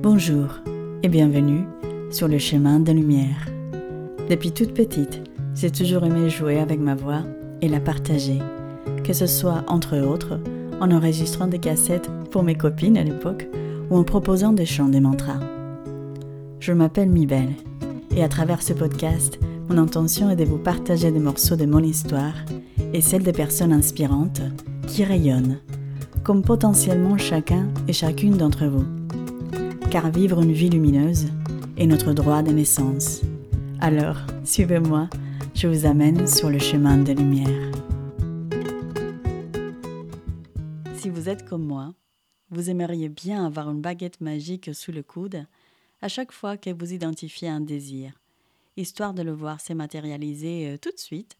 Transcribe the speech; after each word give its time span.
Bonjour 0.00 0.60
et 1.02 1.08
bienvenue 1.08 1.66
sur 2.12 2.28
le 2.28 2.38
chemin 2.38 2.78
de 2.78 2.92
lumière. 2.92 3.48
Depuis 4.30 4.52
toute 4.52 4.72
petite, 4.72 5.20
j'ai 5.56 5.72
toujours 5.72 6.04
aimé 6.04 6.30
jouer 6.30 6.60
avec 6.60 6.78
ma 6.78 6.94
voix 6.94 7.22
et 7.62 7.68
la 7.68 7.80
partager, 7.80 8.38
que 9.02 9.12
ce 9.12 9.26
soit 9.26 9.64
entre 9.66 9.98
autres 9.98 10.38
en 10.80 10.92
enregistrant 10.92 11.48
des 11.48 11.58
cassettes 11.58 12.08
pour 12.30 12.44
mes 12.44 12.54
copines 12.54 12.96
à 12.96 13.02
l'époque 13.02 13.48
ou 13.90 13.96
en 13.96 14.04
proposant 14.04 14.52
des 14.52 14.66
chants 14.66 14.88
des 14.88 15.00
mantras. 15.00 15.40
Je 16.60 16.72
m'appelle 16.72 17.10
Mibel 17.10 17.48
et 18.14 18.22
à 18.22 18.28
travers 18.28 18.62
ce 18.62 18.74
podcast, 18.74 19.40
mon 19.68 19.78
intention 19.78 20.30
est 20.30 20.36
de 20.36 20.44
vous 20.44 20.58
partager 20.58 21.10
des 21.10 21.18
morceaux 21.18 21.56
de 21.56 21.66
mon 21.66 21.82
histoire 21.82 22.34
et 22.92 23.00
celle 23.00 23.24
des 23.24 23.32
personnes 23.32 23.72
inspirantes 23.72 24.42
qui 24.86 25.02
rayonnent, 25.02 25.58
comme 26.22 26.42
potentiellement 26.42 27.18
chacun 27.18 27.66
et 27.88 27.92
chacune 27.92 28.36
d'entre 28.36 28.66
vous. 28.66 28.97
Car 29.90 30.10
vivre 30.10 30.42
une 30.42 30.52
vie 30.52 30.68
lumineuse 30.68 31.28
est 31.78 31.86
notre 31.86 32.12
droit 32.12 32.42
de 32.42 32.50
naissance. 32.50 33.22
Alors, 33.80 34.18
suivez-moi, 34.44 35.08
je 35.54 35.66
vous 35.66 35.86
amène 35.86 36.26
sur 36.26 36.50
le 36.50 36.58
chemin 36.58 36.98
de 36.98 37.12
lumière. 37.12 37.72
Si 40.94 41.08
vous 41.08 41.30
êtes 41.30 41.48
comme 41.48 41.64
moi, 41.64 41.94
vous 42.50 42.68
aimeriez 42.68 43.08
bien 43.08 43.46
avoir 43.46 43.70
une 43.70 43.80
baguette 43.80 44.20
magique 44.20 44.74
sous 44.74 44.92
le 44.92 45.02
coude 45.02 45.46
à 46.02 46.08
chaque 46.08 46.32
fois 46.32 46.58
que 46.58 46.68
vous 46.68 46.92
identifiez 46.92 47.48
un 47.48 47.62
désir, 47.62 48.12
histoire 48.76 49.14
de 49.14 49.22
le 49.22 49.32
voir 49.32 49.58
se 49.58 49.72
matérialiser 49.72 50.68
euh, 50.68 50.76
tout 50.76 50.90
de 50.90 50.98
suite, 50.98 51.38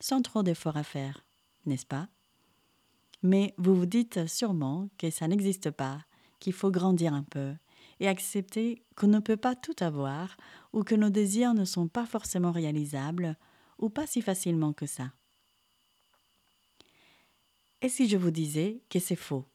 sans 0.00 0.22
trop 0.22 0.42
d'efforts 0.42 0.78
à 0.78 0.84
faire, 0.84 1.22
n'est-ce 1.66 1.86
pas? 1.86 2.08
Mais 3.22 3.52
vous 3.58 3.74
vous 3.74 3.86
dites 3.86 4.26
sûrement 4.26 4.88
que 4.96 5.10
ça 5.10 5.28
n'existe 5.28 5.70
pas, 5.70 5.98
qu'il 6.38 6.54
faut 6.54 6.70
grandir 6.70 7.12
un 7.12 7.24
peu, 7.24 7.52
et 8.00 8.08
accepter 8.08 8.82
qu'on 8.96 9.06
ne 9.06 9.20
peut 9.20 9.36
pas 9.36 9.54
tout 9.54 9.76
avoir, 9.80 10.36
ou 10.72 10.82
que 10.82 10.94
nos 10.94 11.10
désirs 11.10 11.54
ne 11.54 11.64
sont 11.64 11.86
pas 11.86 12.06
forcément 12.06 12.50
réalisables, 12.50 13.36
ou 13.78 13.90
pas 13.90 14.06
si 14.06 14.22
facilement 14.22 14.72
que 14.72 14.86
ça. 14.86 15.12
Et 17.82 17.88
si 17.88 18.08
je 18.08 18.16
vous 18.16 18.30
disais 18.30 18.82
que 18.90 18.98
c'est 18.98 19.16
faux? 19.16 19.46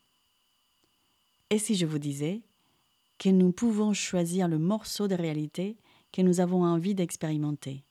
Et 1.50 1.59
si 1.59 1.75
je 1.75 1.86
vous 1.86 2.00
disais 2.00 2.42
que 3.19 3.30
nous 3.30 3.52
pouvons 3.52 3.94
choisir 3.94 4.47
le 4.47 4.58
morceau 4.58 5.08
de 5.08 5.16
réalité 5.16 5.78
que 6.12 6.22
nous 6.22 6.39
avons 6.39 6.64
envie 6.64 6.95
d'expérimenter? 6.95 7.84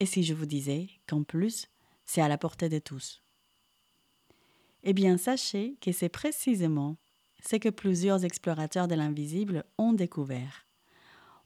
Et 0.00 0.06
si 0.06 0.22
je 0.22 0.34
vous 0.34 0.46
disais 0.46 0.88
qu'en 1.06 1.22
plus, 1.22 1.68
c'est 2.04 2.20
à 2.20 2.28
la 2.28 2.38
portée 2.38 2.68
de 2.68 2.78
tous? 2.78 3.22
Eh 4.82 4.92
bien, 4.94 5.18
sachez 5.18 5.76
que 5.80 5.92
c'est 5.92 6.08
précisément 6.08 6.96
ce 7.46 7.56
que 7.56 7.68
plusieurs 7.68 8.24
explorateurs 8.24 8.88
de 8.88 8.94
l'invisible 8.94 9.64
ont 9.78 9.92
découvert. 9.92 10.66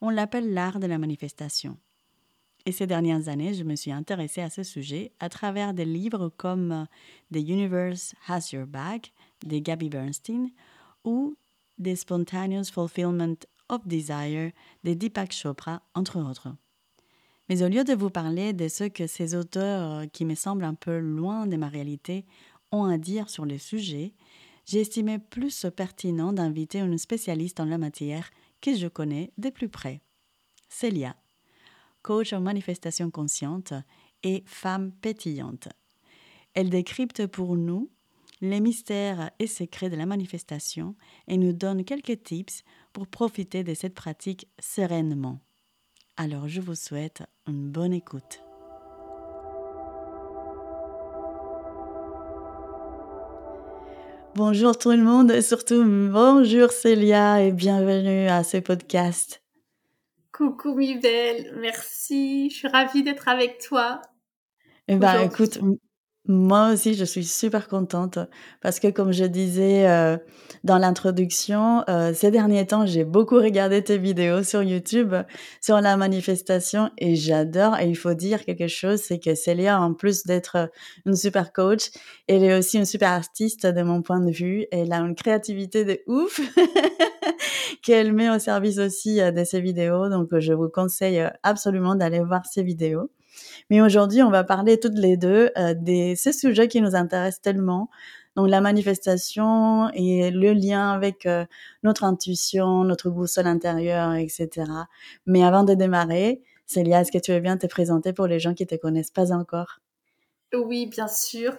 On 0.01 0.11
l'appelle 0.11 0.53
l'art 0.53 0.81
de 0.81 0.87
la 0.87 0.99
manifestation. 0.99 1.79
Et 2.67 2.73
ces 2.73 2.87
dernières 2.87 3.29
années, 3.29 3.55
je 3.55 3.65
me 3.65 3.77
suis 3.77 3.93
intéressée 3.93 4.41
à 4.41 4.49
ce 4.49 4.63
sujet 4.63 5.13
à 5.21 5.29
travers 5.29 5.75
des 5.75 5.85
livres 5.85 6.31
comme 6.37 6.87
The 7.33 7.39
Universe 7.39 8.15
Has 8.27 8.51
Your 8.53 8.67
Back 8.67 9.13
de 9.45 9.59
Gabby 9.59 9.91
Bernstein 9.91 10.51
ou 11.05 11.37
The 11.83 11.95
Spontaneous 11.95 12.71
Fulfillment 12.73 13.37
of 13.69 13.87
Desire 13.87 14.53
de 14.83 14.95
Deepak 14.95 15.33
Chopra, 15.33 15.83
entre 15.95 16.19
autres. 16.19 16.55
Mais 17.49 17.63
au 17.63 17.69
lieu 17.69 17.85
de 17.85 17.93
vous 17.93 18.09
parler 18.09 18.55
de 18.55 18.69
ce 18.69 18.85
que 18.85 19.07
ces 19.07 19.35
auteurs 19.35 20.05
qui 20.13 20.25
me 20.25 20.35
semblent 20.35 20.65
un 20.65 20.75
peu 20.75 20.99
loin 20.99 21.47
de 21.47 21.57
ma 21.57 21.69
réalité 21.69 22.25
ont 22.73 22.85
à 22.85 22.97
dire 22.97 23.29
sur 23.29 23.45
le 23.45 23.59
sujet, 23.59 24.15
j'ai 24.65 24.81
estimé 24.81 25.19
plus 25.19 25.67
pertinent 25.77 26.33
d'inviter 26.33 26.79
une 26.79 26.99
spécialiste 26.99 27.61
en 27.61 27.67
la 27.67 27.79
matière 27.79 28.31
que 28.61 28.75
je 28.75 28.89
connais 28.89 29.31
de 29.39 29.51
plus 29.51 29.69
près. 29.69 30.01
Célia, 30.69 31.17
coach 32.03 32.33
en 32.33 32.41
manifestation 32.41 33.11
consciente 33.11 33.75
et 34.23 34.43
femme 34.47 34.93
pétillante. 34.93 35.69
Elle 36.55 36.71
décrypte 36.71 37.27
pour 37.27 37.57
nous 37.57 37.91
les 38.41 38.61
mystères 38.61 39.31
et 39.39 39.47
secrets 39.47 39.91
de 39.91 39.97
la 39.97 40.07
manifestation 40.07 40.95
et 41.29 41.37
nous 41.37 41.53
donne 41.53 41.85
quelques 41.85 42.23
tips 42.23 42.63
pour 42.93 43.07
profiter 43.07 43.65
de 43.65 43.75
cette 43.75 43.95
pratique 43.95 44.49
sereinement. 44.59 45.41
Alors 46.17 46.49
je 46.49 46.61
vous 46.61 46.75
souhaite 46.75 47.23
une 47.47 47.71
bonne 47.71 47.93
écoute. 47.93 48.44
Bonjour 54.37 54.77
tout 54.77 54.91
le 54.91 54.97
monde 54.97 55.31
et 55.31 55.43
surtout 55.43 55.85
bonjour 55.85 56.73
Célia 56.73 57.41
et 57.41 57.53
bienvenue 57.53 58.27
à 58.27 58.43
ce 58.43 58.57
podcast. 58.57 59.45
Coucou 60.33 60.75
Mibel, 60.75 61.57
merci, 61.61 62.51
je 62.51 62.57
suis 62.57 62.69
ravie 62.69 63.05
d'être 63.05 63.29
avec 63.29 63.59
toi. 63.61 64.03
Eh 64.89 64.97
ben 64.97 65.21
écoute, 65.21 65.61
moi 66.27 66.73
aussi, 66.73 66.95
je 66.95 67.05
suis 67.05 67.25
super 67.25 67.69
contente 67.69 68.19
parce 68.63 68.81
que 68.81 68.89
comme 68.89 69.13
je 69.13 69.25
disais 69.25 69.87
euh, 69.87 70.17
dans 70.63 70.79
l'introduction, 70.79 71.85
euh, 71.91 72.15
ces 72.15 72.31
derniers 72.31 72.67
temps, 72.67 72.87
j'ai 72.87 73.05
beaucoup 73.05 73.37
regardé 73.37 73.85
tes 73.85 73.99
vidéos 73.99 74.43
sur 74.43 74.63
YouTube 74.63 75.15
sur 75.61 75.83
la 75.83 75.99
manifestation 75.99 76.91
et 76.97 77.15
j'adore. 77.15 77.79
Et 77.79 77.89
il 77.89 77.95
faut 77.95 78.15
dire 78.15 78.47
quelque 78.47 78.69
chose, 78.69 79.03
c'est 79.03 79.19
que 79.19 79.35
Célia, 79.35 79.79
en 79.79 79.93
plus 79.93 80.25
d'être 80.25 80.71
une 81.05 81.15
super 81.15 81.53
coach, 81.53 81.91
elle 82.27 82.43
est 82.43 82.57
aussi 82.57 82.79
une 82.79 82.87
super 82.87 83.11
artiste 83.11 83.67
de 83.67 83.83
mon 83.83 84.01
point 84.01 84.21
de 84.21 84.31
vue. 84.31 84.65
Elle 84.73 84.95
a 84.95 85.01
une 85.01 85.15
créativité 85.15 85.85
de 85.85 86.01
ouf 86.07 86.41
qu'elle 87.83 88.15
met 88.15 88.31
au 88.31 88.39
service 88.39 88.79
aussi 88.79 89.21
euh, 89.21 89.31
de 89.31 89.45
ses 89.45 89.61
vidéos. 89.61 90.09
Donc, 90.09 90.39
je 90.39 90.55
vous 90.55 90.71
conseille 90.71 91.23
absolument 91.43 91.97
d'aller 91.97 92.21
voir 92.21 92.47
ses 92.47 92.63
vidéos. 92.63 93.11
Mais 93.71 93.81
aujourd'hui, 93.81 94.23
on 94.23 94.31
va 94.31 94.45
parler 94.45 94.79
toutes 94.79 94.99
les 94.99 95.17
deux 95.17 95.51
euh, 95.57 95.75
de 95.75 96.15
ce 96.17 96.33
sujet 96.33 96.69
qui 96.69 96.81
nous 96.81 96.95
intéresse 96.95 97.41
tellement. 97.41 97.89
Donc 98.37 98.49
la 98.49 98.61
manifestation 98.61 99.91
et 99.95 100.31
le 100.31 100.53
lien 100.53 100.91
avec 100.93 101.27
euh, 101.27 101.45
notre 101.83 102.05
intuition, 102.05 102.85
notre 102.85 103.11
boussole 103.11 103.47
intérieure, 103.47 104.15
etc. 104.15 104.49
Mais 105.27 105.45
avant 105.45 105.65
de 105.65 105.75
démarrer, 105.75 106.43
Célia, 106.67 107.01
est-ce 107.01 107.13
que 107.13 107.19
tu 107.19 107.33
veux 107.33 107.41
bien 107.41 107.57
te 107.57 107.67
présenter 107.67 108.13
pour 108.13 108.27
les 108.27 108.41
gens 108.41 108.55
qui 108.55 108.67
te 108.67 108.75
connaissent 108.75 109.11
pas 109.11 109.33
encore? 109.33 109.84
Oui, 110.55 110.87
bien 110.87 111.09
sûr. 111.09 111.57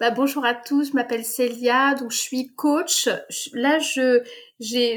Bah, 0.00 0.10
bonjour 0.10 0.44
à 0.44 0.54
tous, 0.54 0.90
je 0.90 0.92
m'appelle 0.94 1.24
Célia, 1.24 1.94
donc 1.94 2.10
je 2.10 2.18
suis 2.18 2.48
coach. 2.54 3.08
Là, 3.52 3.78
je 3.78 4.22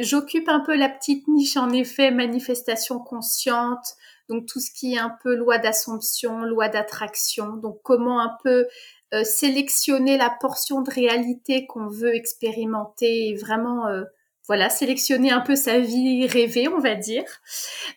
j'occupe 0.02 0.50
un 0.50 0.62
peu 0.62 0.76
la 0.76 0.90
petite 0.90 1.28
niche 1.28 1.58
en 1.58 1.72
effet 1.72 2.12
manifestation 2.12 3.00
consciente, 3.00 3.96
donc 4.30 4.48
tout 4.48 4.60
ce 4.60 4.72
qui 4.72 4.96
est 4.96 5.00
un 5.00 5.16
peu 5.24 5.36
loi 5.36 5.58
d'assomption, 5.58 6.42
loi 6.42 6.70
d'attraction, 6.70 7.58
donc 7.58 7.80
comment 7.84 8.20
un 8.20 8.36
peu 8.44 8.68
euh, 9.14 9.24
sélectionner 9.24 10.18
la 10.18 10.30
portion 10.30 10.82
de 10.82 10.90
réalité 10.90 11.68
qu'on 11.68 11.88
veut 11.88 12.16
expérimenter 12.16 13.30
et 13.30 13.36
vraiment 13.36 13.88
euh, 13.88 14.04
voilà 14.52 14.70
sélectionner 14.70 15.32
un 15.32 15.40
peu 15.40 15.56
sa 15.56 15.80
vie 15.80 16.28
rêvée 16.28 16.68
on 16.68 16.80
va 16.80 16.96
dire. 16.96 17.24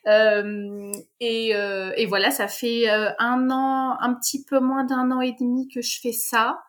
Euh, 0.06 0.92
et, 1.19 1.48
et, 1.48 2.06
voilà 2.06 2.31
ça 2.31 2.47
fait 2.47 2.88
un 3.19 3.50
an 3.50 3.97
un 4.00 4.15
petit 4.15 4.44
peu 4.44 4.60
moins 4.60 4.84
d'un 4.84 5.10
an 5.10 5.20
et 5.20 5.32
demi 5.32 5.66
que 5.66 5.82
je 5.82 5.98
fais 6.00 6.12
ça. 6.12 6.60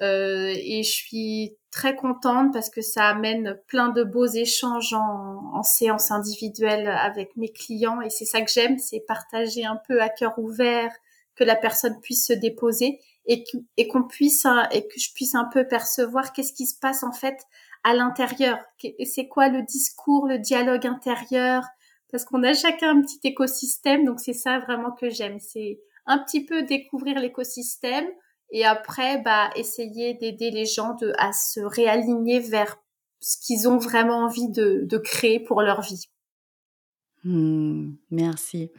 Et 0.00 0.82
je 0.84 0.90
suis 0.90 1.56
très 1.72 1.96
contente 1.96 2.52
parce 2.52 2.70
que 2.70 2.80
ça 2.80 3.08
amène 3.08 3.58
plein 3.66 3.88
de 3.88 4.04
beaux 4.04 4.26
échanges 4.26 4.92
en, 4.92 5.50
en 5.52 5.62
séance 5.64 6.12
individuelle 6.12 6.86
avec 6.86 7.36
mes 7.36 7.50
clients. 7.50 8.00
Et 8.02 8.10
c'est 8.10 8.26
ça 8.26 8.40
que 8.40 8.52
j'aime, 8.52 8.78
c'est 8.78 9.00
partager 9.00 9.64
un 9.64 9.80
peu 9.88 10.00
à 10.00 10.08
cœur 10.08 10.38
ouvert, 10.38 10.92
que 11.34 11.42
la 11.42 11.56
personne 11.56 11.98
puisse 12.00 12.26
se 12.28 12.32
déposer 12.32 13.00
et 13.26 13.88
qu'on 13.88 14.04
puisse 14.04 14.46
et 14.70 14.86
que 14.86 15.00
je 15.00 15.12
puisse 15.14 15.34
un 15.34 15.48
peu 15.52 15.66
percevoir 15.66 16.32
qu'est-ce 16.32 16.52
qui 16.52 16.66
se 16.66 16.78
passe 16.78 17.02
en 17.02 17.12
fait 17.12 17.38
à 17.84 17.94
l'intérieur. 17.94 18.58
C'est 19.04 19.28
quoi 19.28 19.48
le 19.48 19.62
discours, 19.62 20.26
le 20.26 20.38
dialogue 20.38 20.86
intérieur? 20.86 21.64
Parce 22.10 22.24
qu'on 22.24 22.42
a 22.42 22.54
chacun 22.54 22.98
un 22.98 23.00
petit 23.02 23.20
écosystème, 23.24 24.04
donc 24.04 24.20
c'est 24.20 24.34
ça 24.34 24.58
vraiment 24.60 24.92
que 24.92 25.10
j'aime. 25.10 25.38
C'est 25.40 25.80
un 26.06 26.18
petit 26.18 26.44
peu 26.44 26.62
découvrir 26.62 27.18
l'écosystème, 27.18 28.06
et 28.50 28.64
après 28.64 29.20
bah 29.22 29.50
essayer 29.56 30.14
d'aider 30.14 30.50
les 30.50 30.66
gens 30.66 30.96
à 31.18 31.32
se 31.32 31.60
réaligner 31.60 32.40
vers 32.40 32.76
ce 33.20 33.36
qu'ils 33.44 33.68
ont 33.68 33.78
vraiment 33.78 34.24
envie 34.24 34.48
de, 34.48 34.82
de 34.84 34.98
créer 34.98 35.40
pour 35.40 35.62
leur 35.62 35.80
vie. 35.80 36.08
Mmh, 37.24 37.94
merci. 38.10 38.70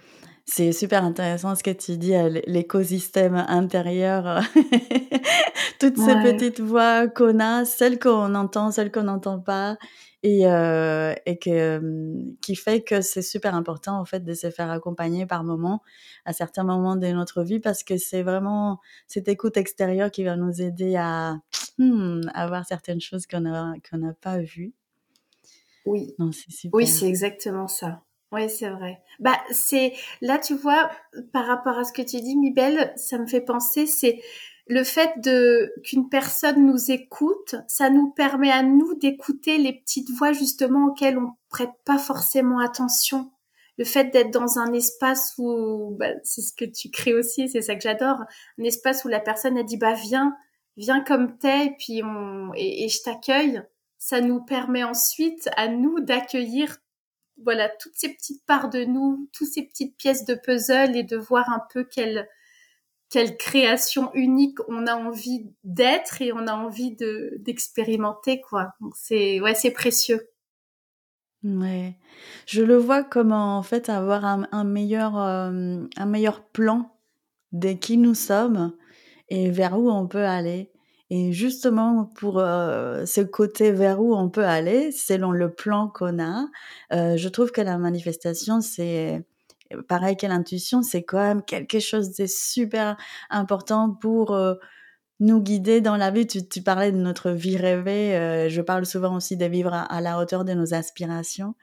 C'est 0.48 0.72
super 0.74 1.04
intéressant 1.04 1.56
ce 1.56 1.64
que 1.64 1.72
tu 1.72 1.98
dis, 1.98 2.14
l'écosystème 2.46 3.36
intérieur, 3.48 4.42
toutes 5.80 5.98
ces 5.98 6.14
petites 6.22 6.60
voix 6.60 7.08
qu'on 7.08 7.40
a, 7.40 7.66
celles 7.66 7.98
qu'on 7.98 8.36
entend, 8.36 8.70
celles 8.70 8.92
qu'on 8.92 9.04
n'entend 9.04 9.40
pas, 9.40 9.76
et, 10.26 10.48
euh, 10.48 11.14
et 11.28 11.38
que, 11.38 11.82
qui 12.42 12.56
fait 12.56 12.82
que 12.82 13.02
c'est 13.02 13.22
super 13.22 13.54
important 13.54 14.00
en 14.00 14.06
fait 14.06 14.22
de 14.22 14.34
se 14.34 14.50
faire 14.50 14.72
accompagner 14.72 15.28
par 15.28 15.44
moments 15.44 15.84
à 16.26 16.34
certains 16.34 16.64
moments 16.64 16.96
de 16.96 17.08
notre 17.08 17.44
vie 17.44 17.60
parce 17.60 17.84
que 17.84 17.98
c'est 17.98 18.24
vraiment 18.24 18.80
cette 19.08 19.28
écoute 19.28 19.56
extérieure 19.56 20.10
qui 20.10 20.24
va 20.24 20.36
nous 20.36 20.64
aider 20.64 20.96
à, 20.96 21.38
hmm, 21.78 22.22
à 22.34 22.48
voir 22.48 22.66
certaines 22.66 23.02
choses 23.02 23.28
qu'on 23.28 23.42
n'a 23.42 23.74
qu'on 23.88 24.00
n'a 24.00 24.14
pas 24.14 24.40
vues. 24.40 24.74
Oui. 25.86 26.16
Non, 26.18 26.32
super. 26.32 26.72
Oui, 26.74 26.88
c'est 26.88 27.08
exactement 27.08 27.68
ça. 27.68 28.02
Oui, 28.32 28.50
c'est 28.50 28.70
vrai. 28.70 29.02
Bah, 29.20 29.40
c'est 29.52 29.94
là, 30.22 30.38
tu 30.38 30.56
vois, 30.56 30.90
par 31.32 31.46
rapport 31.46 31.78
à 31.78 31.84
ce 31.84 31.94
que 31.94 32.02
tu 32.02 32.20
dis, 32.22 32.36
Mibel, 32.36 32.92
ça 32.98 33.18
me 33.18 33.28
fait 33.28 33.42
penser, 33.42 33.86
c'est 33.88 34.20
le 34.68 34.84
fait 34.84 35.12
de 35.22 35.72
qu'une 35.84 36.10
personne 36.10 36.66
nous 36.66 36.92
écoute, 36.92 37.56
ça 37.68 37.90
nous 37.90 38.10
permet 38.12 38.52
à 38.52 38.64
nous 38.64 38.96
d'écouter 38.96 39.58
les 39.58 39.74
petites 39.74 40.10
voix 40.10 40.34
justement 40.34 40.88
auxquelles 40.88 41.20
on 41.20 41.34
prête 41.50 41.70
pas 41.86 42.00
forcément 42.00 42.60
attention. 42.60 43.32
Le 43.78 43.86
fait 43.86 44.06
d'être 44.06 44.32
dans 44.32 44.58
un 44.58 44.74
espace 44.74 45.34
où, 45.38 45.96
bah, 46.00 46.08
c'est 46.24 46.42
ce 46.42 46.54
que 46.54 46.66
tu 46.66 46.90
crées 46.90 47.14
aussi, 47.14 47.48
c'est 47.48 47.62
ça 47.62 47.76
que 47.76 47.82
j'adore, 47.82 48.22
un 48.60 48.64
espace 48.64 49.06
où 49.06 49.08
la 49.08 49.20
personne 49.20 49.58
a 49.58 49.64
dit 49.64 49.78
bah 49.78 49.94
viens, 49.94 50.36
viens 50.78 51.02
comme 51.02 51.38
t'es, 51.38 51.76
puis 51.80 52.02
on 52.04 52.52
et, 52.56 52.86
et 52.86 52.90
je 52.90 53.02
t'accueille. 53.04 53.62
Ça 54.00 54.20
nous 54.22 54.42
permet 54.44 54.84
ensuite 54.84 55.50
à 55.58 55.68
nous 55.68 56.00
d'accueillir 56.00 56.78
voilà 57.44 57.70
toutes 57.70 57.96
ces 57.96 58.10
petites 58.14 58.46
parts 58.46 58.70
de 58.70 58.84
nous, 58.86 59.30
toutes 59.34 59.48
ces 59.48 59.64
petites 59.64 59.98
pièces 59.98 60.26
de 60.26 60.36
puzzle 60.36 60.96
et 60.96 61.04
de 61.04 61.18
voir 61.18 61.50
un 61.50 61.62
peu 61.74 61.84
quelle 61.84 62.28
quelle 63.10 63.38
création 63.38 64.12
unique 64.14 64.58
on 64.68 64.88
a 64.88 64.96
envie 64.96 65.48
d'être 65.64 66.22
et 66.22 66.34
on 66.34 66.48
a 66.48 66.54
envie 66.54 66.96
de 66.96 67.34
d'expérimenter 67.40 68.42
quoi. 68.42 68.74
C'est 68.96 69.40
ouais, 69.42 69.56
c'est 69.56 69.72
précieux. 69.72 70.30
Ouais. 71.44 71.98
Je 72.48 72.64
le 72.64 72.76
vois 72.76 73.04
comme 73.04 73.32
en 73.32 73.62
fait 73.62 73.90
avoir 73.90 74.26
un, 74.26 74.48
un 74.52 74.64
meilleur 74.64 75.18
euh, 75.18 75.86
un 75.96 76.06
meilleur 76.06 76.44
plan 76.48 76.98
de 77.52 77.74
qui 77.74 77.98
nous 77.98 78.16
sommes 78.16 78.74
et 79.30 79.52
vers 79.52 79.80
où 79.80 79.90
on 79.90 80.08
peut 80.08 80.26
aller. 80.26 80.72
Et 81.10 81.34
justement, 81.34 82.06
pour 82.16 82.40
euh, 82.40 83.06
ce 83.06 83.22
côté 83.22 83.72
vers 83.72 84.02
où 84.02 84.16
on 84.16 84.30
peut 84.30 84.46
aller, 84.46 84.92
selon 84.92 85.32
le 85.32 85.54
plan 85.54 85.88
qu'on 85.88 86.20
a, 86.20 86.48
euh, 86.94 87.16
je 87.16 87.30
trouve 87.30 87.52
que 87.52 87.62
la 87.62 87.78
manifestation, 87.78 88.60
c'est 88.62 89.24
pareil 89.88 90.18
que 90.18 90.26
l'intuition, 90.26 90.82
c'est 90.82 91.04
quand 91.04 91.20
même 91.20 91.44
quelque 91.44 91.80
chose 91.80 92.16
de 92.16 92.26
super 92.26 92.98
important 93.30 93.92
pour 93.92 94.34
euh, 94.34 94.56
nous 95.20 95.42
guider 95.42 95.82
dans 95.82 95.98
la 95.98 96.12
vie. 96.12 96.28
Tu, 96.28 96.48
tu, 96.48 96.62
parlais 96.62 96.92
de 96.92 96.98
notre 96.98 97.32
vie 97.32 97.58
rêvée. 97.58 98.16
Euh, 98.16 98.50
je 98.50 98.62
parle 98.62 98.86
souvent 98.86 99.16
aussi 99.16 99.38
de 99.38 99.46
vivre 99.46 99.74
à, 99.74 99.84
à 99.84 100.02
la 100.02 100.20
hauteur 100.20 100.46
de 100.46 100.54
nos 100.54 100.74
aspirations. 100.74 101.56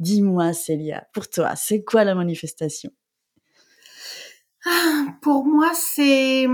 Dis-moi, 0.00 0.52
Célia, 0.52 1.06
pour 1.12 1.28
toi, 1.28 1.54
c'est 1.56 1.84
quoi 1.84 2.04
la 2.04 2.14
manifestation? 2.14 2.90
Ah, 4.66 5.06
Pour 5.22 5.44
moi, 5.46 5.72
c'est 5.74 6.46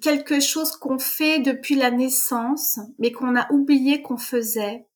quelque 0.00 0.40
chose 0.40 0.72
qu'on 0.72 0.98
fait 0.98 1.40
depuis 1.40 1.74
la 1.74 1.90
naissance, 1.90 2.78
mais 2.98 3.12
qu'on 3.12 3.36
a 3.36 3.50
oublié 3.52 4.02
qu'on 4.02 4.18
faisait. 4.18 4.86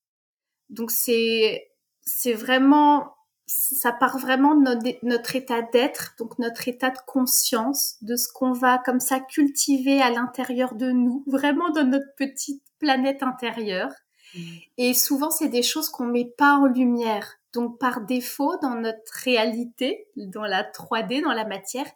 Donc 0.71 0.91
c'est 0.91 1.69
c'est 2.03 2.33
vraiment 2.33 3.15
ça 3.47 3.93
part 3.93 4.19
vraiment 4.19 4.55
de 4.55 4.63
notre, 4.63 4.99
notre 5.03 5.37
état 5.37 5.63
d'être, 5.63 6.15
donc 6.19 6.39
notre 6.39 6.69
état 6.69 6.91
de 6.91 6.99
conscience, 7.07 7.97
de 8.01 8.17
ce 8.17 8.29
qu'on 8.33 8.53
va 8.53 8.79
comme 8.79 9.01
ça 9.01 9.21
cultiver 9.21 10.01
à 10.01 10.11
l'intérieur 10.11 10.75
de 10.75 10.91
nous, 10.91 11.25
vraiment 11.27 11.71
dans 11.71 11.85
notre 11.85 12.15
petite 12.17 12.63
planète 12.79 13.23
intérieure. 13.23 13.93
Mmh. 14.35 14.41
Et 14.79 14.95
souvent, 14.95 15.31
c'est 15.31 15.49
des 15.49 15.63
choses 15.63 15.91
qu'on 15.91 16.07
met 16.07 16.33
pas 16.39 16.55
en 16.55 16.67
lumière. 16.67 17.35
Donc, 17.53 17.79
par 17.79 18.01
défaut, 18.01 18.57
dans 18.63 18.77
notre 18.77 19.13
réalité, 19.25 20.07
dans 20.17 20.45
la 20.45 20.63
3D, 20.63 21.23
dans 21.23 21.35
la 21.35 21.45
matière, 21.45 21.91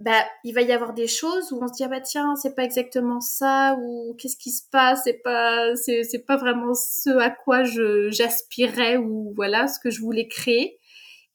bah, 0.00 0.24
il 0.42 0.54
va 0.54 0.62
y 0.62 0.72
avoir 0.72 0.92
des 0.92 1.06
choses 1.06 1.52
où 1.52 1.60
on 1.62 1.68
se 1.68 1.72
dit 1.74 1.84
ah 1.84 1.88
bah 1.88 2.00
tiens 2.00 2.34
c'est 2.36 2.54
pas 2.54 2.64
exactement 2.64 3.20
ça 3.20 3.78
ou 3.80 4.14
qu'est-ce 4.18 4.36
qui 4.36 4.50
se 4.50 4.62
passe 4.70 5.02
c'est 5.04 5.20
pas 5.22 5.74
c'est 5.76 6.02
c'est 6.02 6.26
pas 6.26 6.36
vraiment 6.36 6.74
ce 6.74 7.10
à 7.10 7.30
quoi 7.30 7.62
je 7.62 8.10
j'aspirais 8.10 8.96
ou 8.96 9.32
voilà 9.36 9.68
ce 9.68 9.78
que 9.78 9.90
je 9.90 10.00
voulais 10.00 10.26
créer. 10.28 10.78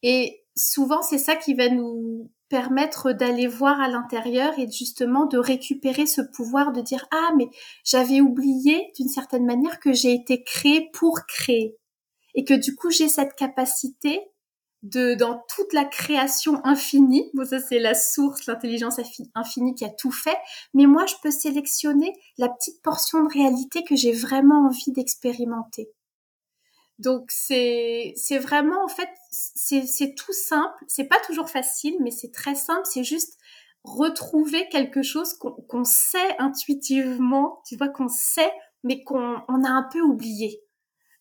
Et 0.03 0.44
souvent 0.56 1.01
c'est 1.01 1.17
ça 1.17 1.35
qui 1.35 1.53
va 1.53 1.69
nous 1.69 2.31
permettre 2.50 3.13
d'aller 3.13 3.47
voir 3.47 3.79
à 3.79 3.88
l'intérieur 3.88 4.57
et 4.59 4.69
justement 4.69 5.25
de 5.25 5.38
récupérer 5.38 6.05
ce 6.05 6.21
pouvoir 6.21 6.73
de 6.73 6.81
dire 6.81 7.05
ah 7.12 7.31
mais 7.38 7.47
j'avais 7.85 8.21
oublié 8.21 8.91
d'une 8.97 9.07
certaine 9.09 9.45
manière 9.45 9.79
que 9.79 9.94
j'ai 9.94 10.13
été 10.13 10.44
créé 10.44 10.89
pour 10.94 11.21
créer. 11.27 11.77
Et 12.35 12.44
que 12.45 12.53
du 12.53 12.75
coup 12.75 12.91
j'ai 12.91 13.07
cette 13.07 13.35
capacité 13.35 14.21
de 14.83 15.13
dans 15.15 15.43
toute 15.55 15.73
la 15.73 15.85
création 15.85 16.65
infinie. 16.65 17.29
Bon, 17.33 17.45
ça 17.45 17.59
c'est 17.59 17.79
la 17.79 17.95
source, 17.95 18.45
l'intelligence 18.47 18.99
infinie 19.35 19.75
qui 19.75 19.85
a 19.85 19.89
tout 19.89 20.11
fait. 20.11 20.37
Mais 20.73 20.85
moi, 20.85 21.05
je 21.05 21.15
peux 21.21 21.31
sélectionner 21.31 22.13
la 22.37 22.49
petite 22.49 22.81
portion 22.81 23.23
de 23.23 23.33
réalité 23.33 23.83
que 23.83 23.95
j'ai 23.95 24.13
vraiment 24.13 24.67
envie 24.67 24.91
d'expérimenter. 24.91 25.91
Donc 26.97 27.25
c'est 27.29 28.13
vraiment 28.41 28.83
en 28.83 28.89
fait 28.89 29.09
c'est 29.31 29.85
c'est 29.85 30.15
tout 30.15 30.33
simple. 30.33 30.83
C'est 30.87 31.05
pas 31.07 31.19
toujours 31.25 31.49
facile, 31.49 31.95
mais 32.01 32.11
c'est 32.11 32.31
très 32.31 32.55
simple. 32.55 32.85
C'est 32.85 33.03
juste 33.05 33.37
retrouver 33.83 34.67
quelque 34.69 35.01
chose 35.01 35.33
qu'on 35.33 35.51
qu'on 35.51 35.85
sait 35.85 36.35
intuitivement, 36.39 37.61
tu 37.67 37.77
vois, 37.77 37.89
qu'on 37.89 38.09
sait, 38.09 38.51
mais 38.83 39.03
qu'on 39.03 39.37
on 39.47 39.63
a 39.63 39.69
un 39.69 39.87
peu 39.91 40.01
oublié. 40.01 40.61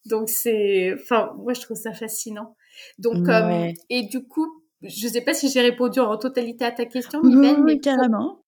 Donc 0.07 0.29
c'est, 0.31 0.95
enfin, 0.95 1.33
moi 1.39 1.55
je 1.55 1.61
trouve 1.61 1.77
ça 1.77 1.93
fascinant. 1.93 2.57
Donc, 2.99 3.29
euh, 3.29 3.73
et 3.91 4.03
du 4.03 4.27
coup, 4.27 4.63
je 4.83 5.09
sais 5.09 5.21
pas 5.21 5.35
si 5.35 5.49
j'ai 5.49 5.61
répondu 5.61 6.01
en 6.01 6.17
totalité 6.17 6.65
à 6.65 6.73
ta 6.73 6.87
question, 6.87 7.21
oui, 7.23 7.57
mais 7.65 7.79
carrément. 7.79 8.43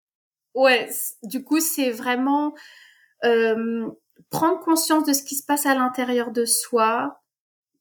Ouais, 0.55 0.88
du 1.23 1.44
coup, 1.44 1.61
c'est 1.61 1.91
vraiment 1.91 2.55
euh, 3.25 3.88
prendre 4.31 4.61
conscience 4.61 5.05
de 5.05 5.12
ce 5.12 5.23
qui 5.23 5.37
se 5.37 5.44
passe 5.44 5.67
à 5.67 5.75
l'intérieur 5.75 6.31
de 6.31 6.44
soi, 6.44 7.21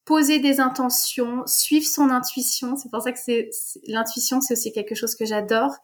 poser 0.05 0.39
des 0.39 0.59
intentions, 0.59 1.43
suivre 1.45 1.85
son 1.85 2.09
intuition. 2.09 2.75
C'est 2.75 2.89
pour 2.89 3.01
ça 3.01 3.11
que 3.11 3.19
c'est 3.19 3.49
l'intuition, 3.87 4.41
c'est 4.41 4.53
aussi 4.53 4.71
quelque 4.71 4.95
chose 4.95 5.15
que 5.15 5.25
j'adore. 5.25 5.75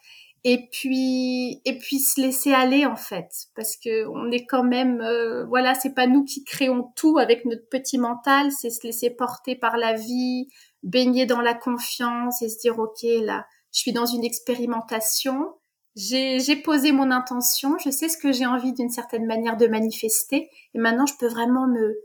Et 0.47 0.69
puis, 0.71 1.59
et 1.65 1.79
puis 1.79 1.97
se 1.97 2.21
laisser 2.21 2.53
aller 2.53 2.85
en 2.85 2.95
fait, 2.95 3.47
parce 3.55 3.77
que 3.77 4.05
on 4.09 4.29
est 4.29 4.45
quand 4.45 4.63
même, 4.63 5.01
euh, 5.01 5.43
voilà, 5.45 5.73
c'est 5.73 5.95
pas 5.95 6.05
nous 6.05 6.23
qui 6.23 6.43
créons 6.43 6.83
tout 6.95 7.17
avec 7.17 7.45
notre 7.45 7.67
petit 7.67 7.97
mental, 7.97 8.51
c'est 8.51 8.69
se 8.69 8.85
laisser 8.85 9.09
porter 9.09 9.55
par 9.55 9.75
la 9.77 9.93
vie, 9.93 10.47
baigner 10.83 11.25
dans 11.25 11.41
la 11.41 11.55
confiance 11.55 12.43
et 12.43 12.49
se 12.49 12.59
dire 12.59 12.77
ok 12.77 13.01
là, 13.23 13.47
je 13.73 13.79
suis 13.79 13.91
dans 13.91 14.05
une 14.05 14.23
expérimentation, 14.23 15.55
j'ai 15.95 16.55
posé 16.63 16.91
mon 16.91 17.09
intention, 17.09 17.79
je 17.79 17.89
sais 17.89 18.07
ce 18.07 18.17
que 18.17 18.31
j'ai 18.31 18.45
envie 18.45 18.73
d'une 18.73 18.89
certaine 18.89 19.25
manière 19.25 19.57
de 19.57 19.65
manifester, 19.65 20.51
et 20.75 20.79
maintenant 20.79 21.07
je 21.07 21.17
peux 21.19 21.27
vraiment 21.27 21.67
me, 21.67 21.97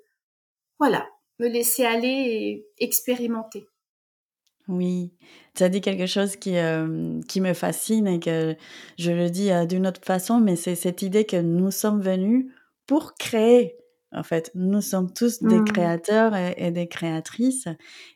voilà, 0.78 1.06
me 1.40 1.48
laisser 1.48 1.84
aller 1.84 2.08
et 2.08 2.66
expérimenter. 2.78 3.66
Oui, 4.71 5.12
tu 5.57 5.65
as 5.65 5.69
dit 5.69 5.81
quelque 5.81 6.07
chose 6.07 6.37
qui, 6.37 6.57
euh, 6.57 7.21
qui 7.27 7.41
me 7.41 7.55
fascine 7.55 8.07
et 8.07 8.21
que 8.21 8.55
je 8.99 9.11
le 9.11 9.29
dis 9.29 9.50
euh, 9.50 9.67
d'une 9.67 9.85
autre 9.85 10.00
façon, 10.05 10.39
mais 10.39 10.55
c'est 10.55 10.77
cette 10.77 11.03
idée 11.03 11.25
que 11.25 11.37
nous 11.37 11.73
sommes 11.73 12.00
venus 12.00 12.47
pour 12.87 13.15
créer. 13.15 13.77
En 14.12 14.23
fait, 14.23 14.53
nous 14.55 14.81
sommes 14.81 15.12
tous 15.12 15.43
des 15.43 15.59
mmh. 15.59 15.65
créateurs 15.65 16.35
et, 16.37 16.71
des 16.71 16.89
créatrices 16.89 17.67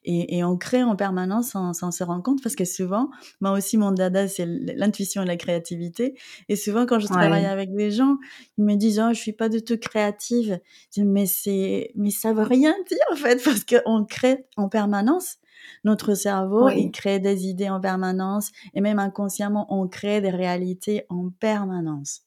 et, 0.05 0.37
et, 0.37 0.45
on 0.45 0.57
crée 0.57 0.83
en 0.83 0.97
permanence 0.97 1.51
sans, 1.51 1.73
sans, 1.73 1.93
se 1.93 2.03
rendre 2.03 2.23
compte 2.23 2.43
parce 2.43 2.57
que 2.57 2.65
souvent, 2.65 3.11
moi 3.41 3.53
aussi, 3.53 3.77
mon 3.77 3.93
dada, 3.93 4.27
c'est 4.27 4.47
l'intuition 4.47 5.23
et 5.23 5.27
la 5.27 5.37
créativité. 5.37 6.17
Et 6.49 6.57
souvent, 6.57 6.87
quand 6.87 6.99
je 7.01 7.07
travaille 7.07 7.47
avec 7.47 7.75
des 7.75 7.93
gens, 7.93 8.17
ils 8.59 8.65
me 8.65 8.75
disent, 8.75 9.01
oh, 9.01 9.13
je 9.13 9.19
suis 9.21 9.33
pas 9.33 9.49
du 9.49 9.63
tout 9.63 9.79
créative. 9.79 10.61
Je 10.95 11.01
dis, 11.01 11.05
mais 11.05 11.27
c'est, 11.27 11.91
mais 11.95 12.11
ça 12.11 12.33
veut 12.33 12.43
rien 12.43 12.75
dire, 12.89 12.99
en 13.13 13.17
fait, 13.17 13.41
parce 13.45 13.65
qu'on 13.65 14.05
crée 14.05 14.47
en 14.57 14.69
permanence. 14.69 15.39
Notre 15.85 16.15
cerveau, 16.15 16.69
il 16.69 16.91
crée 16.91 17.21
des 17.21 17.47
idées 17.47 17.69
en 17.69 17.81
permanence 17.81 18.51
et 18.75 18.81
même 18.81 18.99
inconsciemment, 18.99 19.67
on 19.69 19.89
crée 19.89 20.21
des 20.21 20.31
réalités 20.31 21.05
en 21.09 21.31
permanence. 21.31 22.23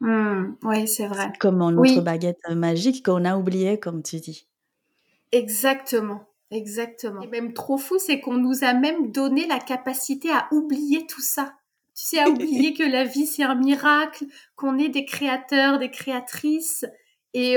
Mmh, 0.00 0.56
oui, 0.64 0.88
c'est 0.88 1.06
vrai. 1.06 1.32
Comme 1.40 1.58
notre 1.58 2.00
baguette 2.00 2.38
magique 2.50 3.04
qu'on 3.04 3.24
a 3.24 3.36
oublié, 3.36 3.78
comme 3.78 4.02
tu 4.02 4.16
dis. 4.16 4.48
Exactement, 5.32 6.26
exactement. 6.50 7.20
Et 7.20 7.28
même 7.28 7.52
trop 7.52 7.76
fou, 7.76 7.98
c'est 7.98 8.20
qu'on 8.20 8.38
nous 8.38 8.64
a 8.64 8.72
même 8.72 9.12
donné 9.12 9.46
la 9.46 9.58
capacité 9.58 10.30
à 10.30 10.48
oublier 10.52 11.06
tout 11.06 11.20
ça. 11.20 11.54
Tu 11.94 12.06
sais, 12.06 12.18
à 12.18 12.28
oublier 12.30 12.72
que 12.72 12.82
la 12.82 13.04
vie, 13.04 13.26
c'est 13.26 13.42
un 13.42 13.54
miracle, 13.54 14.24
qu'on 14.56 14.78
est 14.78 14.88
des 14.88 15.04
créateurs, 15.04 15.78
des 15.78 15.90
créatrices, 15.90 16.86
et 17.32 17.56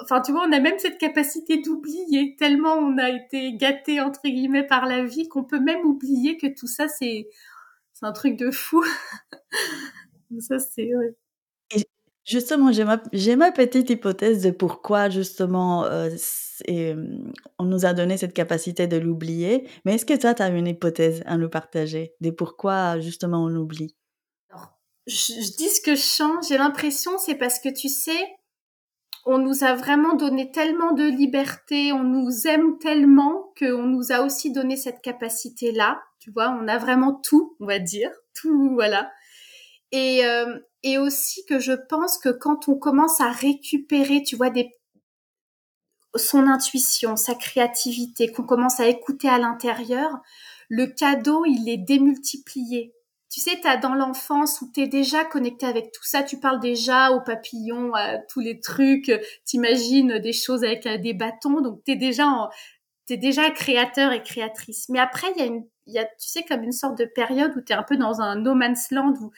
enfin, 0.00 0.20
tu 0.20 0.32
vois, 0.32 0.46
on 0.46 0.52
a 0.52 0.60
même 0.60 0.78
cette 0.78 0.98
capacité 0.98 1.60
d'oublier 1.60 2.36
tellement 2.36 2.74
on 2.74 2.96
a 2.98 3.10
été 3.10 3.54
gâté 3.54 4.00
entre 4.00 4.20
guillemets 4.24 4.66
par 4.66 4.86
la 4.86 5.04
vie 5.04 5.28
qu'on 5.28 5.44
peut 5.44 5.60
même 5.60 5.84
oublier 5.84 6.36
que 6.36 6.46
tout 6.46 6.68
ça 6.68 6.86
c'est 6.88 7.28
c'est 7.92 8.06
un 8.06 8.12
truc 8.12 8.36
de 8.36 8.50
fou. 8.50 8.84
ça 10.40 10.58
c'est 10.60 10.94
ouais. 10.94 11.16
Et 11.74 11.84
justement, 12.24 12.70
j'ai 12.70 12.84
ma 12.84 13.02
j'ai 13.12 13.34
ma 13.34 13.50
petite 13.50 13.90
hypothèse 13.90 14.42
de 14.42 14.50
pourquoi 14.52 15.10
justement 15.10 15.84
euh, 15.86 16.10
et, 16.66 16.94
on 17.58 17.64
nous 17.64 17.84
a 17.84 17.94
donné 17.94 18.16
cette 18.16 18.32
capacité 18.32 18.86
de 18.86 18.96
l'oublier. 18.96 19.68
Mais 19.84 19.94
est-ce 19.96 20.06
que 20.06 20.16
toi, 20.16 20.34
tu 20.34 20.42
as 20.42 20.48
une 20.48 20.68
hypothèse 20.68 21.22
à 21.26 21.36
nous 21.36 21.48
partager 21.48 22.14
de 22.20 22.30
pourquoi 22.30 23.00
justement 23.00 23.42
on 23.44 23.56
oublie 23.56 23.96
Alors, 24.50 24.78
je, 25.08 25.32
je 25.32 25.56
dis 25.56 25.68
ce 25.68 25.80
que 25.80 25.96
je 25.96 26.00
sens. 26.00 26.48
J'ai 26.48 26.58
l'impression 26.58 27.18
c'est 27.18 27.34
parce 27.34 27.58
que 27.58 27.70
tu 27.70 27.88
sais 27.88 28.39
on 29.26 29.38
nous 29.38 29.64
a 29.64 29.74
vraiment 29.74 30.14
donné 30.14 30.50
tellement 30.50 30.92
de 30.92 31.04
liberté, 31.04 31.92
on 31.92 32.04
nous 32.04 32.46
aime 32.46 32.78
tellement 32.78 33.52
qu'on 33.58 33.84
nous 33.84 34.12
a 34.12 34.20
aussi 34.20 34.52
donné 34.52 34.76
cette 34.76 35.02
capacité-là. 35.02 36.00
Tu 36.20 36.30
vois, 36.30 36.50
on 36.50 36.68
a 36.68 36.78
vraiment 36.78 37.14
tout, 37.14 37.56
on 37.60 37.66
va 37.66 37.78
dire, 37.78 38.10
tout, 38.34 38.70
voilà. 38.74 39.10
Et, 39.92 40.24
euh, 40.24 40.58
et 40.82 40.98
aussi 40.98 41.44
que 41.46 41.58
je 41.58 41.72
pense 41.72 42.18
que 42.18 42.28
quand 42.28 42.68
on 42.68 42.76
commence 42.76 43.20
à 43.20 43.30
récupérer, 43.30 44.22
tu 44.22 44.36
vois, 44.36 44.50
son 46.16 46.46
intuition, 46.46 47.16
sa 47.16 47.34
créativité, 47.34 48.32
qu'on 48.32 48.42
commence 48.44 48.80
à 48.80 48.88
écouter 48.88 49.28
à 49.28 49.38
l'intérieur, 49.38 50.18
le 50.68 50.86
cadeau, 50.86 51.44
il 51.44 51.68
est 51.68 51.78
démultiplié. 51.78 52.94
Tu 53.30 53.40
sais, 53.40 53.60
t'as 53.62 53.76
dans 53.76 53.94
l'enfance 53.94 54.60
où 54.60 54.70
t'es 54.72 54.88
déjà 54.88 55.24
connecté 55.24 55.64
avec 55.64 55.92
tout 55.92 56.02
ça, 56.04 56.24
tu 56.24 56.40
parles 56.40 56.58
déjà 56.60 57.12
aux 57.12 57.20
papillons, 57.20 57.94
à 57.94 58.18
tous 58.18 58.40
les 58.40 58.58
trucs, 58.60 59.12
t'imagines 59.44 60.18
des 60.18 60.32
choses 60.32 60.64
avec 60.64 60.84
euh, 60.86 60.98
des 60.98 61.14
bâtons, 61.14 61.60
donc 61.60 61.84
t'es 61.84 61.94
déjà 61.94 62.26
en, 62.26 62.50
t'es 63.06 63.16
déjà 63.16 63.50
créateur 63.50 64.12
et 64.12 64.22
créatrice. 64.22 64.88
Mais 64.88 64.98
après, 64.98 65.28
il 65.36 65.40
y 65.40 65.42
a 65.42 65.46
une, 65.46 65.64
il 65.86 65.94
y 65.94 65.98
a, 65.98 66.04
tu 66.04 66.28
sais, 66.28 66.42
comme 66.42 66.64
une 66.64 66.72
sorte 66.72 66.98
de 66.98 67.04
période 67.04 67.52
où 67.56 67.60
t'es 67.60 67.74
un 67.74 67.84
peu 67.84 67.96
dans 67.96 68.20
un 68.20 68.36
no 68.36 68.54
man's 68.54 68.90
land 68.90 69.14
où 69.20 69.30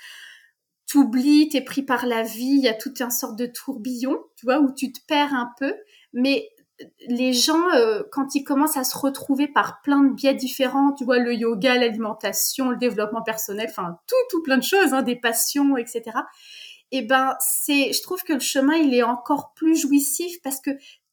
t'oublies, 0.87 1.49
t'es 1.51 1.63
pris 1.63 1.83
par 1.83 2.07
la 2.07 2.23
vie, 2.23 2.45
il 2.45 2.63
y 2.63 2.69
a 2.69 2.75
toute 2.75 3.01
une 3.01 3.11
sorte 3.11 3.39
de 3.39 3.47
tourbillon, 3.47 4.19
tu 4.37 4.47
vois, 4.47 4.61
où 4.61 4.73
tu 4.75 4.93
te 4.93 5.01
perds 5.07 5.35
un 5.35 5.51
peu. 5.59 5.75
Mais 6.13 6.49
les 7.09 7.33
gens, 7.33 7.71
euh, 7.75 8.03
quand 8.11 8.35
ils 8.35 8.45
commencent 8.45 8.77
à 8.77 8.85
se 8.85 8.97
retrouver 8.97 9.49
par 9.49 9.81
plein 9.83 10.03
de 10.03 10.15
biais 10.15 10.35
différents, 10.35 10.93
tu 10.93 11.05
vois, 11.05 11.19
le 11.19 11.35
yoga, 11.35 11.77
l'alimentation, 11.77 12.71
le 12.71 12.77
développement 12.77 13.23
personnel, 13.23 13.69
enfin 13.71 13.99
tout, 14.07 14.17
tout 14.31 14.43
plein 14.43 14.59
de 14.59 14.63
choses, 14.63 14.93
hein, 14.93 15.03
des 15.03 15.17
passions, 15.17 15.77
etc. 15.77 16.03
Et 16.95 16.99
eh 16.99 17.03
ben, 17.03 17.37
c'est, 17.41 17.93
je 17.93 18.03
trouve 18.03 18.23
que 18.23 18.35
le 18.35 18.41
chemin, 18.41 18.75
il 18.75 18.95
est 18.95 19.03
encore 19.03 19.55
plus 19.55 19.77
jouissif 19.77 20.43
parce 20.43 20.61
que 20.61 20.71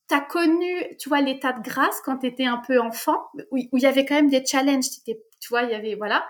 tu 0.10 0.16
as 0.16 0.20
connu, 0.20 0.98
tu 1.00 1.08
vois, 1.08 1.22
l'état 1.22 1.54
de 1.54 1.62
grâce 1.62 2.02
quand 2.04 2.18
tu 2.18 2.28
étais 2.28 2.46
un 2.46 2.58
peu 2.58 2.82
enfant, 2.82 3.18
où, 3.52 3.58
il 3.58 3.82
y 3.82 3.86
avait 3.86 4.06
quand 4.06 4.16
même 4.16 4.30
des 4.30 4.44
challenges, 4.46 4.88
tu 5.06 5.48
vois, 5.50 5.64
il 5.64 5.72
y 5.72 5.76
avait, 5.76 5.96
voilà. 5.96 6.26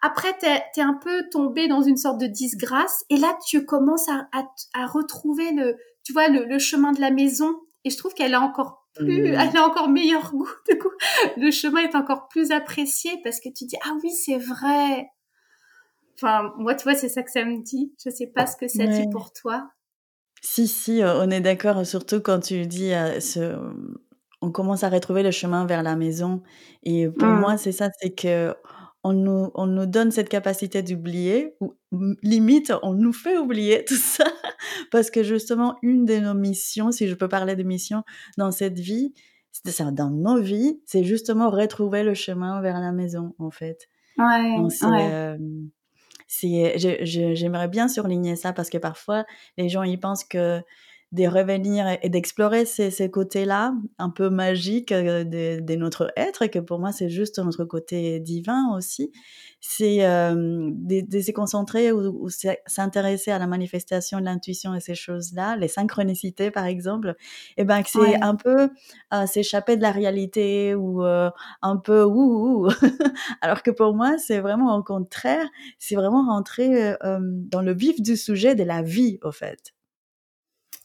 Après, 0.00 0.36
tu 0.38 0.46
es, 0.46 0.82
un 0.82 0.94
peu 0.94 1.28
tombé 1.30 1.68
dans 1.68 1.82
une 1.82 1.96
sorte 1.96 2.18
de 2.18 2.26
disgrâce, 2.26 3.04
et 3.10 3.16
là, 3.16 3.36
tu 3.46 3.66
commences 3.66 4.08
à, 4.08 4.28
à, 4.72 4.86
retrouver 4.86 5.52
le, 5.52 5.76
tu 6.02 6.12
vois, 6.12 6.28
le, 6.28 6.44
le 6.44 6.58
chemin 6.58 6.92
de 6.92 7.00
la 7.00 7.10
maison, 7.10 7.60
et 7.84 7.90
je 7.90 7.98
trouve 7.98 8.14
qu'elle 8.14 8.32
est 8.32 8.36
encore 8.36 8.83
plus, 8.94 9.22
mmh. 9.22 9.26
elle 9.26 9.56
a 9.56 9.66
encore 9.66 9.88
meilleur 9.88 10.30
goût. 10.32 10.48
Du 10.68 10.78
coup, 10.78 10.90
le 11.36 11.50
chemin 11.50 11.80
est 11.80 11.94
encore 11.94 12.28
plus 12.28 12.50
apprécié 12.50 13.12
parce 13.22 13.40
que 13.40 13.48
tu 13.48 13.64
dis 13.64 13.76
ah 13.84 13.94
oui 14.02 14.10
c'est 14.10 14.38
vrai. 14.38 15.08
Enfin 16.16 16.52
moi 16.58 16.74
tu 16.74 16.84
vois 16.84 16.94
c'est 16.94 17.08
ça 17.08 17.22
que 17.22 17.30
ça 17.30 17.44
me 17.44 17.62
dit. 17.62 17.92
Je 18.04 18.10
sais 18.10 18.26
pas 18.26 18.46
ce 18.46 18.56
que 18.56 18.68
ça 18.68 18.86
dit 18.86 19.08
pour 19.10 19.32
toi. 19.32 19.70
Si 20.42 20.68
si 20.68 21.02
euh, 21.02 21.24
on 21.24 21.30
est 21.30 21.40
d'accord 21.40 21.84
surtout 21.86 22.20
quand 22.20 22.40
tu 22.40 22.66
dis 22.66 22.92
euh, 22.92 23.18
ce, 23.20 23.56
on 24.40 24.50
commence 24.50 24.84
à 24.84 24.90
retrouver 24.90 25.22
le 25.22 25.30
chemin 25.30 25.64
vers 25.64 25.82
la 25.82 25.96
maison 25.96 26.42
et 26.82 27.08
pour 27.08 27.28
mmh. 27.28 27.40
moi 27.40 27.56
c'est 27.56 27.72
ça 27.72 27.88
c'est 27.98 28.14
que 28.14 28.54
on 29.04 29.12
nous, 29.12 29.50
on 29.54 29.66
nous 29.66 29.86
donne 29.86 30.10
cette 30.10 30.30
capacité 30.30 30.82
d'oublier, 30.82 31.54
ou 31.60 31.74
limite, 32.22 32.72
on 32.82 32.94
nous 32.94 33.12
fait 33.12 33.36
oublier 33.36 33.84
tout 33.84 33.94
ça, 33.94 34.24
parce 34.90 35.10
que 35.10 35.22
justement, 35.22 35.76
une 35.82 36.06
de 36.06 36.18
nos 36.18 36.34
missions, 36.34 36.90
si 36.90 37.06
je 37.06 37.14
peux 37.14 37.28
parler 37.28 37.54
de 37.54 37.62
mission 37.62 38.02
dans 38.38 38.50
cette 38.50 38.80
vie, 38.80 39.12
dans 39.92 40.10
nos 40.10 40.40
vies, 40.40 40.80
c'est 40.86 41.04
justement 41.04 41.50
retrouver 41.50 42.02
le 42.02 42.14
chemin 42.14 42.60
vers 42.60 42.80
la 42.80 42.92
maison, 42.92 43.34
en 43.38 43.50
fait. 43.50 43.88
Ouais, 44.18 44.58
ouais. 44.58 45.38
j'aimerais 47.34 47.68
bien 47.68 47.88
surligner 47.88 48.36
ça 48.36 48.52
parce 48.52 48.70
que 48.70 48.78
parfois, 48.78 49.24
les 49.58 49.68
gens, 49.68 49.82
ils 49.82 50.00
pensent 50.00 50.24
que 50.24 50.60
de 51.14 51.28
revenir 51.28 51.86
et 52.02 52.08
d'explorer 52.08 52.64
ces, 52.64 52.90
ces 52.90 53.08
côtés-là 53.08 53.72
un 53.98 54.10
peu 54.10 54.30
magiques 54.30 54.90
euh, 54.90 55.22
de, 55.22 55.60
de, 55.60 55.74
notre 55.76 56.12
être 56.16 56.42
et 56.42 56.50
que 56.50 56.58
pour 56.58 56.80
moi 56.80 56.90
c'est 56.90 57.08
juste 57.08 57.38
notre 57.38 57.64
côté 57.64 58.18
divin 58.18 58.74
aussi. 58.76 59.12
C'est 59.60 60.04
euh, 60.04 60.70
de, 60.74 61.20
se 61.20 61.30
concentrer 61.30 61.92
ou, 61.92 62.28
s'intéresser 62.66 63.30
à 63.30 63.38
la 63.38 63.46
manifestation 63.46 64.18
de 64.18 64.24
l'intuition 64.24 64.74
et 64.74 64.80
ces 64.80 64.96
choses-là 64.96 65.56
les 65.56 65.68
synchronicités 65.68 66.50
par 66.50 66.64
exemple 66.66 67.14
et 67.56 67.64
ben 67.64 67.82
que 67.82 67.90
c'est 67.90 68.20
un 68.20 68.34
peu 68.34 68.70
euh, 69.14 69.26
s'échapper 69.26 69.76
de 69.76 69.82
la 69.82 69.92
réalité 69.92 70.74
ou 70.74 71.04
euh, 71.04 71.30
un 71.62 71.76
peu 71.76 72.02
ouh, 72.02 72.66
ouh. 72.66 72.68
alors 73.40 73.62
que 73.62 73.70
pour 73.70 73.94
moi 73.94 74.18
c'est 74.18 74.40
vraiment 74.40 74.76
au 74.76 74.82
contraire 74.82 75.46
c'est 75.78 75.94
vraiment 75.94 76.26
rentrer 76.26 76.94
dans 77.00 77.62
le 77.62 77.72
vif 77.72 78.02
du 78.02 78.16
sujet 78.16 78.54
de 78.54 78.64
la 78.64 78.82
vie 78.82 79.18
au 79.22 79.32
fait 79.32 79.73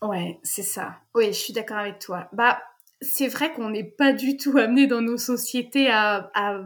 Ouais, 0.01 0.39
c'est 0.43 0.63
ça. 0.63 0.95
Oui, 1.13 1.27
je 1.27 1.39
suis 1.39 1.53
d'accord 1.53 1.77
avec 1.77 1.99
toi. 1.99 2.29
Bah, 2.31 2.61
c'est 3.01 3.27
vrai 3.27 3.53
qu'on 3.53 3.69
n'est 3.69 3.83
pas 3.83 4.13
du 4.13 4.37
tout 4.37 4.57
amené 4.57 4.87
dans 4.87 5.01
nos 5.01 5.17
sociétés 5.17 5.89
à, 5.89 6.31
à, 6.33 6.61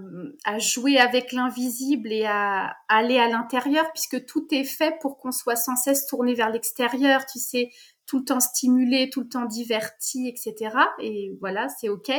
à 0.46 0.60
jouer 0.60 0.98
avec 0.98 1.32
l'invisible 1.32 2.12
et 2.12 2.25
à, 2.25 2.75
aller 2.88 3.18
à 3.18 3.28
l'intérieur, 3.28 3.92
puisque 3.94 4.25
tout 4.25 4.48
est 4.52 4.63
fait 4.63 4.98
pour 5.02 5.18
qu'on 5.18 5.32
soit 5.32 5.56
sans 5.56 5.75
cesse 5.75 6.06
tourné 6.08 6.34
vers 6.34 6.52
l'extérieur, 6.52 7.25
tu 7.25 7.40
sais, 7.40 7.72
tout 8.06 8.20
le 8.20 8.25
temps 8.25 8.40
stimulé, 8.40 9.10
tout 9.10 9.22
le 9.22 9.30
temps 9.30 9.46
diverti, 9.46 10.28
etc. 10.28 10.75
Et 11.00 11.36
voilà, 11.40 11.68
c'est 11.70 11.90
OK. 11.90 12.12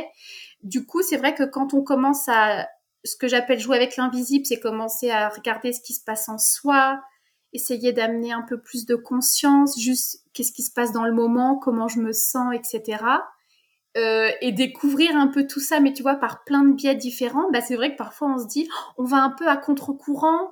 Du 0.63 0.85
coup, 0.85 1.01
c'est 1.01 1.17
vrai 1.17 1.33
que 1.33 1.43
quand 1.43 1.73
on 1.73 1.83
commence 1.83 2.27
à... 2.27 2.67
Ce 3.05 3.15
que 3.15 3.27
j'appelle 3.27 3.59
jouer 3.59 3.75
avec 3.75 3.97
l'invisible, 3.97 4.47
c'est 4.47 4.59
commencer 4.59 5.11
à 5.11 5.29
regarder 5.29 5.73
ce 5.73 5.79
qui 5.79 5.93
se 5.93 6.03
passe 6.03 6.27
en 6.27 6.39
soi, 6.39 6.99
essayer 7.55 7.93
d'amener 7.93 8.31
un 8.31 8.41
peu 8.41 8.59
plus 8.59 8.85
de 8.85 8.95
conscience, 8.95 9.79
juste 9.79 10.23
qu'est-ce 10.33 10.51
qui 10.51 10.63
se 10.63 10.71
passe 10.71 10.91
dans 10.91 11.05
le 11.05 11.13
moment, 11.13 11.57
comment 11.57 11.87
je 11.87 11.99
me 11.99 12.11
sens, 12.11 12.53
etc. 12.53 12.97
Euh, 13.97 14.29
et 14.41 14.51
découvrir 14.51 15.15
un 15.15 15.27
peu 15.27 15.47
tout 15.47 15.61
ça, 15.61 15.79
mais 15.79 15.93
tu 15.93 16.03
vois, 16.03 16.15
par 16.15 16.43
plein 16.43 16.65
de 16.65 16.73
biais 16.73 16.95
différents, 16.95 17.49
bah, 17.51 17.61
c'est 17.61 17.77
vrai 17.77 17.93
que 17.93 17.97
parfois 17.97 18.27
on 18.35 18.37
se 18.37 18.45
dit, 18.45 18.67
oh, 18.69 18.93
on 18.97 19.03
va 19.05 19.23
un 19.23 19.29
peu 19.29 19.47
à 19.47 19.55
contre-courant, 19.55 20.51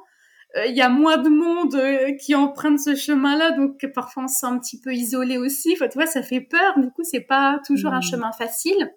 euh, 0.55 0.65
il 0.67 0.77
y 0.77 0.81
a 0.81 0.87
moins 0.87 1.17
de 1.17 1.27
monde 1.27 1.75
euh, 1.75 2.15
qui 2.15 2.35
emprunte 2.35 2.79
ce 2.79 2.95
chemin-là, 2.95 3.51
donc 3.51 3.85
parfois 3.93 4.23
on 4.23 4.27
se 4.29 4.35
sent 4.39 4.45
un 4.45 4.59
petit 4.59 4.79
peu 4.79 4.93
isolé 4.93 5.37
aussi. 5.37 5.73
Enfin, 5.73 5.89
tu 5.89 5.97
vois, 5.97 6.05
ça 6.05 6.23
fait 6.23 6.39
peur. 6.39 6.79
Du 6.79 6.89
coup, 6.91 7.03
c'est 7.03 7.21
pas 7.21 7.59
toujours 7.65 7.91
un 7.91 7.99
mmh. 7.99 8.03
chemin 8.03 8.31
facile, 8.31 8.93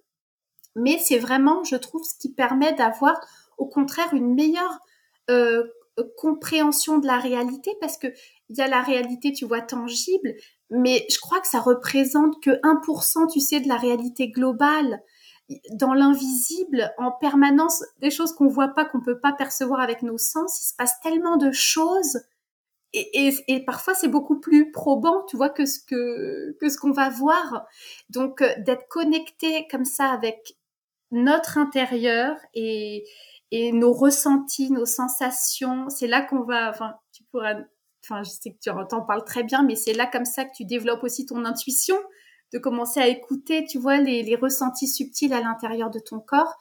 mais 0.77 0.99
c'est 1.03 1.19
vraiment, 1.19 1.65
je 1.65 1.77
trouve, 1.77 2.05
ce 2.05 2.17
qui 2.17 2.33
permet 2.33 2.73
d'avoir, 2.75 3.19
au 3.59 3.67
contraire, 3.67 4.15
une 4.15 4.35
meilleure 4.35 4.79
compréhension 6.17 6.99
de 6.99 7.07
la 7.07 7.19
réalité 7.19 7.73
parce 7.81 7.97
que 7.99 8.09
il 8.49 8.59
y 8.59 8.61
a 8.61 8.69
la 8.69 8.83
réalité, 8.83 9.33
tu 9.33 9.45
vois, 9.45 9.61
tangible, 9.61 10.35
mais 10.71 11.07
je 11.11 11.19
crois 11.19 11.41
que 11.41 11.49
ça 11.49 11.61
représente 11.61 12.41
que 12.43 12.51
1%, 12.63 13.33
tu 13.33 13.41
sais, 13.41 13.61
de 13.61 13.69
la 13.69 13.77
réalité 13.77 14.29
globale. 14.31 15.03
Dans 15.73 15.95
l'invisible, 15.95 16.93
en 16.99 17.13
permanence, 17.13 17.85
des 18.01 18.11
choses 18.11 18.33
qu'on 18.33 18.49
voit 18.49 18.69
pas, 18.69 18.85
qu'on 18.85 19.01
peut 19.01 19.21
pas 19.21 19.33
percevoir 19.33 19.81
avec 19.81 20.03
nos 20.03 20.19
sens, 20.19 20.61
il 20.61 20.65
se 20.65 20.75
passe 20.75 21.01
tellement 21.01 21.37
de 21.37 21.53
choses. 21.53 22.19
Et, 22.93 23.29
et, 23.29 23.35
et 23.49 23.65
parfois, 23.65 23.95
c'est 23.95 24.09
beaucoup 24.09 24.41
plus 24.41 24.73
probant, 24.73 25.25
tu 25.29 25.37
vois, 25.37 25.51
que 25.51 25.67
ce 25.67 25.79
que, 25.81 26.57
que 26.61 26.69
ce 26.69 26.79
qu'on 26.79 26.93
va 26.93 27.11
voir. 27.11 27.67
Donc, 28.11 28.43
euh, 28.43 28.49
d'être 28.59 28.89
connecté 28.89 29.67
comme 29.71 29.85
ça 29.85 30.07
avec 30.07 30.57
notre 31.11 31.59
intérieur 31.59 32.37
et, 32.55 33.05
et 33.51 33.73
nos 33.73 33.93
ressentis, 33.93 34.71
nos 34.71 34.87
sensations. 34.87 35.89
C'est 35.89 36.07
là 36.07 36.23
qu'on 36.23 36.43
va, 36.43 36.71
enfin, 36.71 36.95
tu 37.13 37.23
pourras, 37.25 37.55
enfin, 38.05 38.23
je 38.23 38.31
sais 38.31 38.53
que 38.53 38.59
tu 38.61 38.71
en 38.71 39.03
parles 39.03 39.25
très 39.25 39.45
bien, 39.45 39.63
mais 39.63 39.77
c'est 39.77 39.93
là 39.93 40.07
comme 40.07 40.25
ça 40.25 40.45
que 40.45 40.51
tu 40.55 40.65
développes 40.65 41.05
aussi 41.05 41.27
ton 41.27 41.45
intuition, 41.45 41.97
de 42.53 42.59
commencer 42.59 43.01
à 43.01 43.09
écouter, 43.09 43.65
tu 43.65 43.79
vois, 43.79 43.99
les, 43.99 44.23
les 44.23 44.37
ressentis 44.37 44.89
subtils 44.89 45.33
à 45.33 45.41
l'intérieur 45.41 45.91
de 45.91 45.99
ton 45.99 46.21
corps. 46.21 46.55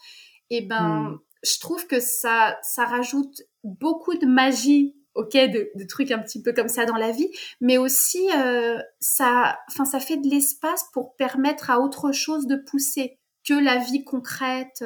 Et 0.49 0.61
ben, 0.61 0.99
hmm. 0.99 1.19
je 1.43 1.59
trouve 1.59 1.87
que 1.87 1.99
ça, 1.99 2.57
ça 2.61 2.85
rajoute 2.85 3.41
beaucoup 3.63 4.15
de 4.15 4.25
magie 4.25 4.95
ok, 5.15 5.31
de, 5.33 5.71
de, 5.75 5.83
trucs 5.85 6.11
un 6.11 6.19
petit 6.19 6.41
peu 6.41 6.53
comme 6.53 6.67
ça 6.67 6.85
dans 6.85 6.97
la 6.97 7.11
vie, 7.11 7.29
mais 7.61 7.77
aussi 7.77 8.29
euh, 8.35 8.77
ça, 8.99 9.57
enfin, 9.69 9.85
ça 9.85 9.99
fait 9.99 10.17
de 10.17 10.27
l'espace 10.27 10.85
pour 10.93 11.15
permettre 11.15 11.71
à 11.71 11.79
autre 11.79 12.11
chose 12.11 12.47
de 12.47 12.57
pousser 12.57 13.17
que 13.47 13.53
la 13.53 13.77
vie 13.77 14.03
concrète, 14.03 14.83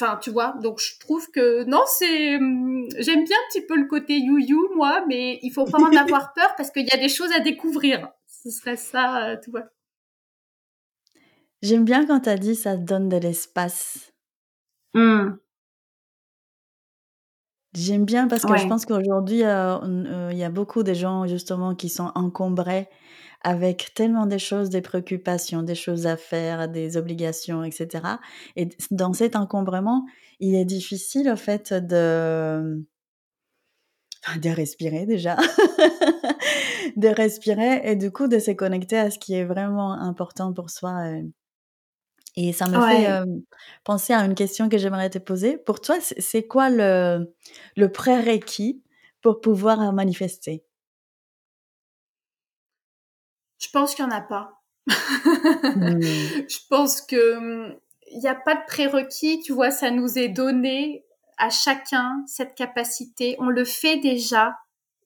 Enfin, 0.00 0.16
tu 0.22 0.30
vois, 0.30 0.54
donc 0.62 0.78
je 0.78 0.96
trouve 1.00 1.28
que 1.32 1.64
non, 1.64 1.82
c'est 1.86 2.32
j'aime 2.34 3.24
bien 3.24 3.36
un 3.36 3.48
petit 3.50 3.62
peu 3.66 3.76
le 3.76 3.86
côté 3.86 4.16
you-you 4.16 4.70
moi, 4.76 5.04
mais 5.08 5.40
il 5.42 5.50
faut 5.50 5.64
pas 5.64 5.78
en 5.78 5.90
avoir 5.96 6.32
peur 6.34 6.54
parce 6.56 6.70
qu'il 6.70 6.86
y 6.86 6.94
a 6.94 6.98
des 6.98 7.08
choses 7.08 7.32
à 7.32 7.40
découvrir. 7.40 8.08
Ce 8.28 8.50
serait 8.50 8.76
ça, 8.76 9.24
euh, 9.24 9.36
tu 9.42 9.50
vois. 9.50 9.64
J'aime 11.62 11.84
bien 11.84 12.06
quand 12.06 12.20
tu 12.20 12.28
as 12.28 12.36
dit 12.36 12.54
ça 12.54 12.76
donne 12.76 13.08
de 13.08 13.16
l'espace. 13.16 14.12
Mmh. 14.94 15.30
J'aime 17.74 18.04
bien 18.04 18.28
parce 18.28 18.44
que 18.44 18.56
je 18.56 18.66
pense 18.66 18.86
qu'aujourd'hui, 18.86 19.42
euh, 19.42 19.78
euh, 19.82 20.30
il 20.32 20.38
y 20.38 20.44
a 20.44 20.50
beaucoup 20.50 20.82
de 20.84 20.94
gens 20.94 21.26
justement 21.26 21.74
qui 21.74 21.88
sont 21.88 22.12
encombrés 22.14 22.88
avec 23.42 23.92
tellement 23.94 24.26
de 24.26 24.38
choses, 24.38 24.70
des 24.70 24.82
préoccupations, 24.82 25.62
des 25.62 25.74
choses 25.74 26.06
à 26.06 26.16
faire, 26.16 26.68
des 26.68 26.96
obligations, 26.96 27.64
etc. 27.64 28.20
Et 28.56 28.68
dans 28.90 29.12
cet 29.12 29.36
encombrement, 29.36 30.04
il 30.40 30.54
est 30.56 30.64
difficile, 30.64 31.30
en 31.30 31.36
fait, 31.36 31.72
de 31.72 32.84
de 34.42 34.50
respirer 34.50 35.06
déjà, 35.06 35.36
de 36.96 37.08
respirer 37.08 37.80
et 37.84 37.96
du 37.96 38.10
coup 38.10 38.26
de 38.28 38.38
se 38.38 38.50
connecter 38.50 38.98
à 38.98 39.10
ce 39.10 39.18
qui 39.18 39.34
est 39.34 39.44
vraiment 39.44 39.92
important 39.92 40.52
pour 40.52 40.70
soi. 40.70 40.92
Et 42.36 42.52
ça 42.52 42.68
me 42.68 42.80
fait 42.80 43.08
penser 43.84 44.12
à 44.12 44.24
une 44.24 44.34
question 44.34 44.68
que 44.68 44.78
j'aimerais 44.78 45.10
te 45.10 45.18
poser. 45.18 45.56
Pour 45.58 45.80
toi, 45.80 45.96
c'est 46.00 46.46
quoi 46.46 46.70
le, 46.70 47.34
le 47.76 47.92
prérequis 47.92 48.82
pour 49.22 49.40
pouvoir 49.40 49.92
manifester? 49.92 50.64
Je 53.58 53.68
pense 53.72 53.94
qu'il 53.94 54.04
n'y 54.04 54.12
en 54.12 54.16
a 54.16 54.20
pas. 54.20 54.58
Mmh. 54.86 56.00
Je 56.48 56.58
pense 56.68 57.02
que 57.02 57.38
mmh, 57.38 57.76
il 58.12 58.18
n'y 58.20 58.28
a 58.28 58.34
pas 58.34 58.54
de 58.54 58.64
prérequis. 58.66 59.40
Tu 59.40 59.52
vois, 59.52 59.70
ça 59.70 59.90
nous 59.90 60.18
est 60.18 60.28
donné 60.28 61.04
à 61.36 61.50
chacun 61.50 62.22
cette 62.26 62.54
capacité. 62.54 63.36
On 63.38 63.48
le 63.48 63.64
fait 63.64 63.96
déjà 63.96 64.56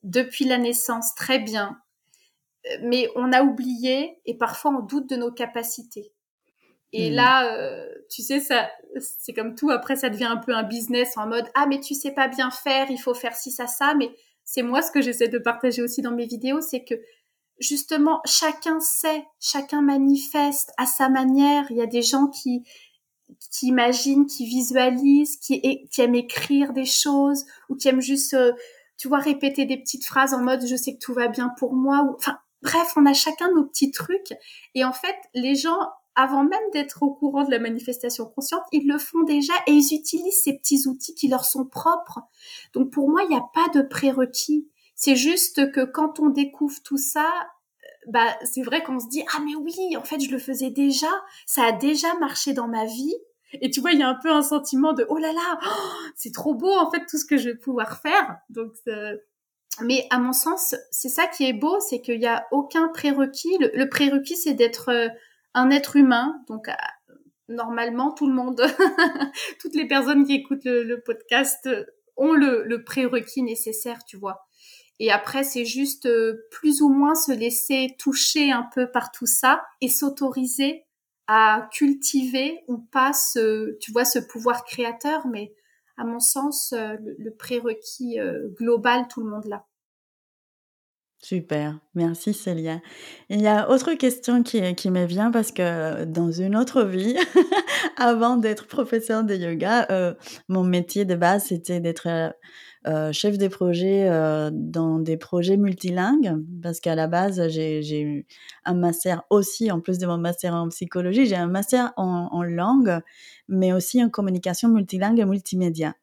depuis 0.03 0.45
la 0.45 0.59
naissance 0.59 1.15
très 1.15 1.39
bien, 1.39 1.79
mais 2.83 3.09
on 3.17 3.33
a 3.33 3.43
oublié 3.43 4.19
et 4.25 4.37
parfois 4.37 4.73
on 4.73 4.81
doute 4.81 5.09
de 5.09 5.17
nos 5.17 5.33
capacités. 5.33 6.13
Et 6.93 7.11
mmh. 7.11 7.15
là, 7.15 7.53
euh, 7.55 7.89
tu 8.11 8.23
sais, 8.23 8.41
ça, 8.41 8.71
c'est 8.99 9.33
comme 9.33 9.55
tout. 9.55 9.71
Après, 9.71 9.97
ça 9.97 10.11
devient 10.11 10.25
un 10.25 10.37
peu 10.37 10.55
un 10.55 10.63
business 10.63 11.17
en 11.17 11.27
mode 11.27 11.49
ah 11.55 11.67
mais 11.67 11.81
tu 11.81 11.95
sais 11.95 12.13
pas 12.13 12.29
bien 12.29 12.51
faire, 12.51 12.91
il 12.91 12.99
faut 12.99 13.15
faire 13.15 13.35
ci 13.35 13.51
ça 13.51 13.67
ça. 13.67 13.95
Mais 13.95 14.11
c'est 14.45 14.63
moi 14.63 14.83
ce 14.83 14.91
que 14.91 15.01
j'essaie 15.01 15.29
de 15.29 15.39
partager 15.39 15.83
aussi 15.83 16.03
dans 16.03 16.11
mes 16.11 16.27
vidéos, 16.27 16.61
c'est 16.61 16.85
que 16.85 16.95
justement 17.63 18.21
chacun 18.27 18.81
sait, 18.81 19.25
chacun 19.41 19.81
manifeste 19.81 20.73
à 20.77 20.87
sa 20.87 21.09
manière. 21.09 21.65
Il 21.71 21.77
y 21.77 21.83
a 21.83 21.87
des 21.87 22.03
gens 22.03 22.27
qui 22.29 22.65
qui 23.51 23.67
imaginent, 23.69 24.27
qui 24.27 24.47
visualisent, 24.47 25.37
qui, 25.37 25.89
qui 25.91 26.01
aiment 26.01 26.15
écrire 26.15 26.73
des 26.73 26.85
choses 26.85 27.45
ou 27.69 27.77
qui 27.77 27.89
aiment 27.89 28.03
juste, 28.03 28.35
euh, 28.35 28.53
tu 28.99 29.09
vois, 29.09 29.19
répéter 29.19 29.65
des 29.65 29.79
petites 29.79 30.05
phrases 30.05 30.35
en 30.35 30.43
mode 30.43 30.67
je 30.67 30.77
sais 30.77 30.95
que 30.95 30.99
tout 30.99 31.15
va 31.15 31.29
bien 31.29 31.51
pour 31.59 31.75
moi. 31.75 32.03
Ou, 32.03 32.15
enfin, 32.17 32.39
bref, 32.63 32.93
on 32.97 33.07
a 33.07 33.15
chacun 33.15 33.51
nos 33.55 33.65
petits 33.65 33.91
trucs. 33.91 34.33
Et 34.75 34.85
en 34.85 34.93
fait, 34.93 35.17
les 35.35 35.55
gens 35.55 35.79
avant 36.15 36.45
même 36.45 36.61
d'être 36.73 37.03
au 37.03 37.15
courant 37.15 37.45
de 37.45 37.51
la 37.51 37.59
manifestation 37.59 38.27
consciente, 38.27 38.65
ils 38.71 38.87
le 38.87 38.99
font 38.99 39.23
déjà 39.23 39.55
et 39.67 39.73
ils 39.73 39.95
utilisent 39.95 40.43
ces 40.43 40.57
petits 40.59 40.87
outils 40.87 41.15
qui 41.15 41.29
leur 41.29 41.45
sont 41.45 41.65
propres. 41.65 42.21
Donc 42.75 42.91
pour 42.91 43.09
moi, 43.09 43.23
il 43.23 43.31
n'y 43.31 43.37
a 43.37 43.45
pas 43.55 43.69
de 43.75 43.83
prérequis. 43.83 44.69
C'est 44.95 45.17
juste 45.17 45.73
que 45.73 45.85
quand 45.85 46.21
on 46.21 46.29
découvre 46.29 46.83
tout 46.85 46.99
ça, 46.99 47.29
bah 48.09 48.37
c'est 48.45 48.63
vrai 48.63 48.83
qu'on 48.83 48.99
se 48.99 49.09
dit 49.09 49.23
ah 49.35 49.41
mais 49.45 49.55
oui, 49.55 49.97
en 49.97 50.03
fait 50.03 50.21
je 50.21 50.31
le 50.31 50.39
faisais 50.39 50.71
déjà, 50.71 51.11
ça 51.47 51.65
a 51.65 51.73
déjà 51.73 52.15
marché 52.19 52.53
dans 52.53 52.69
ma 52.69 52.85
vie. 52.85 53.15
Et 53.61 53.71
tu 53.71 53.81
vois, 53.81 53.93
il 53.93 53.99
y 53.99 54.03
a 54.03 54.09
un 54.09 54.15
peu 54.15 54.31
un 54.31 54.43
sentiment 54.43 54.95
de 54.95 55.05
oh 55.11 55.19
là 55.19 55.33
là, 55.33 55.59
oh, 55.67 55.91
c'est 56.17 56.33
trop 56.33 56.55
beau 56.55 56.73
en 56.73 56.91
fait 56.91 57.05
tout 57.07 57.19
ce 57.19 57.27
que 57.27 57.37
je 57.37 57.51
vais 57.51 57.55
pouvoir 57.55 58.01
faire. 58.01 58.39
Donc 58.49 58.73
euh, 58.89 59.17
mais 59.81 60.07
à 60.11 60.19
mon 60.19 60.33
sens, 60.33 60.75
c'est 60.91 61.09
ça 61.09 61.27
qui 61.27 61.47
est 61.47 61.53
beau, 61.53 61.81
c'est 61.81 62.01
qu'il 62.01 62.19
n'y 62.19 62.27
a 62.27 62.47
aucun 62.51 62.89
prérequis. 62.89 63.57
Le, 63.59 63.89
prérequis, 63.89 64.37
c'est 64.37 64.55
d'être 64.55 64.91
euh, 64.91 65.09
un 65.55 65.71
être 65.71 65.97
humain, 65.97 66.43
donc 66.49 66.69
euh, 66.69 66.73
normalement 67.49 68.13
tout 68.13 68.27
le 68.27 68.35
monde, 68.35 68.63
toutes 69.61 69.75
les 69.75 69.87
personnes 69.87 70.25
qui 70.25 70.35
écoutent 70.35 70.65
le, 70.65 71.01
podcast 71.05 71.69
ont 72.17 72.33
le, 72.33 72.83
prérequis 72.85 73.43
nécessaire, 73.43 74.05
tu 74.05 74.17
vois. 74.17 74.47
Et 74.99 75.11
après, 75.11 75.45
c'est 75.45 75.65
juste 75.65 76.07
euh, 76.07 76.47
plus 76.51 76.83
ou 76.83 76.89
moins 76.89 77.15
se 77.15 77.33
laisser 77.33 77.97
toucher 77.99 78.53
un 78.53 78.69
peu 78.75 78.91
par 78.91 79.11
tout 79.11 79.27
ça 79.27 79.65
et 79.81 79.89
s'autoriser 79.89 80.85
à 81.27 81.69
cultiver 81.73 82.61
ou 82.69 82.79
pas 82.79 83.13
ce, 83.13 83.77
tu 83.81 83.93
vois, 83.93 84.05
ce 84.05 84.19
pouvoir 84.19 84.65
créateur. 84.65 85.27
Mais 85.27 85.55
à 85.97 86.05
mon 86.05 86.21
sens, 86.21 86.73
euh, 86.73 86.97
le, 87.19 87.35
prérequis 87.35 88.19
global, 88.57 89.07
tout 89.09 89.23
le 89.23 89.31
monde 89.31 89.47
l'a. 89.47 89.67
Super, 91.25 91.79
merci 91.95 92.35
Célia. 92.35 92.81
Il 93.29 93.41
y 93.41 93.47
a 93.47 93.71
autre 93.71 93.95
question 93.95 94.43
qui, 94.43 94.75
qui 94.75 94.91
me 94.91 95.05
vient 95.05 95.31
parce 95.31 95.53
que 95.53 96.03
dans 96.05 96.33
une 96.33 96.57
autre 96.57 96.83
vie, 96.83 97.17
avant 97.97 98.37
d'être 98.37 98.67
professeur 98.67 99.23
de 99.23 99.37
yoga, 99.37 99.87
euh, 99.91 100.15
mon 100.49 100.65
métier 100.65 101.05
de 101.05 101.15
base 101.15 101.45
c'était 101.45 101.79
d'être 101.79 102.35
euh, 102.87 103.09
euh, 103.09 103.13
chef 103.13 103.39
de 103.39 103.49
projet 103.49 104.09
dans 104.53 104.99
des 104.99 105.17
projets 105.17 105.57
multilingues 105.57 106.37
parce 106.63 106.81
qu'à 106.81 106.95
la 106.95 107.07
base 107.07 107.49
j'ai 107.49 108.01
eu 108.03 108.27
un 108.65 108.75
master 108.75 109.23
aussi, 109.31 109.71
en 109.71 109.81
plus 109.81 109.99
de 109.99 110.07
mon 110.07 110.19
master 110.19 110.55
en 110.55 110.69
psychologie, 110.69 111.27
j'ai 111.27 111.37
un 111.37 111.47
master 111.47 111.93
en, 111.97 112.29
en 112.31 112.43
langue 112.43 113.01
mais 113.49 113.73
aussi 113.73 114.03
en 114.03 114.11
communication 114.11 114.69
multilingue 114.69 115.21
et 115.21 115.25
multimédia. 115.25 115.95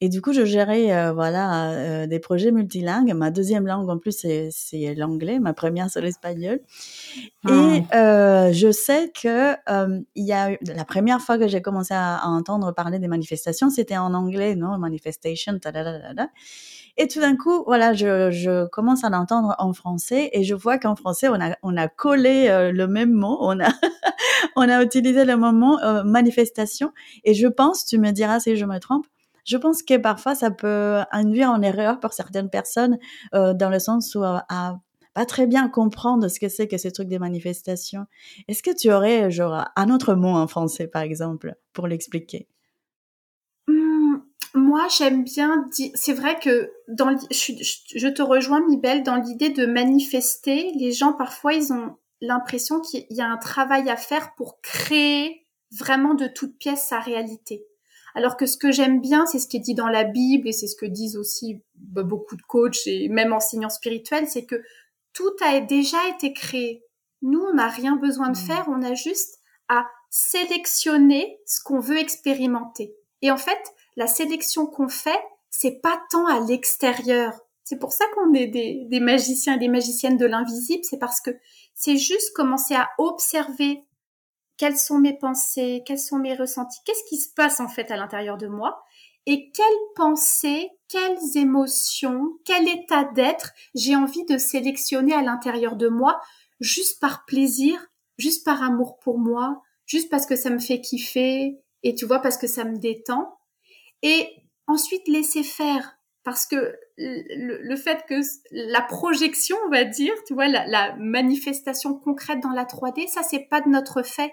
Et 0.00 0.08
du 0.08 0.20
coup, 0.20 0.32
je 0.32 0.44
gérais 0.44 0.92
euh, 0.92 1.12
voilà 1.12 1.70
euh, 1.70 2.06
des 2.06 2.18
projets 2.18 2.50
multilingues. 2.50 3.14
Ma 3.14 3.30
deuxième 3.30 3.66
langue 3.66 3.88
en 3.88 3.98
plus 3.98 4.26
c'est 4.50 4.94
l'anglais, 4.96 5.38
ma 5.38 5.54
première 5.54 5.88
c'est 5.88 6.00
l'espagnol. 6.00 6.60
Et 7.48 7.82
ah. 7.90 7.96
euh, 7.96 8.52
je 8.52 8.72
sais 8.72 9.12
que 9.12 9.54
il 10.14 10.24
y 10.24 10.32
a 10.32 10.50
la 10.66 10.84
première 10.84 11.20
fois 11.20 11.38
que 11.38 11.46
j'ai 11.46 11.62
commencé 11.62 11.94
à, 11.94 12.20
entendre 12.24 12.72
parler 12.72 12.98
des 12.98 13.06
manifestations, 13.06 13.70
c'était 13.70 13.96
en 13.96 14.14
anglais, 14.14 14.56
non 14.56 14.76
manifestation, 14.78 15.58
Et 16.96 17.06
tout 17.06 17.20
d'un 17.20 17.36
coup, 17.36 17.62
voilà, 17.64 17.92
je, 17.92 18.30
je 18.32 18.66
commence 18.66 19.04
à 19.04 19.10
l'entendre 19.10 19.54
en 19.58 19.72
français 19.72 20.28
et 20.32 20.42
je 20.42 20.54
vois 20.54 20.78
qu'en 20.78 20.96
français, 20.96 21.28
on 21.28 21.40
a, 21.40 21.56
on 21.62 21.76
a 21.76 21.86
collé 21.86 22.48
le 22.72 22.86
même 22.88 23.12
mot, 23.12 23.38
on 23.40 23.60
a, 23.60 23.68
on 24.56 24.68
a 24.68 24.82
utilisé 24.82 25.24
le 25.24 25.36
moment 25.36 25.78
manifestation. 26.04 26.92
Et 27.22 27.32
je 27.32 27.46
pense, 27.46 27.86
tu 27.86 27.98
me 27.98 28.10
diras 28.10 28.40
si 28.40 28.56
je 28.56 28.64
me 28.64 28.78
trompe, 28.80 29.06
je 29.44 29.56
pense 29.56 29.82
que 29.82 29.96
parfois 29.96 30.34
ça 30.34 30.50
peut 30.50 31.00
induire 31.12 31.50
en 31.50 31.62
erreur 31.62 32.00
pour 32.00 32.12
certaines 32.12 32.50
personnes 32.50 32.98
euh, 33.34 33.54
dans 33.54 33.70
le 33.70 33.78
sens 33.78 34.14
où 34.14 34.24
euh, 34.24 34.38
à 34.48 34.78
pas 35.14 35.26
très 35.26 35.46
bien 35.46 35.68
comprendre 35.68 36.28
ce 36.28 36.40
que 36.40 36.48
c'est 36.48 36.66
que 36.66 36.76
ce 36.76 36.88
truc 36.88 37.08
des 37.08 37.20
manifestations. 37.20 38.06
Est-ce 38.48 38.62
que 38.62 38.76
tu 38.76 38.92
aurais 38.92 39.30
genre 39.30 39.64
un 39.76 39.90
autre 39.90 40.14
mot 40.14 40.28
en 40.28 40.48
français 40.48 40.88
par 40.88 41.02
exemple 41.02 41.54
pour 41.72 41.86
l'expliquer? 41.86 42.48
Mmh, 43.68 44.16
Moi, 44.54 44.86
j'aime 44.98 45.22
bien 45.22 45.68
dire. 45.72 45.92
C'est 45.94 46.12
vrai 46.12 46.38
que 46.40 46.70
dans 46.88 47.16
je, 47.30 48.08
te 48.08 48.22
rejoins, 48.22 48.66
Mibel, 48.66 49.04
dans 49.04 49.16
l'idée 49.16 49.50
de 49.50 49.66
manifester. 49.66 50.72
Les 50.74 50.90
gens 50.90 51.12
parfois 51.12 51.54
ils 51.54 51.72
ont 51.72 51.96
l'impression 52.20 52.80
qu'il 52.80 53.06
y 53.10 53.20
a 53.20 53.30
un 53.30 53.36
travail 53.36 53.88
à 53.88 53.96
faire 53.96 54.34
pour 54.34 54.60
créer 54.62 55.46
vraiment 55.70 56.14
de 56.14 56.26
toute 56.26 56.58
pièce 56.58 56.88
sa 56.88 56.98
réalité. 56.98 57.64
Alors 58.14 58.36
que 58.36 58.46
ce 58.46 58.56
que 58.56 58.70
j'aime 58.70 59.00
bien, 59.00 59.26
c'est 59.26 59.38
ce 59.38 59.48
qui 59.48 59.56
est 59.56 59.60
dit 59.60 59.74
dans 59.74 59.88
la 59.88 60.04
Bible 60.04 60.48
et 60.48 60.52
c'est 60.52 60.68
ce 60.68 60.76
que 60.76 60.86
disent 60.86 61.16
aussi 61.16 61.60
bah, 61.74 62.04
beaucoup 62.04 62.36
de 62.36 62.42
coachs 62.42 62.86
et 62.86 63.08
même 63.08 63.32
enseignants 63.32 63.70
spirituels, 63.70 64.28
c'est 64.28 64.44
que 64.44 64.62
tout 65.12 65.34
a 65.44 65.60
déjà 65.60 65.98
été 66.08 66.32
créé. 66.32 66.84
Nous, 67.22 67.40
on 67.40 67.54
n'a 67.54 67.68
rien 67.68 67.96
besoin 67.96 68.28
de 68.28 68.38
mmh. 68.38 68.46
faire, 68.46 68.66
on 68.68 68.82
a 68.82 68.94
juste 68.94 69.38
à 69.68 69.86
sélectionner 70.10 71.40
ce 71.46 71.60
qu'on 71.62 71.80
veut 71.80 71.98
expérimenter. 71.98 72.94
Et 73.22 73.30
en 73.30 73.36
fait, 73.36 73.58
la 73.96 74.06
sélection 74.06 74.66
qu'on 74.66 74.88
fait, 74.88 75.20
c'est 75.50 75.80
pas 75.80 76.00
tant 76.10 76.26
à 76.26 76.40
l'extérieur. 76.40 77.32
C'est 77.64 77.78
pour 77.78 77.92
ça 77.92 78.04
qu'on 78.14 78.34
est 78.34 78.46
des, 78.46 78.86
des 78.90 79.00
magiciens 79.00 79.56
et 79.56 79.58
des 79.58 79.68
magiciennes 79.68 80.18
de 80.18 80.26
l'invisible, 80.26 80.84
c'est 80.84 80.98
parce 80.98 81.20
que 81.20 81.30
c'est 81.74 81.96
juste 81.96 82.32
commencer 82.34 82.74
à 82.74 82.90
observer 82.98 83.84
quelles 84.64 84.78
sont 84.78 84.98
mes 84.98 85.12
pensées, 85.12 85.82
quels 85.84 85.98
sont 85.98 86.16
mes 86.16 86.34
ressentis, 86.34 86.80
qu'est-ce 86.86 87.04
qui 87.10 87.18
se 87.18 87.28
passe 87.34 87.60
en 87.60 87.68
fait 87.68 87.90
à 87.90 87.98
l'intérieur 87.98 88.38
de 88.38 88.46
moi 88.46 88.82
et 89.26 89.50
quelles 89.50 89.66
pensées, 89.94 90.70
quelles 90.88 91.36
émotions, 91.36 92.38
quel 92.46 92.66
état 92.66 93.04
d'être 93.04 93.52
j'ai 93.74 93.94
envie 93.94 94.24
de 94.24 94.38
sélectionner 94.38 95.12
à 95.12 95.20
l'intérieur 95.20 95.76
de 95.76 95.88
moi 95.88 96.18
juste 96.60 96.98
par 96.98 97.26
plaisir, 97.26 97.78
juste 98.16 98.42
par 98.42 98.62
amour 98.62 98.98
pour 99.00 99.18
moi, 99.18 99.60
juste 99.84 100.08
parce 100.08 100.24
que 100.24 100.34
ça 100.34 100.48
me 100.48 100.58
fait 100.58 100.80
kiffer 100.80 101.58
et 101.82 101.94
tu 101.94 102.06
vois 102.06 102.20
parce 102.20 102.38
que 102.38 102.46
ça 102.46 102.64
me 102.64 102.78
détend. 102.78 103.36
Et 104.00 104.30
ensuite 104.66 105.06
laisser 105.08 105.42
faire 105.42 105.98
parce 106.22 106.46
que 106.46 106.74
le, 106.96 107.76
fait 107.76 108.02
que 108.08 108.14
la 108.50 108.80
projection, 108.80 109.58
on 109.66 109.68
va 109.68 109.84
dire, 109.84 110.14
tu 110.26 110.32
vois, 110.32 110.48
la, 110.48 110.96
manifestation 110.96 111.92
concrète 111.92 112.40
dans 112.40 112.52
la 112.52 112.64
3D, 112.64 113.08
ça 113.08 113.22
c'est 113.22 113.46
pas 113.50 113.60
de 113.60 113.68
notre 113.68 114.02
fait 114.02 114.32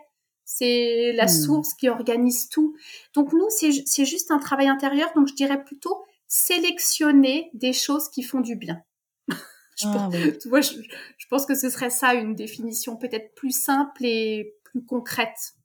c'est 0.54 1.14
la 1.14 1.26
hmm. 1.26 1.30
source 1.30 1.74
qui 1.74 1.88
organise 1.88 2.50
tout. 2.50 2.76
Donc 3.16 3.32
nous, 3.32 3.48
c'est 3.50 4.06
juste 4.06 4.32
un 4.32 4.40
travail 4.40 4.68
intérieur, 4.68 5.10
donc 5.16 5.30
je 5.30 5.34
dirais 5.34 5.64
plutôt 5.64 6.04
sélectionner 6.28 7.50
des 7.54 7.74
choses 7.74 8.10
qui 8.10 8.22
font 8.22 8.42
du 8.42 8.56
bien. 8.58 8.82
je, 9.30 9.88
ah 9.88 9.94
pense, 9.94 10.16
tu 10.42 10.50
vois, 10.50 10.62
je, 10.62 10.76
pense 11.30 11.46
que 11.46 11.56
ce 11.56 11.70
serait 11.70 11.90
ça 11.90 12.14
une 12.16 12.36
définition 12.36 12.98
peut-être 12.98 13.34
plus 13.34 13.52
simple 13.58 14.04
et 14.04 14.56
plus 14.66 14.84
concrète. 14.84 15.56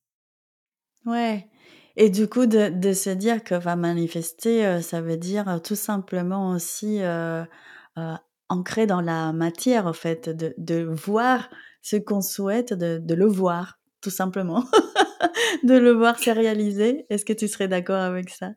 Ouais. 1.05 1.49
Et 1.96 2.09
du 2.09 2.29
coup, 2.29 2.46
de, 2.46 2.92
se 2.92 3.11
dire 3.11 3.42
que 3.42 3.55
va 3.57 3.75
manifester, 3.75 4.66
euh, 4.66 4.83
ça 4.83 5.01
veut 5.01 5.16
dire 5.16 5.49
euh, 5.49 5.59
tout 5.59 5.77
simplement 5.77 6.51
aussi 6.51 7.03
euh, 7.03 7.44
ancrer 8.49 8.87
dans 8.87 9.01
la 9.01 9.33
matière, 9.33 9.87
en 9.87 9.92
fait, 9.92 10.29
de, 10.29 10.85
voir 10.85 11.49
ce 11.83 11.96
qu'on 11.96 12.20
souhaite, 12.20 12.72
de, 12.72 13.14
le 13.14 13.27
voir 13.27 13.75
tout 14.07 14.11
simplement, 14.11 14.62
de 15.64 15.75
le 15.75 15.90
voir 15.90 16.16
se 16.16 16.31
réaliser. 16.31 17.07
Est-ce 17.11 17.25
que 17.25 17.33
tu 17.33 17.49
serais 17.49 17.66
d'accord 17.66 18.01
avec 18.01 18.31
ça? 18.31 18.51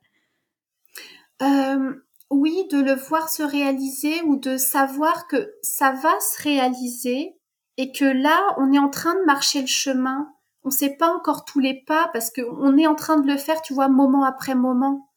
Euh, 1.42 1.96
oui, 2.30 2.68
de 2.72 2.80
le 2.80 2.94
voir 2.94 3.30
se 3.30 3.42
réaliser 3.42 4.22
ou 4.26 4.36
de 4.36 4.58
savoir 4.58 5.28
que 5.28 5.52
ça 5.64 5.92
va 5.92 6.20
se 6.20 6.44
réaliser 6.44 7.36
et 7.78 7.92
que 7.92 8.06
là, 8.06 8.40
on 8.58 8.72
est 8.74 8.78
en 8.78 8.92
train 8.92 9.16
de 9.16 9.26
marcher 9.26 9.62
le 9.62 9.68
chemin. 9.68 10.32
On 10.64 10.70
sait 10.70 10.96
pas 10.98 11.12
encore 11.12 11.46
tous 11.46 11.60
les 11.60 11.84
pas 11.84 12.12
parce 12.14 12.30
qu'on 12.30 12.78
est 12.78 12.86
en 12.86 12.94
train 12.94 13.20
de 13.20 13.26
le 13.26 13.38
faire, 13.40 13.64
tu 13.64 13.74
vois, 13.74 13.88
moment 13.88 14.26
après 14.26 14.54
moment. 14.54 15.10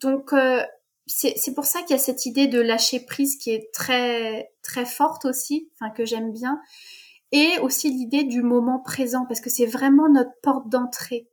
Donc, 0.00 0.32
euh, 0.32 0.62
c'est 1.06 1.54
pour 1.54 1.66
ça 1.66 1.82
qu'il 1.82 1.90
y 1.90 2.00
a 2.00 2.02
cette 2.02 2.24
idée 2.24 2.46
de 2.46 2.62
lâcher 2.62 3.00
prise 3.00 3.36
qui 3.36 3.50
est 3.50 3.70
très, 3.74 4.54
très 4.62 4.86
forte 4.86 5.26
aussi, 5.26 5.68
enfin, 5.74 5.90
que 5.90 6.06
j'aime 6.06 6.32
bien. 6.32 6.62
Et 7.32 7.58
aussi 7.60 7.90
l'idée 7.90 8.24
du 8.24 8.42
moment 8.42 8.78
présent 8.78 9.26
parce 9.26 9.40
que 9.40 9.50
c'est 9.50 9.66
vraiment 9.66 10.08
notre 10.08 10.30
porte 10.42 10.68
d'entrée. 10.68 11.28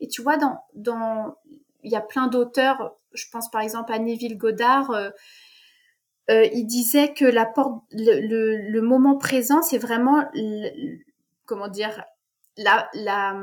Et 0.00 0.08
tu 0.08 0.22
vois, 0.22 0.36
dans, 0.36 0.58
dans, 0.74 1.34
il 1.82 1.90
y 1.90 1.96
a 1.96 2.00
plein 2.00 2.28
d'auteurs 2.28 2.98
je 3.12 3.26
pense 3.30 3.50
par 3.50 3.60
exemple 3.60 3.92
à 3.92 3.98
Neville 3.98 4.38
Goddard, 4.38 4.90
euh, 4.90 5.10
euh, 6.30 6.46
il 6.52 6.66
disait 6.66 7.14
que 7.14 7.24
la 7.24 7.46
porte, 7.46 7.82
le, 7.90 8.80
moment 8.80 9.16
présent, 9.16 9.62
c'est 9.62 9.78
vraiment, 9.78 10.24
comment 11.46 11.68
dire, 11.68 12.04
la, 12.58 12.88
la, 12.92 13.34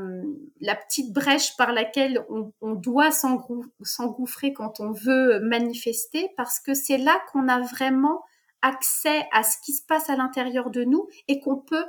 la, 0.62 0.76
petite 0.76 1.12
brèche 1.12 1.56
par 1.58 1.72
laquelle 1.72 2.24
on, 2.30 2.52
on 2.62 2.74
doit 2.74 3.10
s'engouffrer 3.12 4.54
quand 4.54 4.80
on 4.80 4.91
veut 4.91 5.39
manifester, 5.39 6.30
parce 6.38 6.60
que 6.60 6.74
c'est 6.76 6.98
là 6.98 7.20
qu'on 7.32 7.48
a 7.48 7.62
vraiment 7.62 8.22
accès 8.65 9.28
à 9.32 9.43
ce 9.43 9.58
qui 9.63 9.73
se 9.73 9.86
passe 9.86 10.10
à 10.10 10.15
l'intérieur 10.15 10.71
de 10.71 10.84
nous 10.84 11.08
et 11.28 11.39
qu'on 11.39 11.58
peut, 11.58 11.86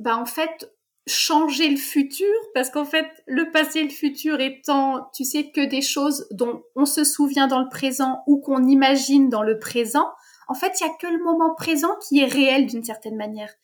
bah 0.00 0.16
en 0.16 0.26
fait, 0.26 0.72
changer 1.06 1.68
le 1.68 1.76
futur 1.76 2.34
parce 2.52 2.68
qu'en 2.68 2.84
fait 2.84 3.06
le 3.26 3.52
passé 3.52 3.78
et 3.78 3.84
le 3.84 3.90
futur 3.90 4.40
étant 4.40 5.08
tu 5.14 5.24
sais 5.24 5.52
que 5.52 5.64
des 5.64 5.80
choses 5.80 6.26
dont 6.32 6.64
on 6.74 6.84
se 6.84 7.04
souvient 7.04 7.46
dans 7.46 7.60
le 7.60 7.68
présent 7.68 8.24
ou 8.26 8.40
qu'on 8.40 8.66
imagine 8.66 9.28
dans 9.28 9.44
le 9.44 9.60
présent 9.60 10.10
en 10.48 10.54
fait 10.54 10.80
il 10.80 10.84
y 10.84 10.90
a 10.90 10.92
que 11.00 11.06
le 11.06 11.22
moment 11.22 11.54
présent 11.54 11.94
qui 12.08 12.18
est 12.18 12.26
réel 12.26 12.66
d'une 12.66 12.82
certaine 12.82 13.16
manière. 13.16 13.54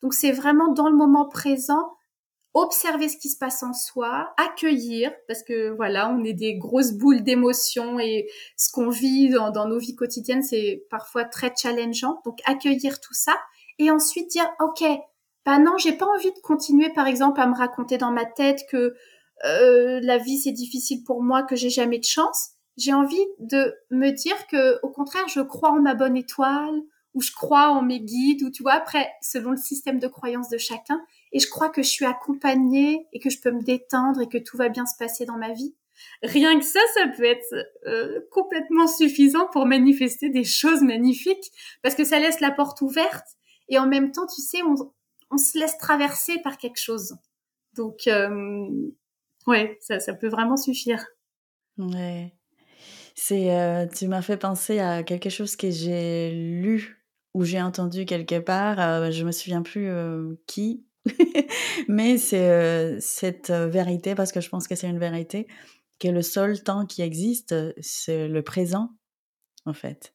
Donc 0.00 0.14
c'est 0.14 0.30
vraiment 0.30 0.72
dans 0.72 0.88
le 0.88 0.94
moment 0.94 1.28
présent 1.28 1.90
observer 2.54 3.08
ce 3.08 3.16
qui 3.16 3.28
se 3.28 3.38
passe 3.38 3.62
en 3.62 3.72
soi 3.72 4.34
accueillir 4.36 5.10
parce 5.26 5.42
que 5.42 5.70
voilà 5.70 6.10
on 6.10 6.22
est 6.22 6.34
des 6.34 6.56
grosses 6.56 6.92
boules 6.92 7.22
d'émotions 7.22 7.98
et 7.98 8.28
ce 8.56 8.70
qu'on 8.70 8.90
vit 8.90 9.30
dans, 9.30 9.66
nos 9.66 9.78
vies 9.78 9.96
quotidiennes 9.96 10.42
c'est 10.42 10.84
parfois 10.90 11.24
très 11.24 11.52
challengeant 11.56 12.20
donc 12.26 12.40
accueillir 12.44 13.00
tout 13.00 13.14
ça 13.14 13.34
et 13.78 13.90
ensuite 13.90 14.30
dire 14.30 14.48
ok 14.60 14.84
bah 15.44 15.58
non, 15.58 15.76
j'ai 15.76 15.92
pas 15.92 16.06
envie 16.06 16.32
de 16.32 16.38
continuer, 16.38 16.90
par 16.90 17.06
exemple, 17.06 17.40
à 17.40 17.46
me 17.46 17.56
raconter 17.56 17.98
dans 17.98 18.12
ma 18.12 18.24
tête 18.24 18.60
que 18.70 18.94
euh, 19.44 20.00
la 20.02 20.18
vie 20.18 20.38
c'est 20.38 20.52
difficile 20.52 21.02
pour 21.04 21.22
moi, 21.22 21.42
que 21.42 21.56
j'ai 21.56 21.70
jamais 21.70 21.98
de 21.98 22.04
chance. 22.04 22.50
J'ai 22.76 22.92
envie 22.92 23.26
de 23.38 23.74
me 23.90 24.10
dire 24.10 24.46
que, 24.46 24.78
au 24.82 24.88
contraire, 24.88 25.26
je 25.28 25.40
crois 25.40 25.70
en 25.70 25.80
ma 25.80 25.94
bonne 25.94 26.16
étoile, 26.16 26.80
ou 27.14 27.20
je 27.20 27.32
crois 27.32 27.70
en 27.70 27.82
mes 27.82 28.00
guides, 28.00 28.42
ou 28.44 28.50
tu 28.50 28.62
vois, 28.62 28.74
après, 28.74 29.10
selon 29.20 29.50
le 29.50 29.56
système 29.56 29.98
de 29.98 30.06
croyance 30.06 30.48
de 30.48 30.58
chacun, 30.58 31.00
et 31.32 31.38
je 31.38 31.48
crois 31.48 31.70
que 31.70 31.82
je 31.82 31.88
suis 31.88 32.04
accompagnée 32.04 33.06
et 33.12 33.18
que 33.18 33.30
je 33.30 33.40
peux 33.40 33.50
me 33.50 33.62
détendre 33.62 34.20
et 34.20 34.28
que 34.28 34.38
tout 34.38 34.56
va 34.56 34.68
bien 34.68 34.86
se 34.86 34.96
passer 34.98 35.24
dans 35.24 35.36
ma 35.36 35.52
vie. 35.52 35.74
Rien 36.22 36.58
que 36.58 36.64
ça, 36.64 36.80
ça 36.94 37.08
peut 37.08 37.24
être 37.24 37.54
euh, 37.86 38.20
complètement 38.30 38.86
suffisant 38.86 39.46
pour 39.52 39.66
manifester 39.66 40.30
des 40.30 40.44
choses 40.44 40.82
magnifiques, 40.82 41.52
parce 41.82 41.94
que 41.94 42.04
ça 42.04 42.18
laisse 42.18 42.40
la 42.40 42.50
porte 42.50 42.80
ouverte, 42.80 43.26
et 43.68 43.78
en 43.78 43.86
même 43.86 44.10
temps, 44.10 44.26
tu 44.26 44.40
sais, 44.40 44.58
on, 44.62 45.38
se 45.38 45.58
laisse 45.58 45.78
traverser 45.78 46.38
par 46.42 46.58
quelque 46.58 46.80
chose. 46.80 47.16
Donc, 47.74 48.06
euh, 48.06 48.68
ouais, 49.46 49.78
ça, 49.80 50.00
ça 50.00 50.12
peut 50.12 50.28
vraiment 50.28 50.56
suffire. 50.56 51.06
Ouais. 51.78 52.34
C'est, 53.14 53.56
euh, 53.56 53.86
tu 53.86 54.08
m'as 54.08 54.22
fait 54.22 54.36
penser 54.36 54.78
à 54.78 55.02
quelque 55.02 55.30
chose 55.30 55.56
que 55.56 55.70
j'ai 55.70 56.30
lu 56.32 57.04
ou 57.34 57.44
j'ai 57.44 57.60
entendu 57.60 58.04
quelque 58.04 58.38
part. 58.38 58.80
Euh, 58.80 59.10
je 59.10 59.24
me 59.24 59.32
souviens 59.32 59.62
plus 59.62 59.88
euh, 59.88 60.34
qui, 60.46 60.84
mais 61.88 62.18
c'est 62.18 63.00
cette 63.00 63.50
vérité 63.50 64.14
parce 64.14 64.32
que 64.32 64.40
je 64.40 64.48
pense 64.48 64.68
que 64.68 64.74
c'est 64.74 64.88
une 64.88 64.98
vérité 64.98 65.46
que 66.00 66.08
le 66.08 66.22
seul 66.22 66.62
temps 66.62 66.84
qui 66.84 67.02
existe, 67.02 67.54
c'est 67.80 68.28
le 68.28 68.42
présent, 68.42 68.90
en 69.66 69.72
fait. 69.72 70.14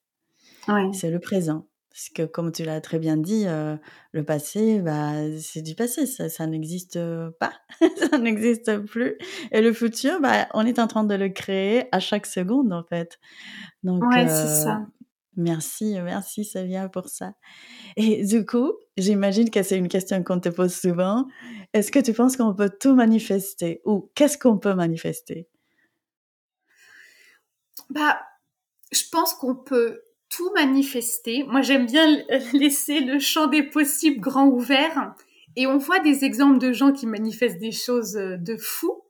Ouais. 0.68 0.92
C'est 0.94 1.10
le 1.10 1.20
présent. 1.20 1.68
Parce 1.98 2.10
que 2.10 2.24
comme 2.24 2.52
tu 2.52 2.64
l'as 2.64 2.80
très 2.80 3.00
bien 3.00 3.18
dit, 3.18 3.46
euh, 3.48 3.76
le 4.12 4.24
passé, 4.24 4.82
bah, 4.82 5.14
c'est 5.40 5.64
du 5.64 5.74
passé, 5.74 6.06
ça, 6.06 6.46
n'existe 6.46 7.00
pas, 7.40 7.54
ça 8.12 8.20
n'existe 8.20 8.78
plus. 8.86 9.18
Et 9.52 9.62
le 9.62 9.74
futur, 9.74 10.22
bah, 10.22 10.48
on 10.54 10.64
est 10.68 10.78
en 10.78 10.86
train 10.86 11.06
de 11.06 11.16
le 11.16 11.30
créer 11.30 11.86
à 11.92 12.00
chaque 12.00 12.28
seconde, 12.28 12.72
en 12.72 12.84
fait. 12.84 13.18
Donc, 13.82 14.04
ouais, 14.04 14.28
c'est 14.28 14.64
ça. 14.64 14.86
Merci, 15.38 15.96
merci 16.02 16.44
Savia 16.44 16.90
pour 16.90 17.10
ça. 17.10 17.34
Et 17.96 18.26
du 18.26 18.44
coup, 18.44 18.74
j'imagine 18.98 19.52
que 19.52 19.62
c'est 19.62 19.78
une 19.78 19.88
question 19.88 20.24
qu'on 20.24 20.40
te 20.40 20.50
pose 20.50 20.74
souvent. 20.74 21.28
Est-ce 21.74 21.92
que 21.92 22.00
tu 22.00 22.12
penses 22.12 22.36
qu'on 22.36 22.56
peut 22.56 22.72
tout 22.80 22.96
manifester 22.96 23.82
ou 23.86 24.12
qu'est-ce 24.16 24.40
qu'on 24.40 24.58
peut 24.58 24.74
manifester? 24.74 25.48
Bah, 27.92 28.20
je 28.92 29.04
pense 29.12 29.36
qu'on 29.36 29.56
peut 29.56 30.02
tout 30.30 30.52
manifester. 30.56 31.44
Moi, 31.44 31.62
j'aime 31.62 31.86
bien 31.86 32.18
laisser 32.54 33.00
le 33.00 33.20
champ 33.20 33.46
des 33.46 33.64
possibles 33.64 34.20
grand 34.20 34.48
ouvert. 34.48 35.14
Et 35.56 35.68
on 35.68 35.78
voit 35.78 36.00
des 36.00 36.26
exemples 36.26 36.58
de 36.60 36.72
gens 36.72 36.92
qui 36.92 37.06
manifestent 37.06 37.60
des 37.60 37.72
choses 37.72 38.18
euh, 38.18 38.38
de 38.38 38.58
fou. 38.58 39.04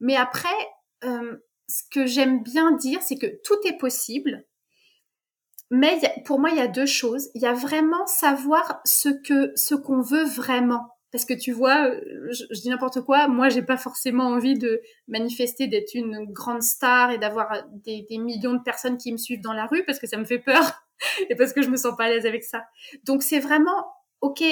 Mais 0.00 0.16
après, 0.16 0.48
euh, 1.04 1.36
ce 1.68 1.82
que 1.90 2.06
j'aime 2.06 2.42
bien 2.42 2.72
dire, 2.72 3.02
c'est 3.02 3.18
que 3.18 3.40
tout 3.44 3.58
est 3.64 3.78
possible. 3.78 4.44
Mais 5.74 5.98
pour 6.26 6.38
moi, 6.38 6.50
il 6.50 6.58
y 6.58 6.60
a 6.60 6.68
deux 6.68 6.86
choses. 6.86 7.30
Il 7.34 7.42
y 7.42 7.46
a 7.46 7.54
vraiment 7.54 8.06
savoir 8.06 8.80
ce 8.84 9.08
que 9.08 9.52
ce 9.56 9.74
qu'on 9.74 10.02
veut 10.02 10.24
vraiment 10.24 10.86
parce 11.12 11.26
que 11.26 11.34
tu 11.34 11.52
vois, 11.52 11.88
euh, 11.88 12.00
je, 12.30 12.60
dis 12.60 12.70
n'importe 12.70 13.02
quoi, 13.02 13.28
moi 13.28 13.50
j'ai 13.50 13.62
pas 13.62 13.76
forcément 13.76 14.28
envie 14.28 14.58
de 14.58 14.80
manifester 15.08 15.66
d'être 15.66 15.94
une 15.94 16.24
grande 16.32 16.62
star 16.62 17.10
et 17.10 17.18
d'avoir 17.18 17.64
des, 17.84 18.06
millions 18.12 18.54
de 18.54 18.62
personnes 18.62 18.96
qui 18.96 19.12
me 19.12 19.18
suivent 19.18 19.42
dans 19.42 19.52
la 19.52 19.66
rue 19.66 19.84
parce 19.84 19.98
que 19.98 20.06
ça 20.06 20.16
me 20.16 20.24
fait 20.24 20.38
peur 20.38 20.82
et 21.28 21.36
parce 21.36 21.52
que 21.52 21.60
je 21.60 21.68
me 21.68 21.76
sens 21.76 21.94
pas 21.96 22.04
à 22.04 22.08
l'aise 22.08 22.24
avec 22.24 22.44
ça. 22.44 22.64
Donc 23.04 23.22
c'est 23.22 23.40
vraiment, 23.40 23.84
ok, 24.22 24.42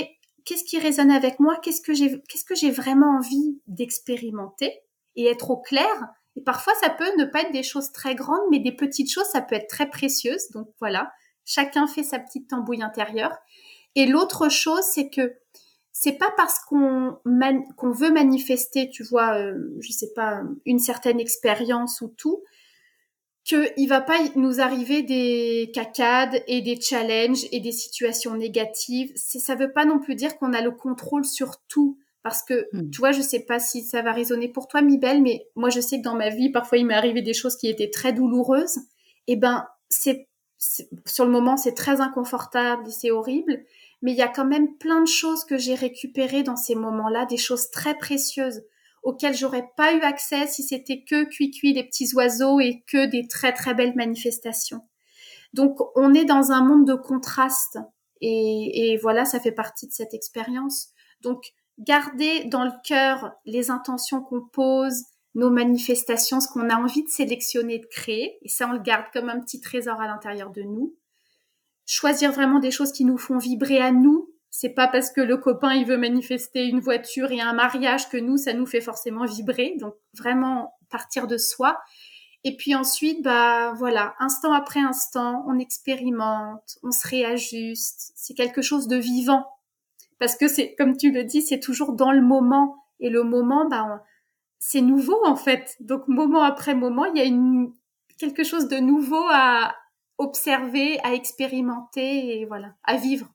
qu'est-ce 0.44 0.64
qui 0.64 0.78
résonne 0.78 1.10
avec 1.10 1.40
moi, 1.40 1.58
qu'est-ce 1.62 1.80
que 1.80 1.94
j'ai, 1.94 2.20
qu'est-ce 2.28 2.44
que 2.44 2.54
j'ai 2.54 2.70
vraiment 2.70 3.16
envie 3.16 3.58
d'expérimenter 3.66 4.80
et 5.16 5.26
être 5.26 5.50
au 5.50 5.56
clair? 5.56 6.08
Et 6.40 6.42
parfois 6.42 6.72
ça 6.80 6.88
peut 6.88 7.12
ne 7.18 7.26
pas 7.26 7.42
être 7.42 7.52
des 7.52 7.62
choses 7.62 7.92
très 7.92 8.14
grandes, 8.14 8.40
mais 8.50 8.60
des 8.60 8.72
petites 8.72 9.12
choses, 9.12 9.26
ça 9.26 9.42
peut 9.42 9.56
être 9.56 9.68
très 9.68 9.90
précieuses. 9.90 10.50
Donc 10.52 10.68
voilà, 10.80 11.12
chacun 11.44 11.86
fait 11.86 12.02
sa 12.02 12.18
petite 12.18 12.48
tambouille 12.48 12.82
intérieure. 12.82 13.36
Et 13.94 14.06
l'autre 14.06 14.48
chose, 14.48 14.84
c'est 14.94 15.10
que 15.10 15.34
c'est 15.92 16.16
pas 16.16 16.32
parce 16.36 16.60
qu'on 16.60 17.18
qu'on 17.76 17.90
veut 17.90 18.10
manifester, 18.10 18.88
tu 18.88 19.02
vois, 19.02 19.36
euh, 19.36 19.76
je 19.80 19.92
sais 19.92 20.12
pas, 20.14 20.40
une 20.64 20.78
certaine 20.78 21.20
expérience 21.20 22.00
ou 22.00 22.08
tout, 22.08 22.42
qu'il 23.44 23.88
va 23.88 24.00
pas 24.00 24.18
nous 24.36 24.60
arriver 24.60 25.02
des 25.02 25.70
cacades 25.74 26.42
et 26.46 26.62
des 26.62 26.80
challenges 26.80 27.44
et 27.52 27.60
des 27.60 27.72
situations 27.72 28.34
négatives. 28.34 29.12
Ça 29.16 29.56
veut 29.56 29.72
pas 29.72 29.84
non 29.84 29.98
plus 29.98 30.14
dire 30.14 30.38
qu'on 30.38 30.52
a 30.52 30.62
le 30.62 30.70
contrôle 30.70 31.24
sur 31.24 31.60
tout. 31.68 31.98
Parce 32.22 32.42
que, 32.42 32.68
hmm. 32.72 32.90
tu 32.90 32.98
vois, 32.98 33.12
je 33.12 33.22
sais 33.22 33.40
pas 33.40 33.58
si 33.58 33.82
ça 33.82 34.02
va 34.02 34.12
résonner 34.12 34.48
pour 34.48 34.68
toi, 34.68 34.82
Mibel, 34.82 35.22
mais 35.22 35.46
moi, 35.56 35.70
je 35.70 35.80
sais 35.80 35.98
que 35.98 36.04
dans 36.04 36.16
ma 36.16 36.28
vie, 36.28 36.50
parfois, 36.50 36.78
il 36.78 36.86
m'est 36.86 36.94
arrivé 36.94 37.22
des 37.22 37.34
choses 37.34 37.56
qui 37.56 37.68
étaient 37.68 37.90
très 37.90 38.12
douloureuses. 38.12 38.78
Et 39.26 39.34
eh 39.34 39.36
ben, 39.36 39.66
c'est, 39.88 40.28
sur 41.06 41.24
le 41.24 41.30
moment, 41.30 41.56
c'est 41.56 41.74
très 41.74 42.00
inconfortable 42.00 42.88
et 42.88 42.90
c'est 42.92 43.10
horrible 43.10 43.64
mais 44.02 44.12
il 44.12 44.18
y 44.18 44.22
a 44.22 44.28
quand 44.28 44.46
même 44.46 44.76
plein 44.78 45.02
de 45.02 45.08
choses 45.08 45.44
que 45.44 45.58
j'ai 45.58 45.74
récupérées 45.74 46.42
dans 46.42 46.56
ces 46.56 46.74
moments-là, 46.74 47.26
des 47.26 47.36
choses 47.36 47.70
très 47.70 47.96
précieuses 47.96 48.62
auxquelles 49.02 49.36
j'aurais 49.36 49.68
pas 49.76 49.94
eu 49.94 50.00
accès 50.00 50.46
si 50.46 50.62
c'était 50.62 51.02
que 51.02 51.24
cuit-cuit 51.24 51.72
les 51.72 51.84
petits 51.84 52.14
oiseaux 52.14 52.60
et 52.60 52.82
que 52.86 53.06
des 53.06 53.26
très 53.28 53.52
très 53.52 53.74
belles 53.74 53.94
manifestations. 53.94 54.82
Donc 55.52 55.78
on 55.96 56.14
est 56.14 56.24
dans 56.24 56.52
un 56.52 56.62
monde 56.62 56.86
de 56.86 56.94
contrastes 56.94 57.78
et, 58.20 58.92
et 58.92 58.96
voilà, 58.98 59.24
ça 59.24 59.40
fait 59.40 59.52
partie 59.52 59.86
de 59.86 59.92
cette 59.92 60.14
expérience. 60.14 60.88
Donc 61.22 61.42
garder 61.80 62.44
dans 62.44 62.64
le 62.64 62.72
cœur 62.84 63.32
les 63.44 63.70
intentions 63.70 64.22
qu'on 64.22 64.42
pose, 64.42 65.04
nos 65.34 65.50
manifestations, 65.50 66.40
ce 66.40 66.48
qu'on 66.48 66.70
a 66.70 66.76
envie 66.76 67.02
de 67.02 67.08
sélectionner, 67.08 67.78
de 67.78 67.86
créer, 67.86 68.38
et 68.42 68.48
ça 68.48 68.68
on 68.68 68.72
le 68.72 68.80
garde 68.80 69.06
comme 69.12 69.28
un 69.28 69.40
petit 69.40 69.60
trésor 69.60 70.00
à 70.00 70.06
l'intérieur 70.06 70.50
de 70.50 70.62
nous 70.62 70.96
choisir 71.90 72.30
vraiment 72.30 72.60
des 72.60 72.70
choses 72.70 72.92
qui 72.92 73.04
nous 73.04 73.18
font 73.18 73.38
vibrer 73.38 73.80
à 73.80 73.90
nous. 73.90 74.32
C'est 74.50 74.74
pas 74.74 74.86
parce 74.86 75.10
que 75.10 75.20
le 75.20 75.36
copain 75.36 75.74
il 75.74 75.86
veut 75.86 75.96
manifester 75.96 76.66
une 76.66 76.78
voiture 76.78 77.32
et 77.32 77.40
un 77.40 77.52
mariage 77.52 78.08
que 78.08 78.16
nous 78.16 78.36
ça 78.36 78.52
nous 78.52 78.66
fait 78.66 78.80
forcément 78.80 79.24
vibrer. 79.24 79.74
Donc 79.80 79.94
vraiment 80.14 80.74
partir 80.88 81.26
de 81.26 81.36
soi. 81.36 81.80
Et 82.44 82.56
puis 82.56 82.76
ensuite, 82.76 83.22
bah 83.22 83.72
voilà, 83.72 84.14
instant 84.20 84.52
après 84.52 84.80
instant, 84.80 85.44
on 85.48 85.58
expérimente, 85.58 86.78
on 86.84 86.92
se 86.92 87.06
réajuste. 87.08 88.12
C'est 88.14 88.34
quelque 88.34 88.62
chose 88.62 88.86
de 88.86 88.96
vivant 88.96 89.46
parce 90.20 90.36
que 90.36 90.46
c'est 90.46 90.76
comme 90.76 90.96
tu 90.96 91.10
le 91.10 91.24
dis, 91.24 91.42
c'est 91.42 91.58
toujours 91.58 91.94
dans 91.94 92.12
le 92.12 92.22
moment 92.22 92.76
et 93.00 93.10
le 93.10 93.24
moment, 93.24 93.66
bah 93.68 94.04
c'est 94.60 94.82
nouveau 94.82 95.18
en 95.24 95.34
fait. 95.34 95.76
Donc 95.80 96.06
moment 96.06 96.42
après 96.42 96.74
moment, 96.74 97.06
il 97.06 97.18
y 97.18 97.26
a 97.26 97.66
quelque 98.18 98.44
chose 98.44 98.68
de 98.68 98.76
nouveau 98.76 99.24
à, 99.30 99.74
observer, 100.18 101.00
à 101.02 101.14
expérimenter 101.14 102.40
et 102.40 102.44
voilà, 102.44 102.74
à 102.84 102.96
vivre. 102.96 103.26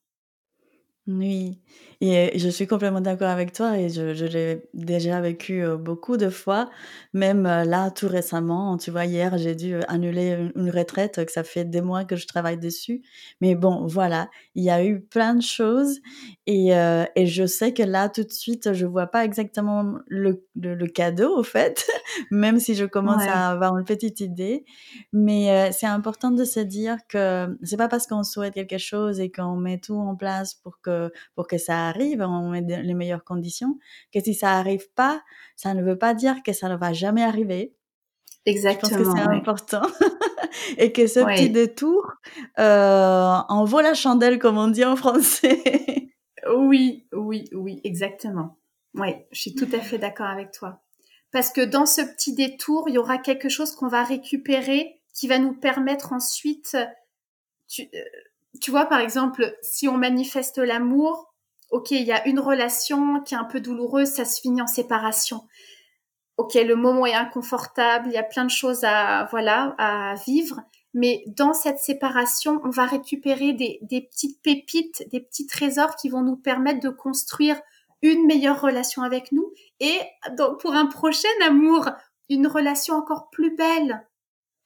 Oui, 1.07 1.59
et 2.01 2.39
je 2.39 2.49
suis 2.49 2.65
complètement 2.65 2.99
d'accord 2.99 3.29
avec 3.29 3.53
toi 3.53 3.77
et 3.77 3.89
je, 3.89 4.15
je 4.15 4.25
l'ai 4.25 4.63
déjà 4.73 5.21
vécu 5.21 5.63
beaucoup 5.77 6.17
de 6.17 6.31
fois, 6.31 6.67
même 7.13 7.43
là 7.43 7.91
tout 7.91 8.07
récemment. 8.07 8.75
Tu 8.77 8.89
vois, 8.89 9.05
hier 9.05 9.37
j'ai 9.37 9.53
dû 9.53 9.75
annuler 9.87 10.49
une, 10.55 10.71
retraite 10.71 11.23
que 11.23 11.31
ça 11.31 11.43
fait 11.43 11.63
des 11.63 11.81
mois 11.81 12.05
que 12.05 12.15
je 12.15 12.25
travaille 12.25 12.57
dessus. 12.57 13.03
Mais 13.39 13.53
bon, 13.53 13.85
voilà, 13.85 14.29
il 14.55 14.63
y 14.63 14.71
a 14.71 14.83
eu 14.83 14.99
plein 14.99 15.35
de 15.35 15.43
choses 15.43 15.99
et, 16.47 16.69
et 17.15 17.27
je 17.27 17.45
sais 17.45 17.71
que 17.71 17.83
là 17.83 18.09
tout 18.09 18.23
de 18.23 18.31
suite 18.31 18.73
je 18.73 18.87
vois 18.87 19.07
pas 19.07 19.23
exactement 19.25 19.99
le, 20.07 20.43
le, 20.55 20.87
cadeau 20.87 21.37
au 21.37 21.43
fait, 21.43 21.85
même 22.31 22.59
si 22.59 22.73
je 22.73 22.85
commence 22.85 23.21
à 23.23 23.51
avoir 23.51 23.77
une 23.77 23.85
petite 23.85 24.21
idée. 24.21 24.65
Mais 25.13 25.71
c'est 25.71 25.85
important 25.85 26.31
de 26.31 26.45
se 26.45 26.59
dire 26.59 26.97
que 27.07 27.55
c'est 27.61 27.77
pas 27.77 27.89
parce 27.89 28.07
qu'on 28.07 28.23
souhaite 28.23 28.55
quelque 28.55 28.79
chose 28.79 29.19
et 29.19 29.31
qu'on 29.31 29.55
met 29.55 29.77
tout 29.77 29.95
en 29.95 30.15
place 30.15 30.55
pour 30.55 30.81
que 30.81 30.94
pour 31.35 31.47
que 31.47 31.57
ça 31.57 31.87
arrive, 31.87 32.21
on 32.21 32.49
met 32.49 32.61
les 32.61 32.93
meilleures 32.93 33.23
conditions, 33.23 33.77
que 34.13 34.19
si 34.19 34.33
ça 34.33 34.51
arrive 34.53 34.89
pas, 34.95 35.21
ça 35.55 35.73
ne 35.73 35.83
veut 35.83 35.97
pas 35.97 36.13
dire 36.13 36.43
que 36.43 36.53
ça 36.53 36.69
ne 36.69 36.75
va 36.75 36.93
jamais 36.93 37.23
arriver. 37.23 37.73
Exactement. 38.45 38.91
Je 38.91 39.03
pense 39.03 39.13
que 39.13 39.19
c'est 39.19 39.27
important. 39.27 39.81
et 40.77 40.91
que 40.91 41.07
ce 41.07 41.19
petit 41.19 41.49
détour 41.49 42.13
euh, 42.59 43.37
en 43.49 43.65
vaut 43.65 43.81
la 43.81 43.93
chandelle, 43.93 44.39
comme 44.39 44.57
on 44.57 44.67
dit 44.67 44.85
en 44.85 44.95
français. 44.95 46.11
oui, 46.55 47.07
oui, 47.11 47.49
oui, 47.53 47.81
exactement. 47.83 48.57
Oui, 48.93 49.09
je 49.31 49.41
suis 49.41 49.55
tout 49.55 49.67
à 49.73 49.79
fait 49.79 49.97
d'accord 49.97 50.27
avec 50.27 50.51
toi. 50.51 50.81
Parce 51.31 51.51
que 51.51 51.61
dans 51.61 51.85
ce 51.85 52.01
petit 52.01 52.33
détour, 52.33 52.87
il 52.87 52.95
y 52.95 52.97
aura 52.97 53.17
quelque 53.17 53.49
chose 53.49 53.75
qu'on 53.75 53.87
va 53.87 54.03
récupérer 54.03 55.01
qui 55.13 55.27
va 55.27 55.39
nous 55.39 55.53
permettre 55.53 56.13
ensuite, 56.13 56.77
tu, 57.67 57.83
euh, 57.93 57.99
tu 58.61 58.71
vois, 58.71 58.85
par 58.85 58.99
exemple, 58.99 59.55
si 59.61 59.87
on 59.87 59.97
manifeste 59.97 60.57
l'amour, 60.57 61.33
ok, 61.71 61.91
il 61.91 62.03
y 62.03 62.11
a 62.11 62.27
une 62.27 62.39
relation 62.39 63.21
qui 63.21 63.33
est 63.33 63.37
un 63.37 63.45
peu 63.45 63.59
douloureuse, 63.59 64.09
ça 64.09 64.25
se 64.25 64.41
finit 64.41 64.61
en 64.61 64.67
séparation. 64.67 65.47
Ok, 66.37 66.55
le 66.55 66.75
moment 66.75 67.05
est 67.05 67.13
inconfortable, 67.13 68.07
il 68.07 68.13
y 68.13 68.17
a 68.17 68.23
plein 68.23 68.45
de 68.45 68.51
choses 68.51 68.83
à, 68.83 69.27
voilà, 69.31 69.75
à 69.77 70.15
vivre. 70.25 70.61
Mais 70.93 71.23
dans 71.27 71.53
cette 71.53 71.79
séparation, 71.79 72.61
on 72.63 72.69
va 72.69 72.85
récupérer 72.85 73.53
des, 73.53 73.79
des 73.81 74.01
petites 74.01 74.41
pépites, 74.41 75.03
des 75.11 75.21
petits 75.21 75.47
trésors 75.47 75.95
qui 75.95 76.09
vont 76.09 76.21
nous 76.21 76.37
permettre 76.37 76.79
de 76.79 76.89
construire 76.89 77.59
une 78.01 78.25
meilleure 78.25 78.61
relation 78.61 79.01
avec 79.01 79.31
nous 79.31 79.51
et 79.79 79.99
donc 80.37 80.59
pour 80.59 80.73
un 80.73 80.85
prochain 80.85 81.27
amour, 81.45 81.89
une 82.29 82.47
relation 82.47 82.95
encore 82.95 83.29
plus 83.29 83.55
belle, 83.55 84.05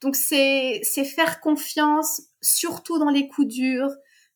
donc 0.02 0.16
c'est 0.16 0.82
faire 0.84 1.42
confiance, 1.42 2.22
surtout 2.42 3.00
dans 3.00 3.10
les 3.10 3.28
coups 3.28 3.48
durs, 3.48 3.92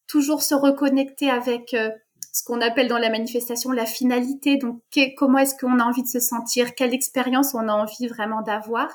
toujours 0.07 0.43
se 0.43 0.55
reconnecter 0.55 1.29
avec 1.29 1.73
euh, 1.73 1.89
ce 2.31 2.43
qu'on 2.43 2.61
appelle 2.61 2.87
dans 2.87 2.97
la 2.97 3.09
manifestation 3.09 3.71
la 3.71 3.85
finalité. 3.85 4.57
Donc 4.57 4.81
comment 5.17 5.37
est-ce 5.37 5.55
qu'on 5.55 5.79
a 5.79 5.83
envie 5.83 6.03
de 6.03 6.07
se 6.07 6.19
sentir, 6.19 6.75
quelle 6.75 6.93
expérience 6.93 7.53
on 7.53 7.67
a 7.67 7.73
envie 7.73 8.07
vraiment 8.07 8.41
d'avoir, 8.41 8.89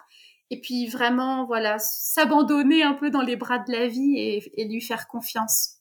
et 0.50 0.60
puis 0.60 0.88
vraiment 0.88 1.46
voilà 1.46 1.78
s'abandonner 1.78 2.82
un 2.82 2.94
peu 2.94 3.10
dans 3.10 3.22
les 3.22 3.36
bras 3.36 3.58
de 3.58 3.72
la 3.72 3.86
vie 3.86 4.18
et, 4.18 4.64
lui 4.64 4.80
faire 4.80 5.06
confiance. 5.06 5.76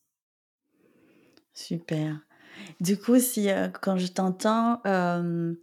Super. 1.53 2.19
Du 2.79 2.97
coup, 2.97 3.19
si 3.19 3.49
euh, 3.49 3.67
quand 3.69 3.97
je 3.97 4.07
t'entends, 4.07 4.81
euh, 4.85 5.53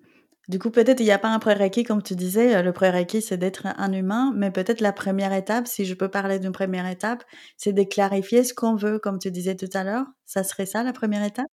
du 0.49 0.59
coup, 0.59 0.71
peut-être 0.71 1.01
il 1.01 1.05
n'y 1.05 1.11
a 1.11 1.19
pas 1.19 1.29
un 1.29 1.39
prérequis, 1.39 1.85
comme 1.85 2.03
tu 2.03 2.15
disais, 2.15 2.57
euh, 2.57 2.63
le 2.63 2.73
prérequis 2.73 3.23
c'est 3.23 3.39
d'être 3.39 3.67
un 3.67 3.93
humain, 3.93 4.33
mais 4.37 4.51
peut-être 4.51 4.81
la 4.81 4.93
première 4.93 5.33
étape, 5.33 5.67
si 5.67 5.87
je 5.87 5.95
peux 5.95 6.09
parler 6.09 6.39
d'une 6.39 6.53
première 6.53 6.87
étape, 6.87 7.25
c'est 7.57 7.73
de 7.73 7.83
clarifier 7.83 8.45
ce 8.45 8.53
qu'on 8.53 8.75
veut, 8.75 8.99
comme 8.99 9.19
tu 9.19 9.31
disais 9.31 9.57
tout 9.57 9.71
à 9.73 9.85
l'heure. 9.85 10.07
Ça 10.27 10.45
serait 10.45 10.67
ça 10.67 10.83
la 10.83 10.93
première 10.93 11.25
étape? 11.25 11.47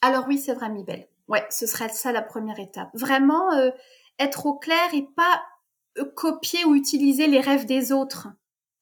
Alors 0.00 0.24
oui, 0.28 0.38
c'est 0.38 0.54
vrai, 0.54 0.70
Mibel. 0.70 1.08
Ouais, 1.28 1.44
ce 1.50 1.66
serait 1.66 1.88
ça 1.90 2.12
la 2.12 2.22
première 2.22 2.58
étape. 2.58 2.88
Vraiment 2.94 3.52
euh, 3.52 3.70
être 4.18 4.46
au 4.46 4.56
clair 4.58 4.94
et 4.94 5.06
pas 5.14 5.42
euh, 5.98 6.04
copier 6.14 6.64
ou 6.64 6.74
utiliser 6.74 7.26
les 7.26 7.40
rêves 7.40 7.66
des 7.66 7.92
autres. 7.92 8.28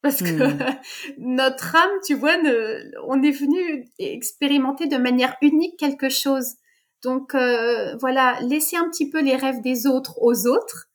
Parce 0.03 0.18
que 0.18 0.31
mmh. 0.31 0.79
notre 1.18 1.75
âme, 1.75 1.99
tu 2.07 2.14
vois, 2.14 2.37
on 3.07 3.23
est 3.23 3.31
venu 3.31 3.88
expérimenter 3.99 4.87
de 4.87 4.99
manière 4.99 5.35
unique 5.40 5.79
quelque 5.79 6.09
chose. 6.09 6.57
Donc 7.05 7.35
euh, 7.35 7.95
voilà, 7.97 8.38
laisser 8.40 8.77
un 8.77 8.88
petit 8.88 9.09
peu 9.09 9.21
les 9.21 9.37
rêves 9.37 9.61
des 9.61 9.87
autres 9.87 10.21
aux 10.21 10.47
autres 10.47 10.88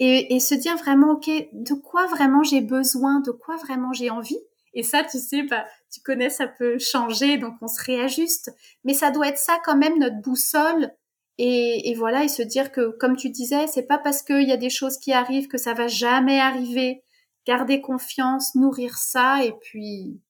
et, 0.00 0.40
se 0.40 0.54
dire 0.54 0.76
vraiment, 0.76 1.12
ok, 1.12 1.30
de 1.52 1.74
quoi 1.74 2.06
vraiment 2.06 2.42
j'ai 2.42 2.60
besoin, 2.60 3.20
de 3.20 3.30
quoi 3.30 3.56
vraiment 3.56 3.92
j'ai 3.92 4.10
envie? 4.10 4.38
Et 4.74 4.82
ça, 4.82 5.04
tu 5.04 5.18
sais, 5.18 5.44
bah, 5.44 5.64
tu 5.90 6.00
connais, 6.00 6.30
ça 6.30 6.48
peut 6.48 6.78
changer, 6.78 7.38
donc 7.38 7.54
on 7.62 7.68
se 7.68 7.82
réajuste. 7.82 8.52
Mais 8.84 8.92
ça 8.92 9.12
doit 9.12 9.28
être 9.28 9.38
ça 9.38 9.58
quand 9.64 9.76
même 9.76 9.98
notre 9.98 10.20
boussole. 10.20 10.90
Et, 11.38 11.90
et 11.90 11.94
voilà, 11.94 12.24
et 12.24 12.28
se 12.28 12.42
dire 12.42 12.72
que, 12.72 12.90
comme 12.98 13.16
tu 13.16 13.30
disais, 13.30 13.66
c'est 13.68 13.86
pas 13.86 13.98
parce 13.98 14.22
qu'il 14.22 14.46
y 14.48 14.52
a 14.52 14.56
des 14.56 14.70
choses 14.70 14.98
qui 14.98 15.12
arrivent 15.12 15.48
que 15.48 15.58
ça 15.58 15.74
va 15.74 15.86
jamais 15.86 16.40
arriver. 16.40 17.02
Garder 17.46 17.80
confiance, 17.80 18.54
nourrir 18.56 18.96
ça, 18.96 19.44
et 19.44 19.52
puis 19.62 20.20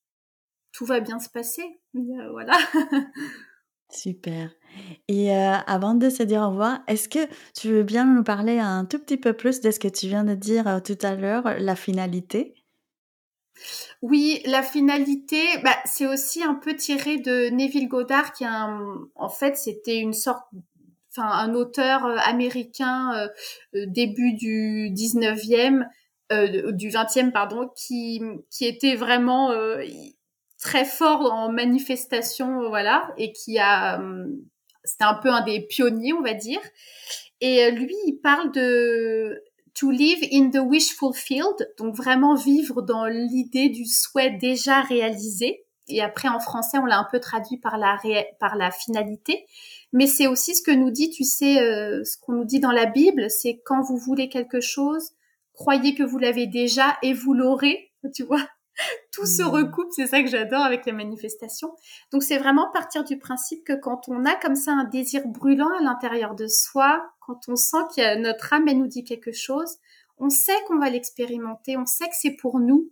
tout 0.71 0.85
va 0.85 0.99
bien 0.99 1.19
se 1.19 1.29
passer. 1.29 1.79
Euh, 1.95 2.29
voilà. 2.31 2.57
Super. 3.95 4.49
Et 5.07 5.31
euh, 5.31 5.53
avant 5.67 5.95
de 5.95 6.09
se 6.09 6.23
dire 6.23 6.41
au 6.41 6.49
revoir, 6.49 6.79
est-ce 6.87 7.07
que 7.07 7.19
tu 7.53 7.69
veux 7.69 7.83
bien 7.83 8.05
nous 8.05 8.23
parler 8.23 8.59
un 8.59 8.85
tout 8.85 8.99
petit 8.99 9.17
peu 9.17 9.33
plus 9.33 9.61
de 9.61 9.71
ce 9.71 9.79
que 9.79 9.87
tu 9.87 10.07
viens 10.07 10.23
de 10.23 10.35
dire 10.35 10.67
euh, 10.67 10.79
tout 10.79 10.97
à 11.01 11.15
l'heure, 11.15 11.55
la 11.59 11.75
finalité? 11.75 12.55
Oui, 14.01 14.41
la 14.45 14.63
finalité, 14.63 15.41
bah, 15.63 15.77
c'est 15.85 16.05
aussi 16.05 16.43
un 16.43 16.55
peu 16.55 16.75
tiré 16.75 17.17
de 17.17 17.49
Neville 17.49 17.87
Goddard, 17.87 18.33
qui 18.33 18.45
en 18.45 19.29
fait, 19.29 19.55
c'était 19.55 19.99
une 19.99 20.13
sorte, 20.13 20.43
enfin, 21.11 21.29
un 21.29 21.53
auteur 21.53 22.05
euh, 22.05 22.17
américain 22.25 23.29
début 23.73 24.33
du 24.33 24.89
19e, 24.93 25.87
du 26.73 26.89
20e, 26.89 27.31
pardon, 27.31 27.69
qui, 27.75 28.21
qui 28.49 28.65
était 28.65 28.95
vraiment 28.95 29.51
très 30.59 30.85
fort 30.85 31.21
en 31.31 31.51
manifestation, 31.51 32.69
voilà, 32.69 33.13
et 33.17 33.31
qui 33.31 33.59
a, 33.59 33.99
c'était 34.85 35.03
un 35.03 35.15
peu 35.15 35.29
un 35.29 35.43
des 35.43 35.61
pionniers, 35.61 36.13
on 36.13 36.21
va 36.21 36.33
dire. 36.33 36.61
Et 37.41 37.63
euh, 37.63 37.71
lui, 37.71 37.95
il 38.05 38.17
parle 38.17 38.51
de 38.51 39.43
to 39.73 39.91
live 39.91 40.23
in 40.31 40.49
the 40.51 40.63
wishful 40.65 41.13
field, 41.13 41.55
donc 41.77 41.95
vraiment 41.95 42.35
vivre 42.35 42.81
dans 42.81 43.05
l'idée 43.05 43.69
du 43.69 43.85
souhait 43.85 44.31
déjà 44.31 44.81
réalisé. 44.81 45.65
Et 45.87 46.01
après, 46.01 46.29
en 46.29 46.39
français, 46.39 46.77
on 46.77 46.85
l'a 46.85 46.97
un 46.97 47.07
peu 47.11 47.19
traduit 47.19 47.57
par 47.57 47.77
la, 47.77 47.99
par 48.39 48.55
la 48.55 48.71
finalité. 48.71 49.45
Mais 49.91 50.07
c'est 50.07 50.27
aussi 50.27 50.55
ce 50.55 50.63
que 50.63 50.71
nous 50.71 50.91
dit, 50.91 51.09
tu 51.09 51.23
sais, 51.23 51.61
euh, 51.61 52.03
ce 52.03 52.17
qu'on 52.17 52.33
nous 52.33 52.45
dit 52.45 52.59
dans 52.59 52.71
la 52.71 52.85
Bible, 52.85 53.29
c'est 53.29 53.61
quand 53.65 53.81
vous 53.81 53.97
voulez 53.97 54.29
quelque 54.29 54.61
chose, 54.61 55.11
croyez 55.53 55.93
que 55.93 56.03
vous 56.03 56.17
l'avez 56.17 56.47
déjà 56.47 56.97
et 57.03 57.13
vous 57.13 57.33
l'aurez, 57.33 57.91
tu 58.13 58.23
vois. 58.23 58.47
Tout 59.11 59.25
se 59.25 59.43
mmh. 59.43 59.47
recoupe, 59.47 59.91
c'est 59.91 60.07
ça 60.07 60.21
que 60.21 60.29
j'adore 60.29 60.61
avec 60.61 60.85
les 60.85 60.91
manifestations. 60.91 61.73
Donc 62.11 62.23
c'est 62.23 62.37
vraiment 62.37 62.69
partir 62.71 63.03
du 63.03 63.17
principe 63.17 63.63
que 63.63 63.73
quand 63.73 64.09
on 64.09 64.25
a 64.25 64.35
comme 64.35 64.55
ça 64.55 64.73
un 64.73 64.83
désir 64.83 65.25
brûlant 65.25 65.69
à 65.77 65.81
l'intérieur 65.81 66.35
de 66.35 66.47
soi, 66.47 67.05
quand 67.21 67.47
on 67.47 67.55
sent 67.55 67.77
que 67.95 68.17
notre 68.17 68.53
âme 68.53 68.67
elle 68.67 68.79
nous 68.79 68.87
dit 68.87 69.03
quelque 69.03 69.31
chose, 69.31 69.77
on 70.17 70.29
sait 70.29 70.61
qu'on 70.67 70.79
va 70.79 70.89
l'expérimenter, 70.89 71.77
on 71.77 71.85
sait 71.85 72.05
que 72.05 72.15
c'est 72.19 72.35
pour 72.35 72.59
nous, 72.59 72.91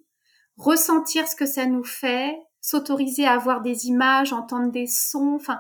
ressentir 0.58 1.28
ce 1.28 1.36
que 1.36 1.46
ça 1.46 1.66
nous 1.66 1.84
fait, 1.84 2.38
s'autoriser 2.62 3.26
à 3.26 3.34
avoir 3.34 3.62
des 3.62 3.88
images, 3.88 4.34
entendre 4.34 4.72
des 4.72 4.88
sons, 4.88 5.36
enfin 5.36 5.60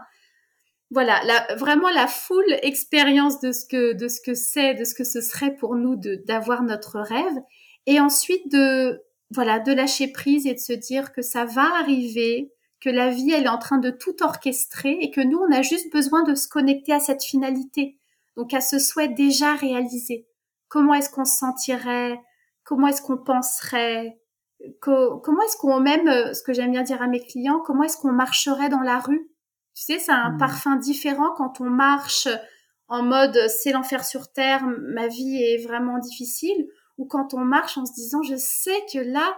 voilà, 0.91 1.21
vraiment 1.57 1.89
la 1.89 2.07
full 2.07 2.45
expérience 2.61 3.39
de 3.39 3.51
ce 3.51 3.65
que 3.65 3.93
de 3.93 4.07
ce 4.07 4.21
que 4.21 4.35
c'est, 4.35 4.75
de 4.75 4.83
ce 4.83 4.93
que 4.93 5.03
ce 5.03 5.21
serait 5.21 5.55
pour 5.55 5.75
nous 5.75 5.95
d'avoir 5.95 6.61
notre 6.61 6.99
rêve, 6.99 7.41
et 7.87 7.99
ensuite 7.99 8.51
de 8.51 9.01
voilà, 9.33 9.59
de 9.59 9.71
lâcher 9.71 10.07
prise 10.11 10.45
et 10.45 10.53
de 10.53 10.59
se 10.59 10.73
dire 10.73 11.11
que 11.11 11.21
ça 11.21 11.45
va 11.45 11.77
arriver, 11.79 12.51
que 12.81 12.89
la 12.89 13.09
vie, 13.09 13.31
elle 13.31 13.45
est 13.45 13.49
en 13.49 13.57
train 13.57 13.77
de 13.77 13.89
tout 13.89 14.15
orchestrer 14.21 14.97
et 15.01 15.11
que 15.11 15.21
nous, 15.21 15.37
on 15.37 15.51
a 15.51 15.61
juste 15.61 15.91
besoin 15.91 16.23
de 16.23 16.35
se 16.35 16.47
connecter 16.47 16.93
à 16.93 16.99
cette 16.99 17.23
finalité, 17.23 17.97
donc 18.35 18.53
à 18.53 18.61
ce 18.61 18.79
souhait 18.79 19.07
déjà 19.07 19.55
réalisé. 19.55 20.27
Comment 20.67 20.93
est-ce 20.93 21.09
qu'on 21.09 21.25
se 21.25 21.37
sentirait? 21.37 22.19
Comment 22.63 22.87
est-ce 22.87 23.01
qu'on 23.01 23.17
penserait? 23.17 24.19
Comment 24.79 25.41
est-ce 25.43 25.57
qu'on, 25.57 25.79
même, 25.79 26.07
euh, 26.07 26.33
ce 26.33 26.41
que 26.41 26.53
j'aime 26.53 26.71
bien 26.71 26.83
dire 26.83 27.01
à 27.01 27.07
mes 27.07 27.19
clients, 27.19 27.59
comment 27.59 27.83
est-ce 27.83 27.97
qu'on 27.97 28.13
marcherait 28.13 28.69
dans 28.69 28.81
la 28.81 28.99
rue? 28.99 29.29
Tu 29.75 29.83
sais, 29.83 29.99
ça 29.99 30.15
a 30.15 30.17
un 30.17 30.31
mmh. 30.31 30.37
parfum 30.37 30.75
différent 30.77 31.33
quand 31.35 31.59
on 31.59 31.69
marche 31.69 32.27
en 32.87 33.03
mode 33.03 33.37
c'est 33.47 33.71
l'enfer 33.71 34.05
sur 34.05 34.31
terre, 34.31 34.63
ma 34.65 35.07
vie 35.07 35.41
est 35.41 35.63
vraiment 35.65 35.97
difficile, 35.97 36.67
ou 36.97 37.05
quand 37.05 37.33
on 37.33 37.45
marche 37.45 37.77
en 37.77 37.85
se 37.85 37.93
disant 37.93 38.21
je 38.21 38.35
sais 38.35 38.79
que 38.91 38.99
là 38.99 39.35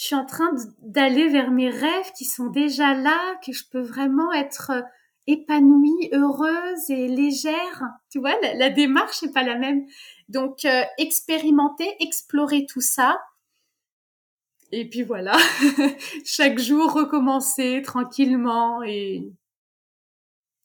je 0.00 0.06
suis 0.06 0.14
en 0.14 0.24
train 0.24 0.50
d'aller 0.80 1.28
vers 1.28 1.50
mes 1.50 1.68
rêves 1.68 2.12
qui 2.16 2.24
sont 2.24 2.46
déjà 2.46 2.94
là, 2.94 3.38
que 3.44 3.52
je 3.52 3.64
peux 3.70 3.82
vraiment 3.82 4.32
être 4.32 4.70
euh, 4.70 4.80
épanouie, 5.26 6.08
heureuse 6.14 6.88
et 6.88 7.06
légère. 7.06 7.82
Tu 8.08 8.18
vois, 8.18 8.32
la, 8.40 8.70
démarche 8.70 9.22
n'est 9.22 9.30
pas 9.30 9.42
la 9.42 9.56
même. 9.56 9.84
Donc, 10.30 10.64
euh, 10.64 10.84
expérimenter, 10.96 11.86
explorer 12.00 12.64
tout 12.64 12.80
ça. 12.80 13.20
Et 14.72 14.88
puis 14.88 15.02
voilà, 15.02 15.36
chaque 16.24 16.58
jour 16.58 16.90
recommencer 16.90 17.82
tranquillement 17.82 18.82
et 18.82 19.30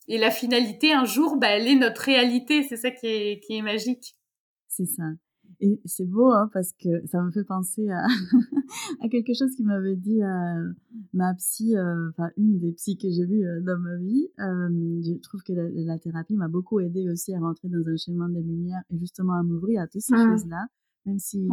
et 0.08 0.16
la 0.16 0.30
finalité 0.30 0.94
un 0.94 1.04
jour, 1.04 1.36
bah, 1.36 1.48
elle 1.48 1.68
est 1.68 1.74
notre 1.74 2.00
réalité. 2.00 2.62
C'est 2.62 2.78
ça 2.78 2.90
qui 2.90 3.06
est 3.06 3.40
qui 3.40 3.58
est 3.58 3.62
magique. 3.62 4.16
C'est 4.66 4.86
ça. 4.86 5.02
Et 5.60 5.80
c'est 5.84 6.04
beau 6.04 6.30
hein, 6.32 6.50
parce 6.52 6.72
que 6.72 7.06
ça 7.06 7.22
me 7.22 7.30
fait 7.30 7.44
penser 7.44 7.88
à, 7.90 8.04
à 9.00 9.08
quelque 9.08 9.32
chose 9.32 9.54
qui 9.56 9.62
m'avait 9.62 9.96
dit 9.96 10.22
euh, 10.22 10.72
ma 11.12 11.34
psy, 11.34 11.76
euh, 11.76 12.10
enfin 12.10 12.30
une 12.36 12.58
des 12.58 12.72
psys 12.72 12.98
que 12.98 13.10
j'ai 13.10 13.24
vues 13.24 13.46
euh, 13.46 13.60
dans 13.62 13.78
ma 13.78 13.96
vie. 13.96 14.28
je 14.38 15.18
trouve 15.20 15.42
que 15.42 15.52
la, 15.52 15.98
thérapie 15.98 16.36
m'a 16.36 16.48
beaucoup 16.48 16.80
aidé 16.80 17.08
aussi 17.08 17.34
à 17.34 17.40
rentrer 17.40 17.68
dans 17.68 17.88
un 17.88 17.96
chemin 17.96 18.28
de 18.28 18.40
lumière 18.40 18.82
et 18.90 18.98
justement 18.98 19.34
à 19.34 19.42
m'ouvrir 19.42 19.82
à 19.82 19.86
toutes 19.86 20.02
ces 20.02 20.14
mmh. 20.14 20.30
choses-là, 20.30 20.66
même 21.06 21.18
si 21.18 21.48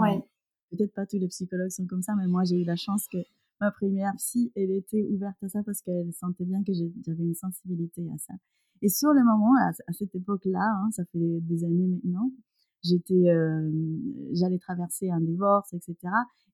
peut-être 0.72 0.94
pas 0.94 1.06
tous 1.06 1.18
les 1.18 1.28
psychologues 1.28 1.70
sont 1.70 1.88
comme 1.88 2.02
ça, 2.02 2.13
mais 2.16 2.28
moi 2.28 2.44
j'ai 2.44 2.62
eu 2.62 2.66
la 2.66 2.76
chance 2.76 3.08
que 3.08 3.20
ma 3.62 3.72
première 3.72 4.13
psy, 4.18 4.52
elle 4.56 4.72
était 4.72 5.08
ouverte 5.10 5.42
à 5.44 5.50
ça 5.50 5.63
parce 5.63 5.82
qu'elle 5.82 6.12
sentait 6.13 6.46
bien 6.46 6.63
que 6.63 6.74
j'avais 6.74 7.24
une 7.24 7.36
sensibilité 7.36 8.02
à 8.13 8.18
ça. 8.18 8.34
Et 8.82 8.89
sur 8.89 9.13
le 9.13 9.24
moment, 9.24 9.56
à, 9.62 9.94
cette 9.94 10.13
époque-là, 10.13 10.60
hein, 10.60 10.89
ça 10.92 11.06
fait 11.06 11.39
des 11.39 11.63
années 11.63 11.88
maintenant, 11.88 12.30
j'étais, 12.84 13.30
euh, 13.30 13.69
j'allais 14.34 14.60
traverser 14.60 15.10
un 15.10 15.22
divorce, 15.22 15.74
etc. 15.74 15.96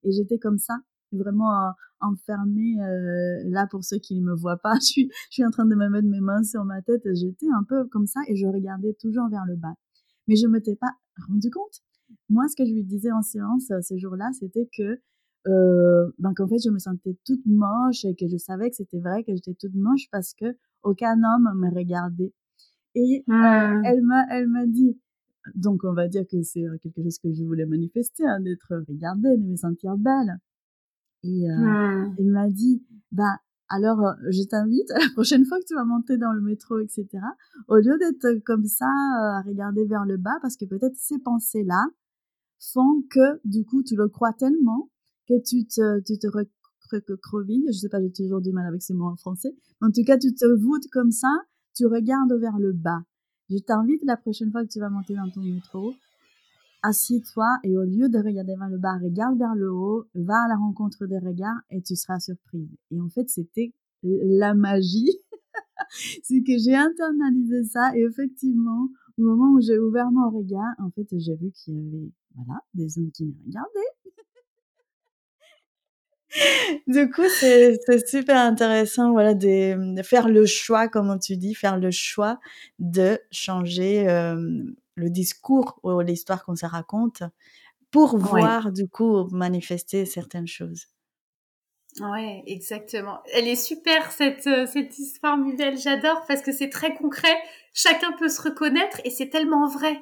Et 0.04 0.12
j'étais 0.12 0.38
comme 0.38 0.58
ça, 0.58 0.78
vraiment 1.12 1.52
euh, 1.52 1.70
enfermée 2.00 2.80
euh, 2.82 3.42
là 3.46 3.66
pour 3.70 3.84
ceux 3.84 3.98
qui 3.98 4.20
ne 4.20 4.24
me 4.24 4.34
voient 4.34 4.58
pas. 4.58 4.74
Je 4.80 4.86
suis, 4.86 5.10
je 5.30 5.34
suis 5.34 5.44
en 5.44 5.50
train 5.50 5.64
de 5.64 5.74
me 5.74 5.88
mettre 5.88 6.08
mes 6.08 6.20
mains 6.20 6.42
sur 6.42 6.64
ma 6.64 6.82
tête. 6.82 7.02
J'étais 7.14 7.46
un 7.54 7.64
peu 7.64 7.86
comme 7.86 8.06
ça 8.06 8.20
et 8.28 8.36
je 8.36 8.46
regardais 8.46 8.94
toujours 9.00 9.28
vers 9.28 9.44
le 9.46 9.56
bas. 9.56 9.74
Mais 10.28 10.36
je 10.36 10.46
ne 10.46 10.52
m'étais 10.52 10.76
pas 10.76 10.92
rendu 11.28 11.50
compte. 11.50 11.80
Moi, 12.28 12.46
ce 12.48 12.56
que 12.56 12.64
je 12.64 12.72
lui 12.72 12.84
disais 12.84 13.12
en 13.12 13.22
séance 13.22 13.72
ces 13.82 13.98
jours-là, 13.98 14.30
c'était 14.38 14.68
que 14.76 15.00
euh, 15.48 16.10
ben 16.18 16.34
qu'en 16.34 16.46
fait 16.46 16.58
je 16.62 16.68
me 16.68 16.78
sentais 16.78 17.16
toute 17.24 17.46
moche 17.46 18.04
et 18.04 18.14
que 18.14 18.28
je 18.28 18.36
savais 18.36 18.68
que 18.68 18.76
c'était 18.76 18.98
vrai 18.98 19.24
que 19.24 19.34
j'étais 19.34 19.54
toute 19.54 19.74
moche 19.74 20.06
parce 20.12 20.34
que 20.34 20.44
aucun 20.82 21.16
homme 21.22 21.50
me 21.56 21.74
regardait. 21.74 22.34
Et 22.94 23.24
mmh. 23.26 23.82
elle 23.84 24.02
m'a 24.02 24.26
elle 24.30 24.48
m'a 24.48 24.66
dit 24.66 24.98
donc, 25.54 25.84
on 25.84 25.92
va 25.92 26.08
dire 26.08 26.24
que 26.30 26.42
c'est 26.42 26.66
euh, 26.66 26.76
quelque 26.82 27.02
chose 27.02 27.18
que 27.18 27.32
je 27.32 27.44
voulais 27.44 27.66
manifester, 27.66 28.26
hein, 28.26 28.40
d'être 28.40 28.84
regardée, 28.88 29.36
de 29.36 29.44
me 29.44 29.56
sentir 29.56 29.96
belle. 29.96 30.38
Et 31.22 31.50
euh, 31.50 31.56
mmh. 31.56 32.14
il 32.18 32.30
m'a 32.30 32.48
dit, 32.50 32.82
bah, 33.12 33.40
alors, 33.68 34.00
euh, 34.00 34.12
je 34.30 34.42
t'invite, 34.42 34.88
la 34.90 35.10
prochaine 35.14 35.44
fois 35.44 35.58
que 35.60 35.66
tu 35.66 35.74
vas 35.74 35.84
monter 35.84 36.18
dans 36.18 36.32
le 36.32 36.40
métro, 36.40 36.78
etc., 36.78 37.08
au 37.68 37.76
lieu 37.76 37.96
d'être 37.98 38.42
comme 38.44 38.66
ça, 38.66 38.86
à 38.86 39.42
regarder 39.42 39.84
vers 39.86 40.04
le 40.04 40.16
bas, 40.16 40.38
parce 40.42 40.56
que 40.56 40.64
peut-être 40.64 40.96
ces 40.96 41.18
pensées-là 41.18 41.86
font 42.72 43.02
que, 43.10 43.40
du 43.44 43.64
coup, 43.64 43.82
tu 43.82 43.96
le 43.96 44.08
crois 44.08 44.32
tellement 44.32 44.90
que 45.28 45.40
tu 45.42 45.66
te, 45.66 46.00
tu 46.00 46.18
te 46.18 46.26
recrovilles, 46.92 47.66
je 47.68 47.78
sais 47.78 47.88
pas, 47.88 48.00
j'ai 48.00 48.12
toujours 48.12 48.40
du 48.40 48.52
mal 48.52 48.66
avec 48.66 48.82
ces 48.82 48.92
mots 48.92 49.06
en 49.06 49.16
français, 49.16 49.54
en 49.80 49.90
tout 49.90 50.02
cas, 50.04 50.18
tu 50.18 50.34
te 50.34 50.46
voûtes 50.60 50.88
comme 50.90 51.12
ça, 51.12 51.32
tu 51.74 51.86
regardes 51.86 52.32
vers 52.34 52.58
le 52.58 52.72
bas. 52.72 53.02
Je 53.50 53.58
t'invite 53.58 54.04
la 54.04 54.16
prochaine 54.16 54.52
fois 54.52 54.64
que 54.64 54.70
tu 54.70 54.78
vas 54.78 54.90
monter 54.90 55.14
dans 55.14 55.28
ton 55.28 55.40
métro, 55.40 55.94
assieds-toi 56.82 57.58
et 57.64 57.76
au 57.76 57.82
lieu 57.82 58.08
de 58.08 58.18
regarder 58.18 58.54
vers 58.56 58.68
le 58.68 58.78
bas, 58.78 58.96
regarde 59.02 59.36
vers 59.38 59.56
le 59.56 59.72
haut, 59.72 60.06
va 60.14 60.44
à 60.44 60.48
la 60.48 60.56
rencontre 60.56 61.06
des 61.06 61.18
regards 61.18 61.60
et 61.70 61.82
tu 61.82 61.96
seras 61.96 62.20
surprise. 62.20 62.68
Et 62.92 63.00
en 63.00 63.08
fait, 63.08 63.28
c'était 63.28 63.72
la 64.02 64.54
magie. 64.54 65.18
c'est 66.22 66.42
que 66.42 66.56
j'ai 66.58 66.76
internalisé 66.76 67.64
ça 67.64 67.90
et 67.96 68.02
effectivement, 68.02 68.88
au 69.18 69.22
moment 69.22 69.52
où 69.54 69.60
j'ai 69.60 69.78
ouvert 69.78 70.10
mon 70.12 70.30
regard, 70.30 70.74
en 70.78 70.90
fait, 70.90 71.08
j'ai 71.18 71.34
vu 71.34 71.50
qu'il 71.50 71.74
y 71.74 71.88
avait, 71.88 72.12
voilà, 72.36 72.60
des 72.74 72.98
hommes 72.98 73.10
qui 73.10 73.24
me 73.24 73.34
regardaient. 73.46 73.99
Du 76.86 77.10
coup, 77.10 77.28
c'est 77.28 77.78
super 78.06 78.36
intéressant, 78.36 79.10
voilà, 79.12 79.34
de, 79.34 80.00
faire 80.02 80.28
le 80.28 80.46
choix, 80.46 80.88
comme 80.88 81.18
tu 81.18 81.36
dis, 81.36 81.54
faire 81.54 81.78
le 81.78 81.90
choix 81.90 82.38
de 82.78 83.18
changer 83.32 84.04
le 84.94 85.10
discours 85.10 85.80
ou 85.82 86.00
l'histoire 86.00 86.44
qu'on 86.44 86.54
se 86.54 86.66
raconte 86.66 87.22
pour 87.90 88.16
voir, 88.16 88.70
du 88.70 88.88
coup, 88.88 89.24
manifester 89.30 90.06
certaines 90.06 90.46
choses. 90.46 90.86
Ouais, 91.98 92.42
exactement. 92.46 93.20
Elle 93.34 93.48
est 93.48 93.56
super 93.56 94.12
cette 94.12 94.48
cette 94.68 94.98
histoire 94.98 95.36
nouvelle, 95.36 95.76
j'adore 95.76 96.24
parce 96.28 96.40
que 96.40 96.52
c'est 96.52 96.68
très 96.68 96.94
concret. 96.94 97.36
Chacun 97.74 98.12
peut 98.12 98.28
se 98.28 98.40
reconnaître 98.40 99.00
et 99.04 99.10
c'est 99.10 99.28
tellement 99.28 99.68
vrai. 99.68 100.00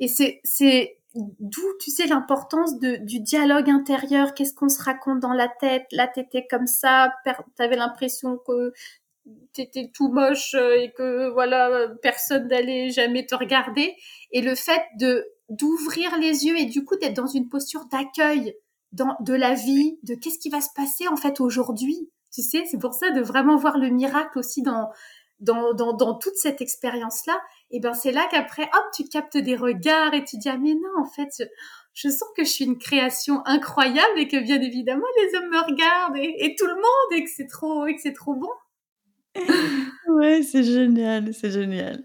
Et 0.00 0.08
c'est 0.08 0.40
c'est 0.42 0.98
d'où 1.14 1.62
tu 1.80 1.90
sais 1.90 2.06
l'importance 2.06 2.78
du 2.78 3.20
dialogue 3.20 3.70
intérieur? 3.70 4.34
Qu'est-ce 4.34 4.54
qu'on 4.54 4.68
se 4.68 4.82
raconte 4.82 5.20
dans 5.20 5.32
la 5.32 5.48
tête? 5.48 5.86
Là 5.92 6.08
t'étais 6.08 6.46
comme 6.48 6.66
ça 6.66 7.12
t'avais 7.56 7.76
l'impression 7.76 8.38
que 8.38 8.72
t'étais 9.52 9.90
tout 9.92 10.08
moche 10.10 10.54
euh, 10.54 10.80
et 10.80 10.92
que 10.92 11.30
voilà 11.30 11.88
personne 12.02 12.48
n'allait 12.48 12.90
jamais 12.90 13.26
te 13.26 13.34
regarder. 13.34 13.94
Et 14.32 14.40
le 14.40 14.54
fait 14.54 14.82
de 14.98 15.26
d'ouvrir 15.48 16.18
les 16.18 16.46
yeux 16.46 16.58
et 16.58 16.64
du 16.64 16.84
coup 16.84 16.96
d'être 16.96 17.14
dans 17.14 17.26
une 17.26 17.48
posture 17.48 17.86
d'accueil 17.86 18.54
dans 18.92 19.16
de 19.20 19.34
la 19.34 19.54
vie 19.54 19.98
de 20.02 20.14
qu'est-ce 20.14 20.38
qui 20.38 20.50
va 20.50 20.60
se 20.60 20.70
passer 20.74 21.08
en 21.08 21.16
fait 21.16 21.40
aujourd'hui? 21.40 22.10
Tu 22.32 22.42
sais 22.42 22.64
c'est 22.70 22.78
pour 22.78 22.94
ça 22.94 23.10
de 23.10 23.20
vraiment 23.20 23.56
voir 23.56 23.78
le 23.78 23.90
miracle 23.90 24.38
aussi 24.38 24.62
dans 24.62 24.88
dans, 25.42 25.74
dans, 25.74 26.14
toute 26.14 26.36
cette 26.36 26.60
expérience-là, 26.60 27.38
et 27.70 27.80
ben 27.80 27.94
c'est 27.94 28.12
là 28.12 28.26
qu'après, 28.30 28.62
hop, 28.62 28.84
tu 28.94 29.04
captes 29.04 29.36
des 29.36 29.56
regards 29.56 30.14
et 30.14 30.24
tu 30.24 30.36
dis 30.38 30.48
ah 30.48 30.56
mais 30.56 30.74
non, 30.74 31.02
en 31.02 31.06
fait, 31.06 31.48
je, 31.94 32.08
sens 32.08 32.28
que 32.36 32.44
je 32.44 32.50
suis 32.50 32.64
une 32.64 32.78
création 32.78 33.42
incroyable 33.44 34.18
et 34.18 34.28
que 34.28 34.42
bien 34.42 34.60
évidemment 34.60 35.06
les 35.20 35.36
hommes 35.36 35.50
me 35.50 35.70
regardent 35.70 36.16
et, 36.16 36.54
tout 36.58 36.66
le 36.66 36.74
monde 36.74 37.12
et 37.18 37.24
que 37.24 37.30
c'est 37.30 37.46
trop 37.46 37.86
trop 38.14 38.34
bon. 38.34 38.48
ouais, 40.08 40.42
c'est 40.42 40.62
génial, 40.62 41.32
c'est 41.32 41.50
génial. 41.50 42.04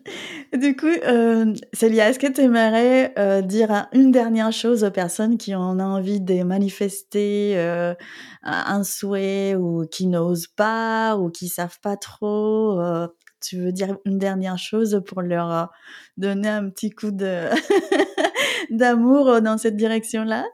Du 0.53 0.77
coup, 0.77 0.85
euh, 0.87 1.53
Célia, 1.73 2.09
est-ce 2.09 2.19
que 2.19 2.27
tu 2.27 2.39
aimerais 2.41 3.13
euh, 3.17 3.41
dire 3.41 3.87
une 3.91 4.11
dernière 4.11 4.53
chose 4.53 4.85
aux 4.85 4.91
personnes 4.91 5.37
qui 5.37 5.53
ont 5.53 5.79
envie 5.79 6.21
de 6.21 6.43
manifester 6.43 7.57
euh, 7.57 7.93
un 8.43 8.83
souhait 8.85 9.55
ou 9.55 9.85
qui 9.85 10.07
n'osent 10.07 10.47
pas 10.47 11.17
ou 11.17 11.29
qui 11.29 11.49
savent 11.49 11.79
pas 11.81 11.97
trop 11.97 12.79
euh, 12.79 13.07
tu 13.41 13.57
veux 13.57 13.71
dire 13.71 13.97
une 14.05 14.17
dernière 14.17 14.57
chose 14.57 15.01
pour 15.05 15.21
leur 15.21 15.51
euh, 15.51 15.65
donner 16.17 16.49
un 16.49 16.69
petit 16.69 16.89
coup 16.89 17.11
de 17.11 17.45
d'amour 18.69 19.29
euh, 19.29 19.41
dans 19.41 19.57
cette 19.57 19.75
direction-là? 19.75 20.45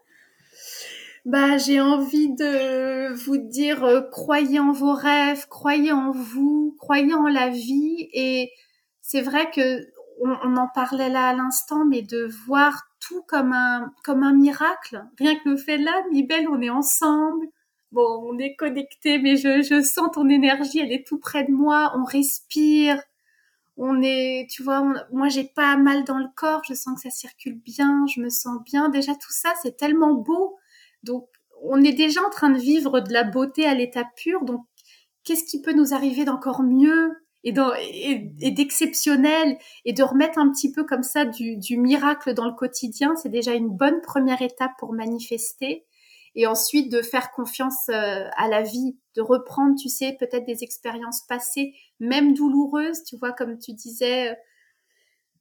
Bah, 1.25 1.57
j'ai 1.57 1.79
envie 1.79 2.35
de 2.35 3.13
vous 3.13 3.37
dire, 3.37 3.83
euh, 3.85 4.01
croyez 4.01 4.59
en 4.59 4.73
vos 4.73 4.93
rêves, 4.93 5.47
croyez 5.47 5.93
en 5.93 6.11
vous, 6.11 6.75
croyez 6.79 7.13
en 7.13 7.27
la 7.27 7.49
vie. 7.49 8.09
Et 8.13 8.51
c'est 9.01 9.21
vrai 9.21 9.49
que 9.51 9.87
on, 10.21 10.57
en 10.57 10.67
parlait 10.67 11.09
là 11.09 11.29
à 11.29 11.33
l'instant, 11.33 11.85
mais 11.85 12.01
de 12.01 12.27
voir 12.45 12.83
tout 12.99 13.23
comme 13.27 13.53
un 13.53 13.91
comme 14.03 14.23
un 14.23 14.33
miracle. 14.33 15.03
Rien 15.17 15.35
que 15.35 15.49
le 15.49 15.57
fait 15.57 15.77
là, 15.77 15.93
mi 16.11 16.27
on 16.49 16.61
est 16.61 16.69
ensemble, 16.69 17.47
bon, 17.93 18.29
on 18.29 18.37
est 18.39 18.55
connecté, 18.55 19.19
mais 19.19 19.37
je, 19.37 19.61
je 19.61 19.81
sens 19.81 20.09
ton 20.13 20.27
énergie, 20.29 20.79
elle 20.79 20.91
est 20.91 21.05
tout 21.07 21.19
près 21.19 21.43
de 21.45 21.51
moi, 21.51 21.93
on 21.95 22.03
respire, 22.03 23.01
on 23.77 24.01
est, 24.01 24.47
tu 24.51 24.63
vois, 24.63 24.83
moi 25.11 25.29
j'ai 25.29 25.45
pas 25.45 25.77
mal 25.77 26.03
dans 26.03 26.17
le 26.19 26.27
corps, 26.35 26.61
je 26.67 26.73
sens 26.73 26.95
que 26.95 27.09
ça 27.09 27.15
circule 27.15 27.55
bien, 27.55 28.05
je 28.13 28.21
me 28.21 28.29
sens 28.29 28.59
bien. 28.65 28.89
Déjà 28.89 29.13
tout 29.13 29.31
ça, 29.31 29.53
c'est 29.61 29.77
tellement 29.77 30.13
beau. 30.13 30.57
Donc, 31.03 31.27
on 31.63 31.81
est 31.83 31.93
déjà 31.93 32.21
en 32.25 32.29
train 32.29 32.49
de 32.49 32.59
vivre 32.59 32.99
de 32.99 33.13
la 33.13 33.23
beauté 33.23 33.65
à 33.65 33.73
l'état 33.73 34.05
pur. 34.15 34.43
Donc, 34.43 34.65
qu'est-ce 35.23 35.45
qui 35.45 35.61
peut 35.61 35.73
nous 35.73 35.93
arriver 35.93 36.25
d'encore 36.25 36.63
mieux 36.63 37.23
et, 37.43 37.53
et, 38.39 38.51
d'exceptionnel 38.51 39.57
et 39.85 39.93
de 39.93 40.03
remettre 40.03 40.39
un 40.39 40.49
petit 40.51 40.71
peu 40.71 40.85
comme 40.85 41.03
ça 41.03 41.25
du, 41.25 41.57
du 41.57 41.77
miracle 41.77 42.33
dans 42.33 42.45
le 42.45 42.53
quotidien, 42.53 43.15
c'est 43.15 43.29
déjà 43.29 43.53
une 43.53 43.69
bonne 43.69 44.01
première 44.01 44.41
étape 44.41 44.71
pour 44.79 44.93
manifester 44.93 45.85
et 46.35 46.47
ensuite 46.47 46.91
de 46.91 47.01
faire 47.01 47.31
confiance 47.31 47.89
euh, 47.89 48.27
à 48.35 48.47
la 48.47 48.61
vie, 48.61 48.97
de 49.15 49.21
reprendre, 49.21 49.75
tu 49.79 49.89
sais, 49.89 50.15
peut-être 50.19 50.45
des 50.45 50.63
expériences 50.63 51.21
passées, 51.27 51.73
même 51.99 52.33
douloureuses, 52.33 53.03
tu 53.03 53.17
vois, 53.17 53.31
comme 53.31 53.59
tu 53.59 53.73
disais, 53.73 54.31
euh, 54.31 54.35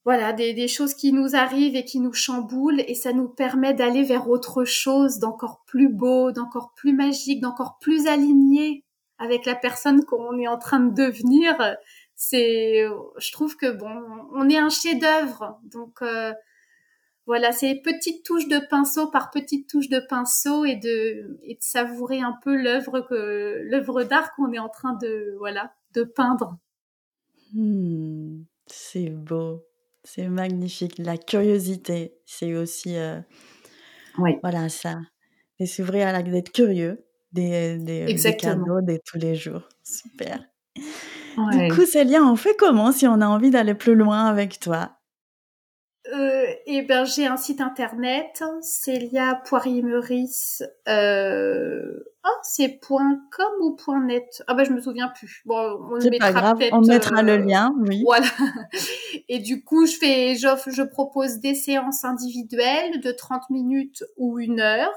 voilà, 0.05 0.33
des, 0.33 0.53
des, 0.53 0.69
choses 0.69 0.95
qui 0.95 1.13
nous 1.13 1.37
arrivent 1.37 1.77
et 1.77 1.85
qui 1.85 2.01
nous 2.01 2.13
chamboulent, 2.13 2.83
et 2.87 2.95
ça 2.95 3.13
nous 3.13 3.29
permet 3.29 3.73
d'aller 3.73 4.03
vers 4.03 4.29
autre 4.29 4.65
chose, 4.65 5.19
d'encore 5.19 5.63
plus 5.67 5.89
beau, 5.89 6.33
d'encore 6.33 6.75
plus 6.75 6.93
magique, 6.93 7.41
d'encore 7.41 7.79
plus 7.81 8.07
aligné 8.07 8.85
avec 9.19 9.47
la 9.47 9.55
personne 9.55 10.05
qu'on 10.05 10.39
est 10.39 10.49
en 10.49 10.59
train 10.59 10.81
de 10.81 10.93
devenir. 10.93 11.55
C'est, 12.17 12.85
je 13.19 13.33
trouve 13.33 13.57
que 13.57 13.71
bon, 13.71 14.03
on 14.35 14.49
est 14.49 14.59
un 14.59 14.69
chef-d'œuvre, 14.69 15.61
donc 15.63 16.03
euh, 16.03 16.33
voilà, 17.27 17.53
c'est 17.53 17.81
petites 17.85 18.25
touches 18.25 18.49
de 18.49 18.59
pinceau 18.59 19.09
par 19.09 19.31
petites 19.31 19.69
touches 19.69 19.89
de 19.89 20.01
pinceau 20.01 20.65
et 20.65 20.77
de, 20.77 21.39
et 21.45 21.55
de 21.55 21.63
savourer 21.63 22.21
un 22.21 22.37
peu 22.43 22.57
l'œuvre 22.57 23.01
que 23.01 23.61
l'œuvre 23.65 24.03
d'art 24.03 24.35
qu'on 24.35 24.53
est 24.53 24.59
en 24.59 24.69
train 24.69 24.95
de 24.95 25.35
voilà 25.39 25.73
de 25.95 26.03
peindre. 26.03 26.59
Hmm, 27.55 28.43
c'est 28.67 29.11
beau, 29.11 29.65
c'est 30.03 30.29
magnifique. 30.29 30.99
La 30.99 31.17
curiosité, 31.17 32.15
c'est 32.27 32.57
aussi 32.57 32.97
euh, 32.97 33.21
voilà 34.43 34.69
ça, 34.69 34.97
et 35.61 35.67
s'ouvrir 35.67 36.09
à 36.09 36.23
d'être 36.23 36.51
curieux 36.51 37.05
des, 37.33 37.79
des, 37.79 38.37
cadeaux 38.37 38.81
de 38.81 38.99
tous 39.05 39.19
les 39.19 39.35
jours. 39.35 39.69
Super. 39.85 40.45
Du 41.53 41.73
coup, 41.73 41.87
Célia, 41.87 42.23
on 42.23 42.37
fait 42.37 42.57
comment 42.59 42.93
si 42.93 43.07
on 43.07 43.21
a 43.21 43.27
envie 43.27 43.51
d'aller 43.51 43.75
plus 43.75 43.95
loin 43.95 44.27
avec 44.27 44.61
toi? 44.61 44.99
Euh, 46.13 46.47
eh 46.67 46.83
ben, 46.83 47.05
j'ai 47.05 47.27
un 47.27 47.37
site 47.37 47.61
internet, 47.61 48.43
Célia 48.61 49.41
Poirier 49.45 49.83
Meurice. 49.83 50.63
Euh... 50.89 52.05
Oh, 52.25 52.39
c'est 52.43 52.79
.com 52.79 53.09
ou 53.61 53.77
.net? 54.05 54.45
Ah 54.47 54.55
ben, 54.55 54.65
je 54.65 54.73
me 54.73 54.81
souviens 54.81 55.09
plus. 55.09 55.43
Bon, 55.45 55.57
on 55.91 55.95
le 55.95 56.11
mettra 56.11 56.33
grave, 56.33 56.59
on 56.73 56.81
mettra 56.83 57.23
le 57.23 57.33
euh, 57.33 57.39
lien, 57.39 57.75
oui. 57.81 58.03
Voilà. 58.05 58.27
Et 59.29 59.41
du 59.41 59.65
coup, 59.65 59.87
je 59.87 59.97
fais, 59.97 60.37
j'offre, 60.37 60.71
je 60.71 60.83
propose 60.83 61.39
des 61.39 61.55
séances 61.55 62.05
individuelles 62.05 63.01
de 63.01 63.11
30 63.11 63.51
minutes 63.51 64.05
ou 64.17 64.39
une 64.39 64.61
heure, 64.61 64.93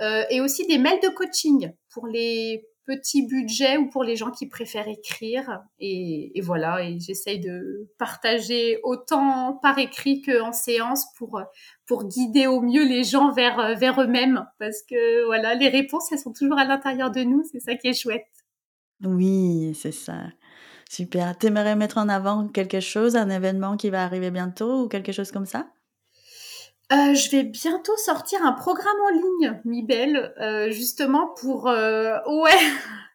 euh, 0.00 0.22
et 0.30 0.40
aussi 0.40 0.66
des 0.66 0.78
mails 0.78 1.00
de 1.02 1.08
coaching 1.08 1.72
pour 1.90 2.06
les 2.06 2.64
petit 2.88 3.26
budget 3.26 3.76
ou 3.76 3.90
pour 3.90 4.02
les 4.02 4.16
gens 4.16 4.30
qui 4.30 4.48
préfèrent 4.48 4.88
écrire. 4.88 5.60
Et, 5.78 6.32
voilà, 6.42 6.82
et 6.82 6.98
j'essaye 6.98 7.38
de 7.38 7.86
partager 7.98 8.80
autant 8.82 9.58
par 9.62 9.78
écrit 9.78 10.22
qu'en 10.22 10.52
séance 10.52 11.04
pour, 11.16 11.40
pour 11.86 12.08
guider 12.08 12.46
au 12.46 12.62
mieux 12.62 12.88
les 12.88 13.04
gens 13.04 13.30
vers, 13.30 13.76
vers 13.78 14.00
eux-mêmes. 14.00 14.46
Parce 14.58 14.82
que 14.88 15.26
voilà, 15.26 15.54
les 15.54 15.68
réponses, 15.68 16.10
elles 16.12 16.18
sont 16.18 16.32
toujours 16.32 16.58
à 16.58 16.64
l'intérieur 16.64 17.10
de 17.10 17.20
nous. 17.20 17.44
C'est 17.52 17.60
ça 17.60 17.74
qui 17.74 17.88
est 17.88 18.00
chouette. 18.00 18.26
Oui, 19.04 19.74
c'est 19.74 19.92
ça. 19.92 20.32
Super. 20.88 21.36
T'aimerais 21.36 21.76
mettre 21.76 21.98
en 21.98 22.08
avant 22.08 22.48
quelque 22.48 22.80
chose, 22.80 23.16
un 23.16 23.28
événement 23.28 23.76
qui 23.76 23.90
va 23.90 24.02
arriver 24.02 24.30
bientôt 24.30 24.84
ou 24.84 24.88
quelque 24.88 25.12
chose 25.12 25.30
comme 25.30 25.46
ça? 25.46 25.68
Euh, 26.90 27.14
je 27.14 27.30
vais 27.30 27.42
bientôt 27.42 27.96
sortir 27.98 28.42
un 28.42 28.52
programme 28.52 28.96
en 29.04 29.10
ligne, 29.10 29.60
Mibel, 29.66 30.32
euh, 30.40 30.70
justement 30.70 31.34
pour... 31.38 31.68
Euh, 31.68 32.16
ouais, 32.26 32.58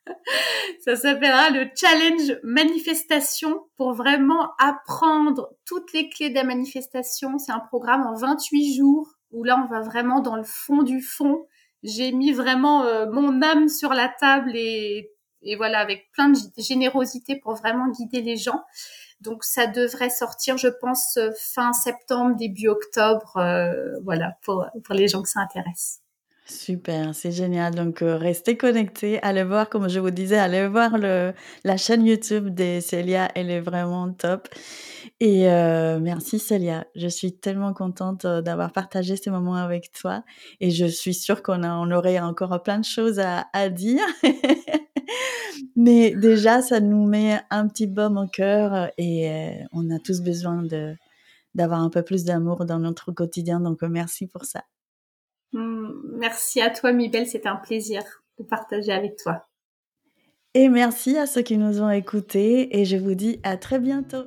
ça 0.86 0.96
s'appellera 0.96 1.50
le 1.50 1.68
Challenge 1.76 2.40
Manifestation 2.44 3.62
pour 3.78 3.94
vraiment 3.94 4.52
apprendre 4.60 5.56
toutes 5.66 5.92
les 5.92 6.10
clés 6.10 6.30
de 6.30 6.36
la 6.36 6.44
manifestation. 6.44 7.40
C'est 7.40 7.52
un 7.52 7.62
programme 7.62 8.04
en 8.04 8.14
28 8.14 8.76
jours 8.76 9.10
où 9.32 9.44
là, 9.44 9.64
on 9.64 9.74
va 9.74 9.82
vraiment 9.82 10.20
dans 10.20 10.36
le 10.36 10.44
fond 10.44 10.84
du 10.84 11.02
fond. 11.02 11.48
J'ai 11.82 12.12
mis 12.12 12.32
vraiment 12.32 12.86
mon 13.12 13.42
âme 13.42 13.68
sur 13.68 13.94
la 13.94 14.08
table 14.08 14.52
et, 14.54 15.10
et 15.42 15.56
voilà, 15.56 15.80
avec 15.80 16.12
plein 16.14 16.30
de 16.30 16.38
générosité 16.58 17.38
pour 17.38 17.56
vraiment 17.56 17.90
guider 17.90 18.22
les 18.22 18.38
gens. 18.38 18.62
Donc 19.24 19.44
ça 19.46 19.68
devrait 19.68 20.10
sortir, 20.10 20.58
je 20.58 20.68
pense, 20.68 21.18
euh, 21.18 21.32
fin 21.40 21.72
septembre, 21.72 22.36
début 22.36 22.68
octobre, 22.68 23.38
euh, 23.38 23.98
voilà, 24.04 24.38
pour, 24.44 24.66
pour 24.84 24.94
les 24.94 25.08
gens 25.08 25.22
que 25.22 25.30
ça 25.30 25.40
intéresse. 25.40 26.03
Super, 26.46 27.16
c'est 27.16 27.32
génial. 27.32 27.74
Donc, 27.74 28.02
euh, 28.02 28.18
restez 28.18 28.58
connectés, 28.58 29.22
allez 29.24 29.44
voir, 29.44 29.70
comme 29.70 29.88
je 29.88 30.00
vous 30.00 30.12
disais, 30.12 30.38
allez 30.38 30.68
voir 30.68 30.98
le, 30.98 31.34
la 31.64 31.78
chaîne 31.78 32.06
YouTube 32.06 32.54
de 32.54 32.80
Célia, 32.82 33.30
elle 33.34 33.50
est 33.50 33.62
vraiment 33.62 34.12
top. 34.12 34.50
Et 35.22 35.44
merci 36.02 36.40
Célia, 36.40 36.86
je 36.96 37.08
suis 37.08 37.34
tellement 37.34 37.74
contente 37.74 38.26
d'avoir 38.26 38.74
partagé 38.74 39.16
ces 39.16 39.30
moments 39.30 39.56
avec 39.56 39.92
toi 39.94 40.24
et 40.60 40.70
je 40.70 40.86
suis 40.86 41.14
sûre 41.14 41.44
qu'on 41.44 41.64
on 41.64 41.92
aurait 41.92 42.20
encore 42.20 42.62
plein 42.62 42.80
de 42.80 42.86
choses 42.86 43.20
à, 43.20 43.46
à 43.54 43.70
dire. 43.70 44.04
Mais 45.76 46.16
déjà, 46.16 46.62
ça 46.62 46.80
nous 46.80 47.06
met 47.06 47.42
un 47.50 47.68
petit 47.68 47.88
baume 47.88 48.18
au 48.18 48.28
cœur 48.28 48.74
euh, 48.74 48.88
et 48.98 49.30
euh, 49.30 49.64
on 49.72 49.90
a 49.92 50.00
tous 50.00 50.22
besoin 50.22 50.64
de 50.64 50.96
d'avoir 51.56 51.82
un 51.82 51.90
peu 51.92 52.04
plus 52.04 52.26
d'amour 52.26 52.66
dans 52.66 52.80
notre 52.80 53.12
quotidien. 53.12 53.60
Donc, 53.60 53.84
euh, 53.84 53.90
merci 53.90 54.28
pour 54.28 54.46
ça. 54.46 54.64
Mmh, 55.54 56.18
merci 56.18 56.62
à 56.62 56.70
toi, 56.70 56.92
Mibel. 56.92 57.28
C'est 57.28 57.46
un 57.46 57.56
plaisir 57.56 58.04
de 58.40 58.44
partager 58.44 58.92
avec 58.92 59.18
toi. 59.18 59.48
Et 60.56 60.70
merci 60.70 61.18
à 61.18 61.26
ceux 61.26 61.42
qui 61.42 61.58
nous 61.58 61.82
ont 61.82 61.90
écoutés 61.90 62.80
et 62.80 62.86
je 62.86 62.98
vous 62.98 63.16
dis 63.16 63.40
à 63.44 63.58
très 63.58 63.80
bientôt. 63.80 64.26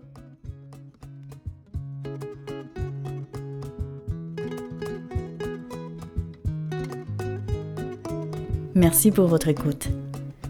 Merci 8.74 9.10
pour 9.10 9.26
votre 9.26 9.48
écoute. 9.48 9.88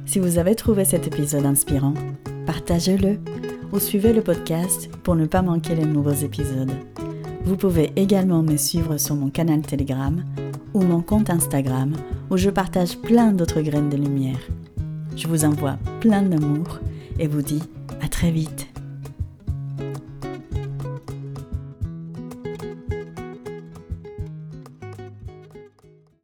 Si 0.04 0.18
vous 0.18 0.38
avez 0.38 0.54
trouvé 0.54 0.84
cet 0.84 1.06
épisode 1.06 1.46
inspirant, 1.46 1.94
partagez-le 2.46 3.18
ou 3.72 3.78
suivez 3.78 4.12
le 4.12 4.22
podcast 4.22 4.90
pour 5.04 5.14
ne 5.14 5.26
pas 5.26 5.42
manquer 5.42 5.74
les 5.74 5.84
nouveaux 5.84 6.10
épisodes. 6.10 6.72
Vous 7.44 7.56
pouvez 7.56 7.92
également 7.96 8.42
me 8.42 8.56
suivre 8.56 8.96
sur 8.96 9.14
mon 9.14 9.30
canal 9.30 9.60
Telegram 9.60 10.24
ou 10.76 10.82
mon 10.82 11.00
compte 11.00 11.30
Instagram 11.30 11.94
où 12.30 12.36
je 12.36 12.50
partage 12.50 12.98
plein 12.98 13.32
d'autres 13.32 13.62
graines 13.62 13.88
de 13.88 13.96
lumière. 13.96 14.38
Je 15.16 15.26
vous 15.26 15.46
envoie 15.46 15.78
plein 16.00 16.20
d'amour 16.20 16.80
et 17.18 17.26
vous 17.26 17.40
dis 17.40 17.62
à 18.02 18.08
très 18.08 18.30
vite. 18.30 18.65